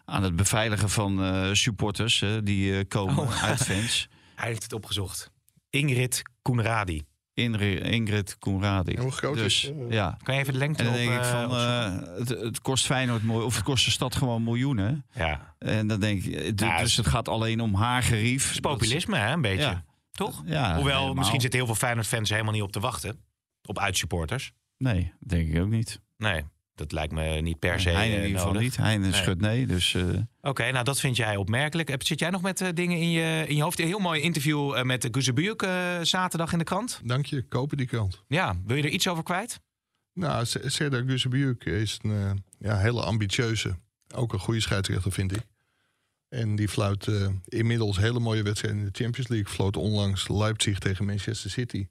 aan 0.06 0.24
het 0.24 0.36
beveiligen 0.36 0.90
van 0.90 1.22
supporters 1.56 2.24
die 2.44 2.86
komen 2.86 3.18
Oh. 3.18 3.44
uit 3.44 3.64
fans. 3.64 4.08
Hij 4.36 4.48
heeft 4.48 4.64
het 4.64 4.74
opgezocht. 4.74 5.32
Ingrid 5.70 6.22
Koenradi. 6.42 7.02
Ingrid, 7.40 7.80
Ingrid 7.84 8.38
Koenradi. 8.40 8.94
En 8.94 9.02
hoe 9.02 9.12
groot 9.12 9.36
dus, 9.38 9.64
is, 9.64 9.70
eh, 9.72 9.92
ja. 9.92 10.18
Kan 10.24 10.36
je 10.36 10.42
even 10.42 10.54
de 10.54 10.60
lengte 10.60 10.84
En 10.84 10.86
dan 10.90 10.94
op, 10.94 11.00
denk 11.00 11.14
ik 11.14 11.20
eh, 11.26 11.32
van, 11.32 11.44
opzoeken? 11.44 12.08
eh, 12.12 12.18
het, 12.18 12.30
het 12.30 12.62
kost 12.62 12.86
Feyenoord, 12.86 13.24
mooi- 13.24 13.46
of 13.46 13.56
het 13.56 13.64
kost 13.64 13.86
de 13.86 13.92
stad 13.92 14.16
gewoon 14.16 14.44
miljoenen. 14.44 15.06
ja. 15.14 15.56
En 15.60 15.88
dan 15.88 16.00
denk 16.00 16.24
ik, 16.24 16.34
eh, 16.36 16.52
d- 16.54 16.60
Ja, 16.62 16.78
dus 16.78 16.96
het 16.98 17.08
gaat 17.08 17.28
alleen 17.28 17.60
om 17.62 17.74
haar 17.76 18.04
gerief. 18.04 18.44
Het 18.44 18.52
is 18.54 18.60
populisme, 18.60 19.18
hè, 19.18 19.34
een 19.34 19.42
beetje. 19.42 19.62
Ja. 19.62 19.84
Toch? 20.12 20.42
Ja, 20.46 20.74
Hoewel, 20.76 20.94
helemaal. 20.94 21.14
misschien 21.14 21.42
zitten 21.42 21.60
heel 21.60 21.68
veel 21.68 21.78
Feyenoord-fans 21.78 22.30
helemaal 22.30 22.54
niet 22.54 22.62
op 22.62 22.72
te 22.72 22.80
wachten. 22.80 23.20
Op 23.66 23.80
uitsupporters. 23.80 24.52
Nee, 24.78 25.14
denk 25.20 25.54
ik 25.54 25.62
ook 25.62 25.70
niet. 25.70 26.02
Nee, 26.18 26.44
dat 26.80 26.92
lijkt 26.92 27.14
me 27.14 27.24
niet 27.42 27.60
per 27.60 27.80
se 27.80 27.90
Heine 27.90 28.14
in 28.16 28.20
eh, 28.22 28.26
ieder 28.26 28.38
geval 28.40 28.54
nodig. 28.54 28.68
niet. 28.70 28.78
Heine 28.78 29.04
Nee. 29.08 29.14
schudt 29.14 29.42
nee, 29.42 29.66
dus... 29.68 29.94
eh, 29.94 30.04
Oké, 30.42 30.72
nou 30.72 30.84
dat 30.84 31.00
vind 31.00 31.16
jij 31.16 31.36
opmerkelijk. 31.36 31.90
Heb- 31.90 32.04
Zit 32.04 32.20
jij 32.20 32.30
nog 32.30 32.42
met 32.42 32.62
eh, 32.62 32.68
dingen 32.74 32.98
in 32.98 33.12
je, 33.12 33.46
in 33.48 33.56
je 33.56 33.62
hoofd? 33.62 33.80
Een 33.80 33.88
heel 33.88 34.00
mooi 34.00 34.22
interview 34.22 34.74
eh, 34.76 34.84
met 34.84 35.08
Guzebujuk 35.12 35.62
eh 35.62 36.00
zaterdag 36.02 36.52
in 36.52 36.58
de 36.58 36.64
krant. 36.64 37.02
Dank 37.04 37.26
je, 37.26 37.42
kopen 37.42 37.78
die 37.78 37.86
krant. 37.88 38.24
Ja, 38.28 38.56
wil 38.66 38.76
je 38.76 38.84
er 38.84 38.90
iets 38.90 39.08
over 39.08 39.24
kwijt? 39.24 39.60
Nou, 40.14 40.46
S- 40.46 40.58
Serdar 40.66 41.04
Guzebujuk 41.08 41.66
is 41.66 42.00
een 42.02 42.12
eh, 42.12 42.32
ja, 42.70 42.78
hele 42.78 43.02
ambitieuze, 43.02 43.76
ook 44.16 44.34
een 44.34 44.40
goede 44.40 44.60
scheidsrechter 44.62 45.12
vind 45.12 45.36
ik. 45.36 45.42
En 46.30 46.56
die 46.56 46.68
fluit 46.70 47.08
eh, 47.08 47.28
inmiddels 47.46 47.98
hele 47.98 48.20
mooie 48.20 48.44
wedstrijden 48.44 48.80
in 48.80 48.86
de 48.92 49.04
Champions 49.04 49.28
League. 49.30 49.54
Floot 49.54 49.78
onlangs 49.78 50.28
Leipzig 50.28 50.80
tegen 50.80 51.06
Manchester 51.06 51.50
City. 51.50 51.88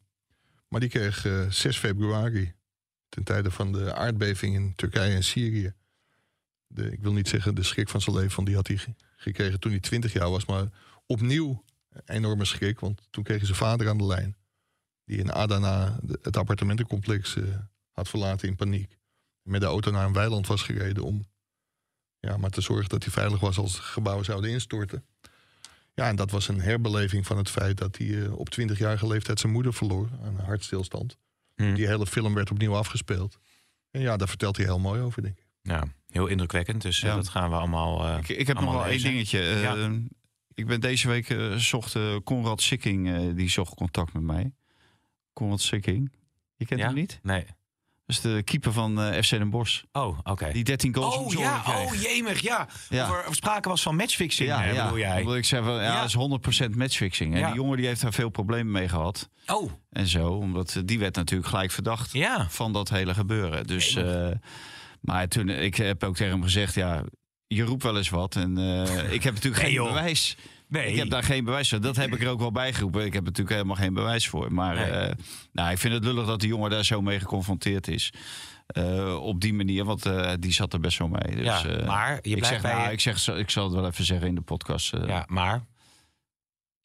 Maar 0.69 0.81
die 0.81 0.89
kreeg 0.89 1.25
eh, 1.27 1.47
6 1.49 1.77
februari, 1.79 2.53
ten 3.09 3.25
tijde 3.25 3.51
van 3.51 3.73
de 3.73 3.95
aardbeving 3.95 4.55
in 4.55 4.75
Turkije 4.75 5.15
en 5.15 5.25
Syrië. 5.25 5.73
De, 6.67 6.93
ik 6.93 7.01
wil 7.01 7.13
niet 7.13 7.29
zeggen 7.29 7.55
de 7.55 7.63
schrik 7.63 7.89
van 7.89 8.01
zijn 8.01 8.17
leven, 8.17 8.35
want 8.35 8.47
die 8.47 8.57
had 8.57 8.67
hij 8.67 8.77
ge- 8.77 8.95
gekregen 9.17 9.61
toen 9.61 9.71
hij 9.71 9.81
20 9.81 10.13
jaar 10.13 10.31
was. 10.31 10.45
Maar 10.45 10.69
opnieuw 11.07 11.65
een 11.91 12.03
enorme 12.07 12.45
schrik, 12.45 12.81
want 12.81 13.03
toen 13.11 13.25
kreeg 13.25 13.37
hij 13.37 13.47
zijn 13.47 13.59
vader 13.59 13.89
aan 13.89 13.99
de 13.99 14.07
lijn. 14.07 14.37
Die 15.05 15.19
in 15.19 15.33
Adana 15.33 15.99
het 16.23 16.37
appartementencomplex 16.37 17.37
eh, 17.37 17.45
had 17.91 18.09
verlaten 18.09 18.49
in 18.49 18.57
paniek. 18.57 18.99
Met 19.43 19.61
de 19.61 19.67
auto 19.67 19.91
naar 19.91 20.07
een 20.07 20.13
weiland 20.13 20.47
was 20.47 20.63
gereden 20.63 21.03
om 21.03 21.27
ja, 22.21 22.37
maar 22.37 22.51
te 22.51 22.61
zorgen 22.61 22.89
dat 22.89 23.03
hij 23.03 23.13
veilig 23.13 23.41
was 23.41 23.59
als 23.59 23.79
gebouwen 23.79 24.25
zouden 24.25 24.51
instorten. 24.51 25.05
Ja, 25.95 26.09
en 26.09 26.17
dat 26.17 26.31
was 26.31 26.49
een 26.49 26.61
herbeleving 26.61 27.27
van 27.27 27.37
het 27.37 27.51
feit 27.51 27.79
dat 27.79 27.97
hij 27.97 28.25
eh, 28.25 28.39
op 28.39 28.49
20-jarige 28.61 29.07
leeftijd 29.07 29.41
zijn 29.41 29.53
moeder 29.53 29.75
verloor 29.75 30.09
aan 30.23 30.39
een 30.39 30.45
hartstilstand. 30.45 31.17
Hm. 31.59 31.75
Die 31.75 31.87
hele 31.87 32.07
film 32.07 32.35
werd 32.35 32.51
opnieuw 32.51 32.75
afgespeeld. 32.75 33.39
En 33.91 34.01
ja, 34.01 34.17
daar 34.17 34.29
vertelt 34.29 34.57
hij 34.57 34.67
heel 34.67 34.79
mooi 34.79 35.01
over, 35.01 35.23
denk 35.23 35.39
ik. 35.39 35.47
Ja, 35.63 35.85
heel 36.09 36.27
indrukwekkend. 36.27 36.83
Dus 36.83 37.03
eh, 37.03 37.09
Ja. 37.09 37.15
dat 37.17 37.29
gaan 37.29 37.51
we 37.51 37.57
allemaal. 37.57 38.07
eh, 38.07 38.19
Ik, 38.19 38.29
ik 38.29 38.47
heb 38.47 38.61
nog 38.61 38.73
wel 38.73 38.87
één 38.87 39.03
dingetje. 39.03 39.41
Eh, 39.41 39.63
Ja. 39.63 39.91
Ik 40.55 40.67
ben 40.67 40.81
deze 40.81 41.09
week 41.09 41.31
eh, 41.31 41.55
zocht 41.55 41.95
eh, 41.95 42.17
Conrad 42.25 42.61
Sikking, 42.63 43.09
eh, 43.09 43.35
die 43.35 43.51
zocht 43.51 43.75
contact 43.75 44.13
met 44.13 44.23
mij. 44.23 44.53
Conrad 45.33 45.61
Sikking. 45.61 46.13
Je 46.57 46.67
kent 46.67 46.81
Ja? 46.81 46.87
hem 46.87 46.95
niet? 46.95 47.19
Nee. 47.23 47.45
Is 48.09 48.21
de 48.21 48.43
keeper 48.45 48.73
van 48.73 49.01
eh, 49.03 49.23
FC 49.23 49.31
Den 49.31 49.51
Bosch. 49.51 49.83
Oh, 49.93 50.19
oké. 50.23 50.53
Die 50.53 50.65
13 50.65 50.95
goals 50.95 51.15
Oh 51.17 51.33
ja, 51.33 51.59
kreeg. 51.65 51.77
oh 51.77 51.95
jemig, 51.95 52.41
ja. 52.41 52.69
Ja. 52.89 53.09
Of 53.11 53.27
er 53.27 53.35
sprake 53.35 53.69
was 53.69 53.83
van 53.83 53.97
matchfixing, 53.97 54.49
ja, 54.49 54.61
hè, 54.61 54.71
ja. 54.71 54.83
bedoel 54.85 54.99
jij? 54.99 55.21
Omdat 55.21 55.37
ik 55.37 55.45
zeg, 55.45 55.65
van, 55.65 55.75
ja, 55.75 55.83
Ja. 55.83 56.01
dat 56.01 56.09
is 56.09 56.15
100% 56.67 56.77
matchfixing. 56.77 57.35
En 57.35 57.47
die 57.47 57.55
jongen 57.55 57.77
die 57.77 57.87
heeft 57.87 58.01
daar 58.01 58.13
veel 58.13 58.29
problemen 58.29 58.73
mee 58.73 58.89
gehad. 58.89 59.29
Oh, 59.47 59.71
En 59.91 60.07
zo, 60.07 60.29
omdat 60.29 60.75
eh, 60.75 60.83
die 60.85 60.99
werd 60.99 61.15
natuurlijk 61.17 61.49
gelijk 61.49 61.71
verdacht 61.71 62.13
ja. 62.13 62.47
van 62.51 62.73
dat 62.73 62.89
hele 62.89 63.15
gebeuren. 63.15 63.67
Dus, 63.67 63.95
eh, 63.95 64.29
maar 65.01 65.29
toen, 65.29 65.49
ik 65.49 65.75
heb 65.75 66.05
ook 66.05 66.17
tegen 66.17 66.33
hem 66.33 66.43
gezegd, 66.43 66.75
ja, 66.75 67.03
je 67.47 67.63
roept 67.63 67.83
wel 67.83 67.97
eens 67.97 68.09
wat. 68.11 68.37
En 68.37 68.59
ik 69.11 69.23
heb 69.23 69.35
natuurlijk 69.35 69.63
geen 69.65 69.73
joh. 69.73 69.87
bewijs. 69.89 70.37
Nee. 70.69 70.87
Ik 70.93 70.97
heb 70.99 71.11
daar 71.11 71.23
geen 71.23 71.45
bewijs 71.45 71.69
voor. 71.69 71.81
Dat 71.81 71.97
heb 71.97 72.15
ik 72.15 72.23
er 72.23 72.29
ook 72.29 72.39
wel 72.39 72.53
bij 72.53 72.73
geroepen. 72.73 73.01
Ik 73.05 73.13
heb 73.13 73.23
er 73.23 73.29
natuurlijk 73.29 73.57
helemaal 73.57 73.77
geen 73.77 73.95
bewijs 73.95 74.29
voor. 74.29 74.53
Maar 74.53 74.75
Nee. 74.75 74.85
eh, 74.85 75.15
nou, 75.53 75.71
ik 75.71 75.79
vind 75.79 75.95
het 75.95 76.05
lullig 76.05 76.27
dat 76.27 76.41
die 76.41 76.49
jongen 76.49 76.71
daar 76.71 76.85
zo 76.85 77.03
mee 77.03 77.19
geconfronteerd 77.21 77.89
is. 77.89 78.13
Eh, 78.67 79.17
op 79.23 79.41
die 79.41 79.55
manier, 79.55 79.85
want 79.85 80.07
eh, 80.07 80.33
die 80.41 80.53
zat 80.53 80.73
er 80.73 80.81
best 80.81 80.99
wel 80.99 81.09
mee. 81.09 81.37
Dus, 81.37 81.45
ja, 81.45 81.63
maar 81.87 82.11
je 82.23 82.31
ik, 82.31 82.37
blijft 82.37 82.47
zeg, 82.47 82.61
bij... 82.63 82.73
nou, 82.73 82.87
je- 82.87 82.93
ik, 82.93 83.01
zeg, 83.01 83.29
ik 83.37 83.51
zal 83.51 83.65
het 83.65 83.73
wel 83.75 83.87
even 83.87 84.05
zeggen 84.05 84.27
in 84.29 84.35
de 84.35 84.41
podcast. 84.41 84.93
ja, 85.07 85.25
maar 85.29 85.63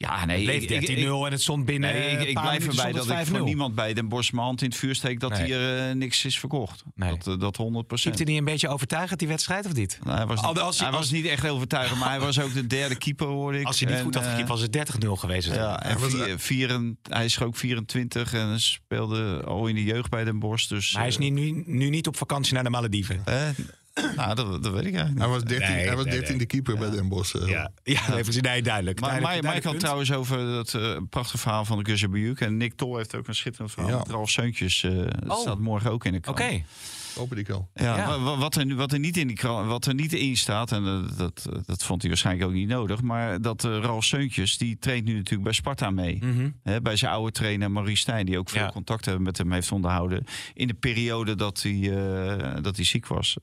ja, 0.03 0.25
nee. 0.25 0.35
het 0.35 0.45
bleef 0.45 0.61
ik- 0.61 0.69
13-0 0.69 0.91
ik- 0.91 1.19
ik- 1.19 1.25
en 1.25 1.31
het 1.31 1.41
stond 1.41 1.65
binnen 1.65 1.93
Nee, 1.93 2.11
ik, 2.11 2.21
ik 2.27 2.39
blijf 2.41 2.67
erbij 2.67 2.91
dat 2.91 3.05
het 3.07 3.19
ik 3.19 3.25
5-0. 3.25 3.29
voor 3.37 3.43
niemand 3.43 3.75
bij 3.75 3.93
Den 3.93 4.07
Bosch 4.09 4.31
mijn 4.31 4.45
hand 4.45 4.61
in 4.61 4.67
het 4.69 4.77
vuur 4.77 4.95
steek 4.95 5.19
dat 5.19 5.31
Nee. 5.31 5.43
hier 5.45 5.87
eh, 5.89 5.95
niks 5.95 6.25
is 6.25 6.39
verkocht. 6.39 6.83
Nee. 6.95 7.09
Dat, 7.17 7.27
eh, 7.27 7.39
dat 7.39 7.55
100 7.55 7.87
Keepte 7.87 8.09
hij 8.23 8.25
niet 8.25 8.37
een 8.37 8.45
beetje 8.45 8.67
overtuigend, 8.67 9.19
die 9.19 9.27
wedstrijd, 9.27 9.65
of 9.65 9.73
niet? 9.73 9.99
Nou, 10.03 10.17
hij 10.17 10.25
was, 10.25 10.41
niet, 10.41 10.45
als 10.59 10.77
hij- 10.79 10.87
hij 10.87 10.97
als- 10.97 11.09
was 11.09 11.19
niet 11.21 11.25
echt 11.31 11.47
overtuigend, 11.47 11.99
maar 11.99 12.09
hij 12.09 12.19
was 12.19 12.39
ook 12.39 12.53
de 12.53 12.67
derde 12.67 12.95
keeper, 12.95 13.27
hoorde 13.27 13.59
ik. 13.59 13.65
Als 13.65 13.79
hij 13.79 13.87
niet 13.89 13.97
En, 13.97 14.03
goed 14.03 14.13
had 14.15 14.23
eh, 14.23 14.29
gekiept, 14.29 14.49
was 14.49 14.61
het 14.61 14.71
30-0 14.71 15.15
geweest. 15.15 15.47
Ja, 15.53 15.83
en 15.83 15.99
was- 15.99 16.11
vier, 16.13 16.39
vier 16.39 16.69
en- 16.69 16.97
hij 17.09 17.25
is 17.25 17.41
ook 17.41 17.55
24 17.55 18.33
en 18.33 18.59
speelde 18.61 19.43
al 19.45 19.67
in 19.67 19.75
de 19.75 19.83
jeugd 19.83 20.09
bij 20.09 20.23
Den 20.23 20.39
Bosch. 20.39 20.67
Dus, 20.69 20.91
Maar 20.91 21.01
hij 21.01 21.09
is 21.09 21.15
eh, 21.17 21.21
niet, 21.21 21.33
nu, 21.33 21.63
nu 21.65 21.89
niet 21.89 22.07
op 22.07 22.17
vakantie 22.17 22.53
naar 22.53 22.63
de 22.63 22.69
Malediven. 22.69 23.21
eh, 23.25 23.47
Nou, 24.15 24.35
dat, 24.35 24.63
dat 24.63 24.71
weet 24.73 24.85
ik 24.85 24.93
eigenlijk 24.95 25.17
Hij 25.17 25.27
niet. 25.27 25.35
was 25.35 25.43
13, 25.43 25.75
Nee, 25.75 25.85
hij 25.85 25.95
was 25.95 26.05
nee, 26.05 26.13
13 26.19 26.37
de 26.37 26.45
keeper 26.45 26.77
bij 26.77 26.89
Den 26.89 27.07
Bosch. 27.09 27.35
eh. 27.35 27.47
Ja, 27.47 27.71
ja 27.83 28.09
nee, 28.09 28.21
precies. 28.23 28.41
nee, 28.41 28.61
duidelijk. 28.61 28.99
Maar, 28.99 29.09
duidelijk, 29.09 29.41
duidelijk 29.41 29.71
had 29.71 29.79
trouwens 29.79 30.11
over 30.13 30.37
dat 30.37 30.73
eh, 30.73 30.97
prachtige 31.09 31.37
verhaal 31.37 31.65
van 31.65 31.77
de 31.83 31.89
Gussebujuk. 31.89 32.39
En 32.41 32.57
Nick 32.57 32.73
Tol 32.73 32.97
heeft 32.97 33.15
ook 33.15 33.27
een 33.27 33.35
schitterend 33.35 33.71
verhaal. 33.71 33.89
Ja. 33.91 34.03
Ralf 34.11 34.29
Seuntjes. 34.29 34.83
eh, 34.83 34.91
dat 34.97 35.09
Oh. 35.27 35.39
staat 35.39 35.59
morgen 35.59 35.91
ook 35.91 36.05
in 36.05 36.11
de 36.11 36.17
Oké. 36.17 36.33
krant. 36.33 36.61
Open 37.17 37.35
die 37.35 37.53
al. 37.53 37.69
Ja, 37.73 37.95
Ja. 37.97 38.07
wa- 38.07 38.19
wa- 38.19 38.37
Wat, 38.37 38.55
er, 38.55 38.65
nu- 38.65 38.75
wat, 38.75 38.91
er 38.91 38.99
niet 38.99 39.17
in 39.17 39.27
die 39.27 39.35
krant, 39.35 39.67
wat 39.67 39.85
er 39.85 39.93
niet 39.93 40.13
in 40.13 40.37
staat, 40.37 40.71
en 40.71 40.85
eh, 40.85 41.17
dat, 41.17 41.45
dat 41.65 41.83
vond 41.83 42.01
hij 42.01 42.09
waarschijnlijk 42.09 42.47
ook 42.47 42.53
niet 42.55 42.67
nodig, 42.67 43.01
maar 43.01 43.41
dat 43.41 43.63
eh 43.63 43.77
Ralf 43.81 44.03
Seuntjes, 44.03 44.57
die 44.57 44.77
traint 44.79 45.05
nu 45.05 45.13
natuurlijk 45.15 45.43
bij 45.43 45.53
Sparta 45.53 45.89
mee. 45.91 46.17
Mhm. 46.21 46.49
Hè, 46.63 46.81
bij 46.81 46.95
zijn 46.95 47.11
oude 47.11 47.31
trainer 47.31 47.71
Marie 47.71 47.95
Stijn, 47.97 48.25
die 48.25 48.37
ook 48.37 48.49
veel 48.49 48.61
Ja. 48.61 48.69
contact 48.71 49.05
hebben 49.05 49.23
met 49.23 49.37
hem 49.37 49.51
heeft 49.51 49.71
onderhouden. 49.71 50.25
In 50.53 50.67
de 50.67 50.73
periode 50.73 51.35
dat 51.35 51.61
hij, 51.61 51.91
eh, 51.97 52.53
dat 52.61 52.75
hij 52.75 52.85
ziek 52.85 53.07
was. 53.07 53.37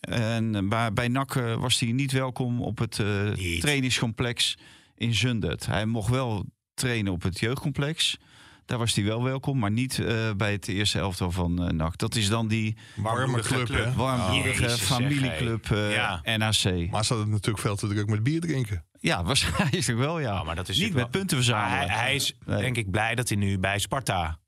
En 0.00 0.54
eh, 0.54 0.68
bij, 0.68 0.92
bij 0.92 1.08
NAC 1.08 1.36
eh, 1.36 1.54
was 1.54 1.80
hij 1.80 1.92
niet 1.92 2.12
welkom 2.12 2.62
op 2.62 2.78
het 2.78 2.98
eh, 2.98 3.30
trainingscomplex 3.60 4.58
in 4.94 5.14
Zundert. 5.14 5.66
Hij 5.66 5.86
mocht 5.86 6.10
wel 6.10 6.44
trainen 6.74 7.12
op 7.12 7.22
het 7.22 7.40
jeugdcomplex. 7.40 8.16
Daar 8.64 8.78
was 8.78 8.94
hij 8.94 9.04
wel 9.04 9.22
welkom, 9.22 9.58
maar 9.58 9.70
niet 9.70 9.98
eh, 9.98 10.30
bij 10.36 10.52
het 10.52 10.68
eerste 10.68 10.98
elftal 10.98 11.30
van 11.30 11.62
eh 11.66 11.70
NAC. 11.70 11.98
Dat 11.98 12.14
is 12.14 12.28
dan 12.28 12.48
die 12.48 12.76
Warme 12.96 13.40
club, 13.40 13.68
Jezus, 13.68 14.56
zeg, 14.56 14.82
familieclub 14.82 15.66
Ja. 15.66 16.20
NAC. 16.36 16.90
Maar 16.90 17.04
ze 17.04 17.14
hadden 17.14 17.30
natuurlijk 17.30 17.58
veel 17.58 17.76
te 17.76 17.86
druk 17.88 18.08
met 18.08 18.22
bier 18.22 18.40
drinken. 18.40 18.84
Ja, 19.00 19.24
waarschijnlijk 19.24 19.86
wel, 19.86 20.20
ja. 20.20 20.32
Ja, 20.32 20.42
maar 20.42 20.54
dat 20.54 20.68
is 20.68 20.78
niet 20.78 20.94
met 20.94 21.10
punten 21.10 21.36
verzamelen. 21.36 21.88
hij, 21.88 21.98
hij 21.98 22.14
is 22.14 22.34
Nee. 22.44 22.60
denk 22.60 22.76
ik 22.76 22.90
blij 22.90 23.14
dat 23.14 23.28
hij 23.28 23.38
nu 23.38 23.58
bij 23.58 23.78
Sparta. 23.78 24.38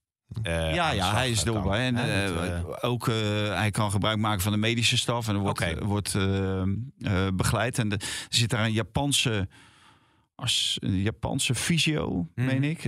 Eh, 0.42 0.74
ja, 0.74 0.90
ja, 0.90 1.12
hij 1.12 1.30
is. 1.30 1.42
En 1.42 1.96
eh, 1.96 2.34
dat, 2.34 2.44
eh, 2.44 2.90
ook 2.90 3.06
hij 3.50 3.70
kan 3.70 3.90
gebruik 3.90 4.18
maken 4.18 4.40
van 4.40 4.52
de 4.52 4.58
medische 4.58 4.96
staf 4.98 5.28
en 5.28 5.36
wordt, 5.36 5.80
wordt 5.82 6.16
begeleid. 7.34 7.78
En 7.78 7.88
de- 7.88 7.96
er 7.96 8.26
zit 8.28 8.50
daar 8.50 8.64
een 8.64 8.72
Japanse, 8.72 9.48
als, 10.34 10.76
een 10.80 11.02
Japanse 11.02 11.54
fysio, 11.54 12.26
Mhm. 12.34 12.46
meen 12.46 12.64
ik, 12.64 12.80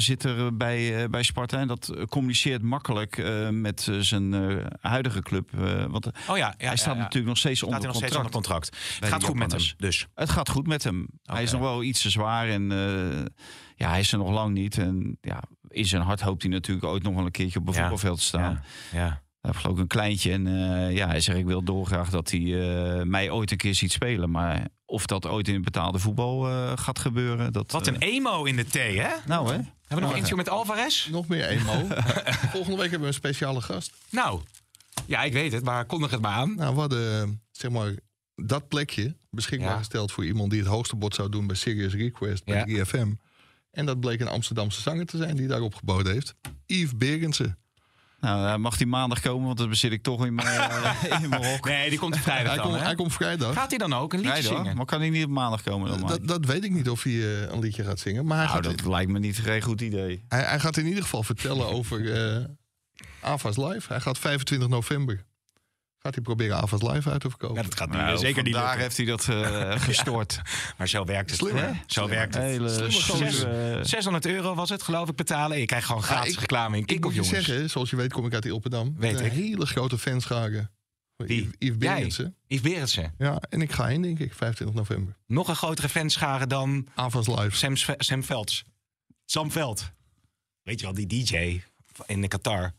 zit 0.00 0.24
er 0.24 0.56
bij, 0.56 1.10
bij 1.10 1.22
Sparta. 1.22 1.58
En 1.58 1.68
dat 1.68 1.92
communiceert 2.08 2.62
makkelijk 2.62 3.22
met 3.50 3.88
zijn 4.00 4.34
huidige 4.80 5.22
club. 5.22 5.50
want 5.90 6.06
oh 6.06 6.12
ja, 6.26 6.54
ja 6.58 6.66
hij 6.66 6.76
staat 6.76 6.94
ja, 6.94 7.00
natuurlijk 7.00 7.26
nog 7.26 7.38
steeds 7.38 7.58
Staat 7.58 7.70
onder 7.70 7.86
nog 7.86 7.96
steeds 7.96 8.12
contract. 8.14 8.34
onder 8.34 8.50
contract. 8.50 8.96
Het 9.00 9.08
gaat 9.08 9.24
goed 9.24 9.36
met 9.38 9.52
hem, 9.52 9.60
dus. 9.76 10.06
Het 10.14 10.30
gaat 10.30 10.48
goed 10.48 10.66
met 10.66 10.84
hem. 10.84 11.06
Hij 11.22 11.42
is 11.42 11.52
nog 11.52 11.60
wel 11.60 11.82
iets 11.82 12.02
te 12.02 12.10
zwaar 12.10 12.48
en 12.48 12.70
ja, 13.76 13.88
hij 13.88 14.00
is 14.00 14.12
er 14.12 14.18
nog 14.18 14.30
lang 14.30 14.54
niet. 14.54 14.78
En 14.78 15.18
ja, 15.20 15.42
in 15.72 15.86
zijn 15.86 16.02
hart 16.02 16.20
hoopt 16.20 16.42
hij 16.42 16.50
natuurlijk 16.50 16.86
ooit 16.86 17.02
nog 17.02 17.14
wel 17.14 17.24
een 17.24 17.30
keertje 17.30 17.58
op 17.58 17.66
een 17.68 17.72
Ja. 17.74 17.78
voetbalveld 17.80 18.18
te 18.18 18.24
staan. 18.24 18.62
Ja, 18.92 18.98
ja. 18.98 19.06
Hij 19.40 19.50
heeft 19.50 19.62
geloof 19.62 19.76
ik 19.76 19.82
een 19.82 19.88
kleintje 19.88 20.32
en 20.32 20.46
eh, 20.46 20.96
ja, 20.96 21.06
hij 21.06 21.20
zegt 21.20 21.38
ik 21.38 21.44
wil 21.44 21.62
dolgraag 21.64 22.10
dat 22.10 22.30
hij 22.30 22.40
eh, 22.40 23.02
mij 23.04 23.30
ooit 23.30 23.50
een 23.50 23.56
keer 23.56 23.74
ziet 23.74 23.92
spelen. 23.92 24.30
Maar 24.30 24.68
of 24.84 25.06
dat 25.06 25.26
ooit 25.26 25.48
in 25.48 25.62
betaalde 25.62 25.98
voetbal 25.98 26.48
eh, 26.48 26.72
gaat 26.74 26.98
gebeuren, 26.98 27.52
dat... 27.52 27.72
Wat 27.72 27.86
een 27.86 27.98
emo 27.98 28.44
in 28.44 28.56
de 28.56 28.64
thee, 28.64 29.00
hè? 29.00 29.10
nou 29.26 29.46
hè? 29.46 29.52
Hebben 29.52 29.66
we 29.88 29.94
nog 30.00 30.10
een 30.10 30.14
interview 30.16 30.36
met 30.36 30.48
Alvarez? 30.48 31.06
Nog 31.06 31.28
meer 31.28 31.46
emo. 31.48 31.72
Volgende 32.54 32.76
week 32.76 32.90
hebben 32.90 33.00
we 33.00 33.06
een 33.06 33.14
speciale 33.14 33.60
gast. 33.60 33.92
Nou, 34.10 34.40
ja, 35.06 35.22
ik 35.22 35.32
weet 35.32 35.52
het, 35.52 35.64
maar 35.64 35.84
kondig 35.84 36.10
het 36.10 36.20
maar 36.20 36.32
aan. 36.32 36.54
Nou, 36.56 36.74
we 36.74 36.80
hadden 36.80 37.40
zeg 37.50 37.70
maar 37.70 37.92
dat 38.34 38.68
plekje 38.68 39.16
beschikbaar 39.30 39.70
Ja. 39.70 39.76
gesteld 39.78 40.12
voor 40.12 40.24
iemand 40.24 40.50
die 40.50 40.60
het 40.60 40.68
hoogste 40.68 40.96
bod 40.96 41.14
zou 41.14 41.28
doen 41.28 41.46
bij 41.46 41.56
Serious 41.56 41.94
Request 41.94 42.44
bij 42.44 42.56
Ja. 42.66 42.84
3FM. 42.84 43.08
En 43.72 43.86
dat 43.86 44.00
bleek 44.00 44.20
een 44.20 44.28
Amsterdamse 44.28 44.80
zanger 44.80 45.06
te 45.06 45.16
zijn 45.16 45.36
die 45.36 45.46
daarop 45.46 45.74
geboden 45.74 46.12
heeft. 46.12 46.34
Yves 46.66 46.96
Berendsen. 46.96 47.56
Nou, 48.20 48.46
hij 48.46 48.58
mag 48.58 48.76
die 48.76 48.86
maandag 48.86 49.20
komen, 49.20 49.46
want 49.46 49.58
dan 49.58 49.68
bezit 49.68 49.92
ik 49.92 50.02
toch 50.02 50.26
in 50.26 50.34
mijn, 50.34 50.46
eh, 50.70 51.22
in 51.22 51.28
mijn 51.28 51.44
hok. 51.44 51.64
Nee, 51.64 51.90
die 51.90 51.98
komt 51.98 52.16
vrijdag 52.18 52.46
Hij, 52.46 52.56
dan, 52.56 52.64
komt- 52.66 52.78
hè? 52.78 52.84
hij 52.84 52.94
komt 52.94 53.12
vrijdag. 53.12 53.54
Gaat 53.54 53.68
hij 53.68 53.78
dan 53.78 53.92
ook 53.92 54.12
een 54.12 54.20
liedje 54.20 54.42
zingen? 54.42 54.76
Maar 54.76 54.86
kan 54.86 55.00
hij 55.00 55.10
niet 55.10 55.24
op 55.24 55.30
maandag 55.30 55.62
komen 55.62 55.88
dan? 55.90 56.08
Dat, 56.08 56.28
dat 56.28 56.44
weet 56.44 56.64
ik 56.64 56.70
niet 56.70 56.90
of 56.90 57.02
hij 57.02 57.12
eh, 57.12 57.40
een 57.40 57.58
liedje 57.58 57.84
gaat 57.84 57.98
zingen. 57.98 58.26
Maar 58.26 58.36
hij, 58.36 58.46
nou, 58.46 58.64
gaat, 58.64 58.78
dat 58.78 58.86
lijkt 58.86 59.10
me 59.10 59.18
niet 59.18 59.38
geen 59.38 59.62
goed 59.62 59.80
idee. 59.80 60.24
hij, 60.28 60.42
hij 60.42 60.60
gaat 60.60 60.76
in 60.76 60.86
ieder 60.86 61.02
geval 61.02 61.22
vertellen 61.22 61.66
over 61.66 62.12
eh 62.36 62.44
AVA's 63.20 63.56
Live. 63.56 63.88
Hij 63.92 64.00
gaat 64.00 64.18
25 64.18 64.68
november. 64.68 65.24
Gaat 66.02 66.14
hij 66.14 66.22
proberen 66.24 66.56
AVA's 66.56 66.82
Live 66.82 67.10
uit 67.10 67.20
te 67.20 67.28
verkopen. 67.28 67.56
Ja, 67.56 67.62
dat 67.62 67.76
gaat 67.76 67.90
nu 67.90 67.96
Nou, 67.96 68.18
zeker 68.18 68.42
niet 68.42 68.52
Daar 68.54 68.78
heeft 68.78 68.96
hij 68.96 69.06
dat 69.06 69.28
eh, 69.28 69.80
gestoord. 69.88 70.40
Maar 70.76 70.88
zo 70.88 71.04
werkt 71.04 71.30
het. 71.30 71.38
Slim, 71.38 71.56
hè? 71.56 71.70
Zo 71.86 72.08
werkt 72.08 72.34
het. 72.34 72.42
Hele 72.42 72.68
Slimme 72.68 72.90
slimme- 72.90 73.26
gozer. 73.30 73.86
600 73.86 74.26
euro 74.26 74.54
was 74.54 74.68
het, 74.70 74.82
geloof 74.82 75.08
ik, 75.08 75.16
betalen. 75.16 75.58
Je 75.58 75.66
krijgt 75.66 75.86
gewoon 75.86 76.02
gratis 76.02 76.32
ik- 76.32 76.40
reclame 76.40 76.76
in 76.76 76.82
Ik 76.82 76.90
je 76.90 76.98
jongens. 77.00 77.28
zeggen, 77.28 77.70
zoals 77.70 77.90
je 77.90 77.96
weet 77.96 78.12
kom 78.12 78.26
ik 78.26 78.34
uit 78.34 78.44
Ilpendam. 78.44 78.94
Weet 78.98 79.18
een 79.20 79.24
ik. 79.26 79.32
hele 79.32 79.66
grote 79.66 79.98
fanschare. 79.98 80.70
van 81.16 81.26
Wie? 81.26 81.50
Yves-? 81.58 81.78
Berendsen. 81.78 82.36
Yves 82.46 82.62
Berendsen. 82.70 83.14
Ja, 83.18 83.40
en 83.48 83.62
ik 83.62 83.72
ga 83.72 83.86
heen 83.86 84.02
denk 84.02 84.18
ik, 84.18 84.34
25 84.34 84.76
november. 84.76 85.16
Nog 85.26 85.48
een 85.48 85.56
grotere 85.56 85.88
fanschare 85.88 86.46
dan 86.46 86.86
AVA's 86.94 87.26
Live. 87.26 87.56
Sam, 87.56 87.76
Sam 87.98 88.24
Velds. 88.24 88.64
Sam 89.24 89.50
Veld. 89.50 89.90
Weet 90.62 90.80
je 90.80 90.86
wel, 90.86 90.94
die 90.94 91.06
DJ 91.24 91.60
in 92.06 92.20
de 92.20 92.28
Qatar. 92.28 92.72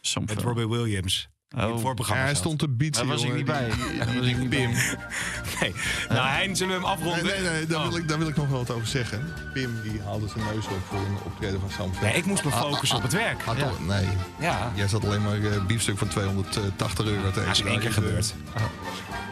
Soms 0.00 0.34
Met. 0.34 0.42
Robbie 0.42 0.68
Williams. 0.68 1.28
Die 1.54 1.62
in 1.64 1.74
het 1.74 2.00
Oh. 2.00 2.06
Ja, 2.08 2.14
hij 2.14 2.34
stond 2.34 2.58
te 2.58 2.68
bietsen. 2.68 3.06
Daar 3.06 3.14
was 3.16 3.24
ik 3.24 3.34
niet 3.34 3.44
bij. 3.44 3.68
Daar 3.98 4.14
was 4.18 4.26
ik 4.26 4.38
niet 4.38 4.48
Pim. 4.48 4.70
bij. 4.72 4.96
Nee. 5.60 5.74
Nou, 6.08 6.28
Hein, 6.28 6.56
zullen 6.56 6.80
we 6.80 6.86
hem 6.88 6.98
Nee, 6.98 7.08
afronden? 7.08 7.42
nee, 7.42 7.50
nee 7.50 7.66
daar, 7.66 7.80
Oh. 7.80 7.88
wil 7.88 7.96
ik, 7.96 8.08
daar 8.08 8.18
wil 8.18 8.28
ik 8.28 8.36
nog 8.36 8.48
wel 8.48 8.58
wat 8.58 8.70
over 8.70 8.86
zeggen. 8.88 9.32
Pim 9.52 9.80
die 9.82 10.00
haalde 10.04 10.28
zijn 10.28 10.44
neus 10.54 10.66
op 10.66 10.78
voor 10.88 10.98
een 10.98 11.16
optreden 11.24 11.60
van 11.60 11.70
Sam. 11.70 11.90
Nee, 12.02 12.12
ik 12.14 12.24
moest 12.26 12.44
me 12.44 12.50
focussen 12.50 12.96
op 12.96 13.02
het 13.02 13.12
werk. 13.12 13.42
Had 13.42 13.62
al- 13.62 13.76
nee, 13.86 14.06
Ja, 14.40 14.72
jij 14.74 14.88
zat 14.88 15.04
alleen 15.04 15.22
maar 15.22 15.42
eh 15.42 15.64
biefstuk 15.66 15.98
van 15.98 16.08
280 16.08 17.06
euro 17.06 17.22
tegen. 17.30 17.44
dat 17.44 17.54
is 17.54 17.60
in 17.60 17.66
één 17.66 17.80
keer 17.80 17.92
gebeurd. 17.92 18.34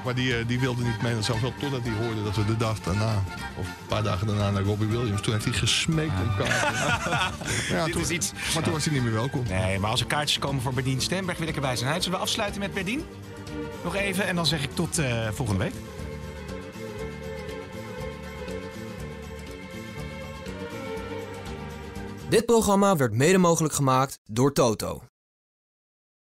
Maar 0.05 0.15
die, 0.15 0.37
eh, 0.39 0.47
die 0.47 0.61
wilde 0.61 0.83
niet 0.83 1.03
mee 1.03 1.15
naar 1.15 1.23
Sam 1.25 1.39
Veld 1.39 1.59
totdat 1.61 1.81
hij 1.83 1.93
hoorde 2.05 2.23
dat 2.25 2.37
we 2.37 2.45
de 2.45 2.57
dag 2.57 2.81
daarna, 2.81 3.23
of 3.57 3.67
een 3.67 3.87
paar 3.89 4.03
dagen 4.03 4.27
daarna, 4.27 4.51
naar 4.51 4.63
Robbie 4.63 4.89
Williams. 4.89 5.21
Toen 5.21 5.33
heeft 5.33 5.45
hij 5.45 5.55
gesmeekt 5.55 6.13
om 6.23 6.45
kaarten. 6.45 6.73
ja, 7.77 7.85
Dit 7.85 7.93
toen, 7.93 8.03
is 8.03 8.09
iets... 8.09 8.33
maar 8.55 8.63
toen 8.63 8.73
was 8.73 8.85
hij 8.85 8.95
niet 8.95 9.03
meer 9.03 9.13
welkom. 9.13 9.45
Nee, 9.49 9.79
maar 9.79 9.91
als 9.91 10.01
er 10.01 10.07
kaartjes 10.07 10.39
komen 10.39 10.63
voor 10.63 10.73
Berdien 10.75 11.01
Stemberg, 11.01 11.39
wil 11.39 11.49
ik 11.49 11.55
erbij 11.55 11.77
zijn. 11.77 11.91
We 12.13 12.19
afsluiten 12.19 12.61
met 12.61 12.75
Berdien? 12.75 13.05
Nog 13.85 13.95
even 13.95 14.27
en 14.27 14.37
dan 14.37 14.47
zeg 14.47 14.63
ik 14.63 14.75
tot 14.75 14.99
eh, 14.99 15.29
volgende 15.31 15.65
week. 15.65 15.73
Dit 22.29 22.47
programma 22.47 22.97
werd 22.97 23.13
mede 23.13 23.39
mogelijk 23.39 23.75
gemaakt 23.75 24.19
door 24.25 24.53
Toto. 24.53 25.03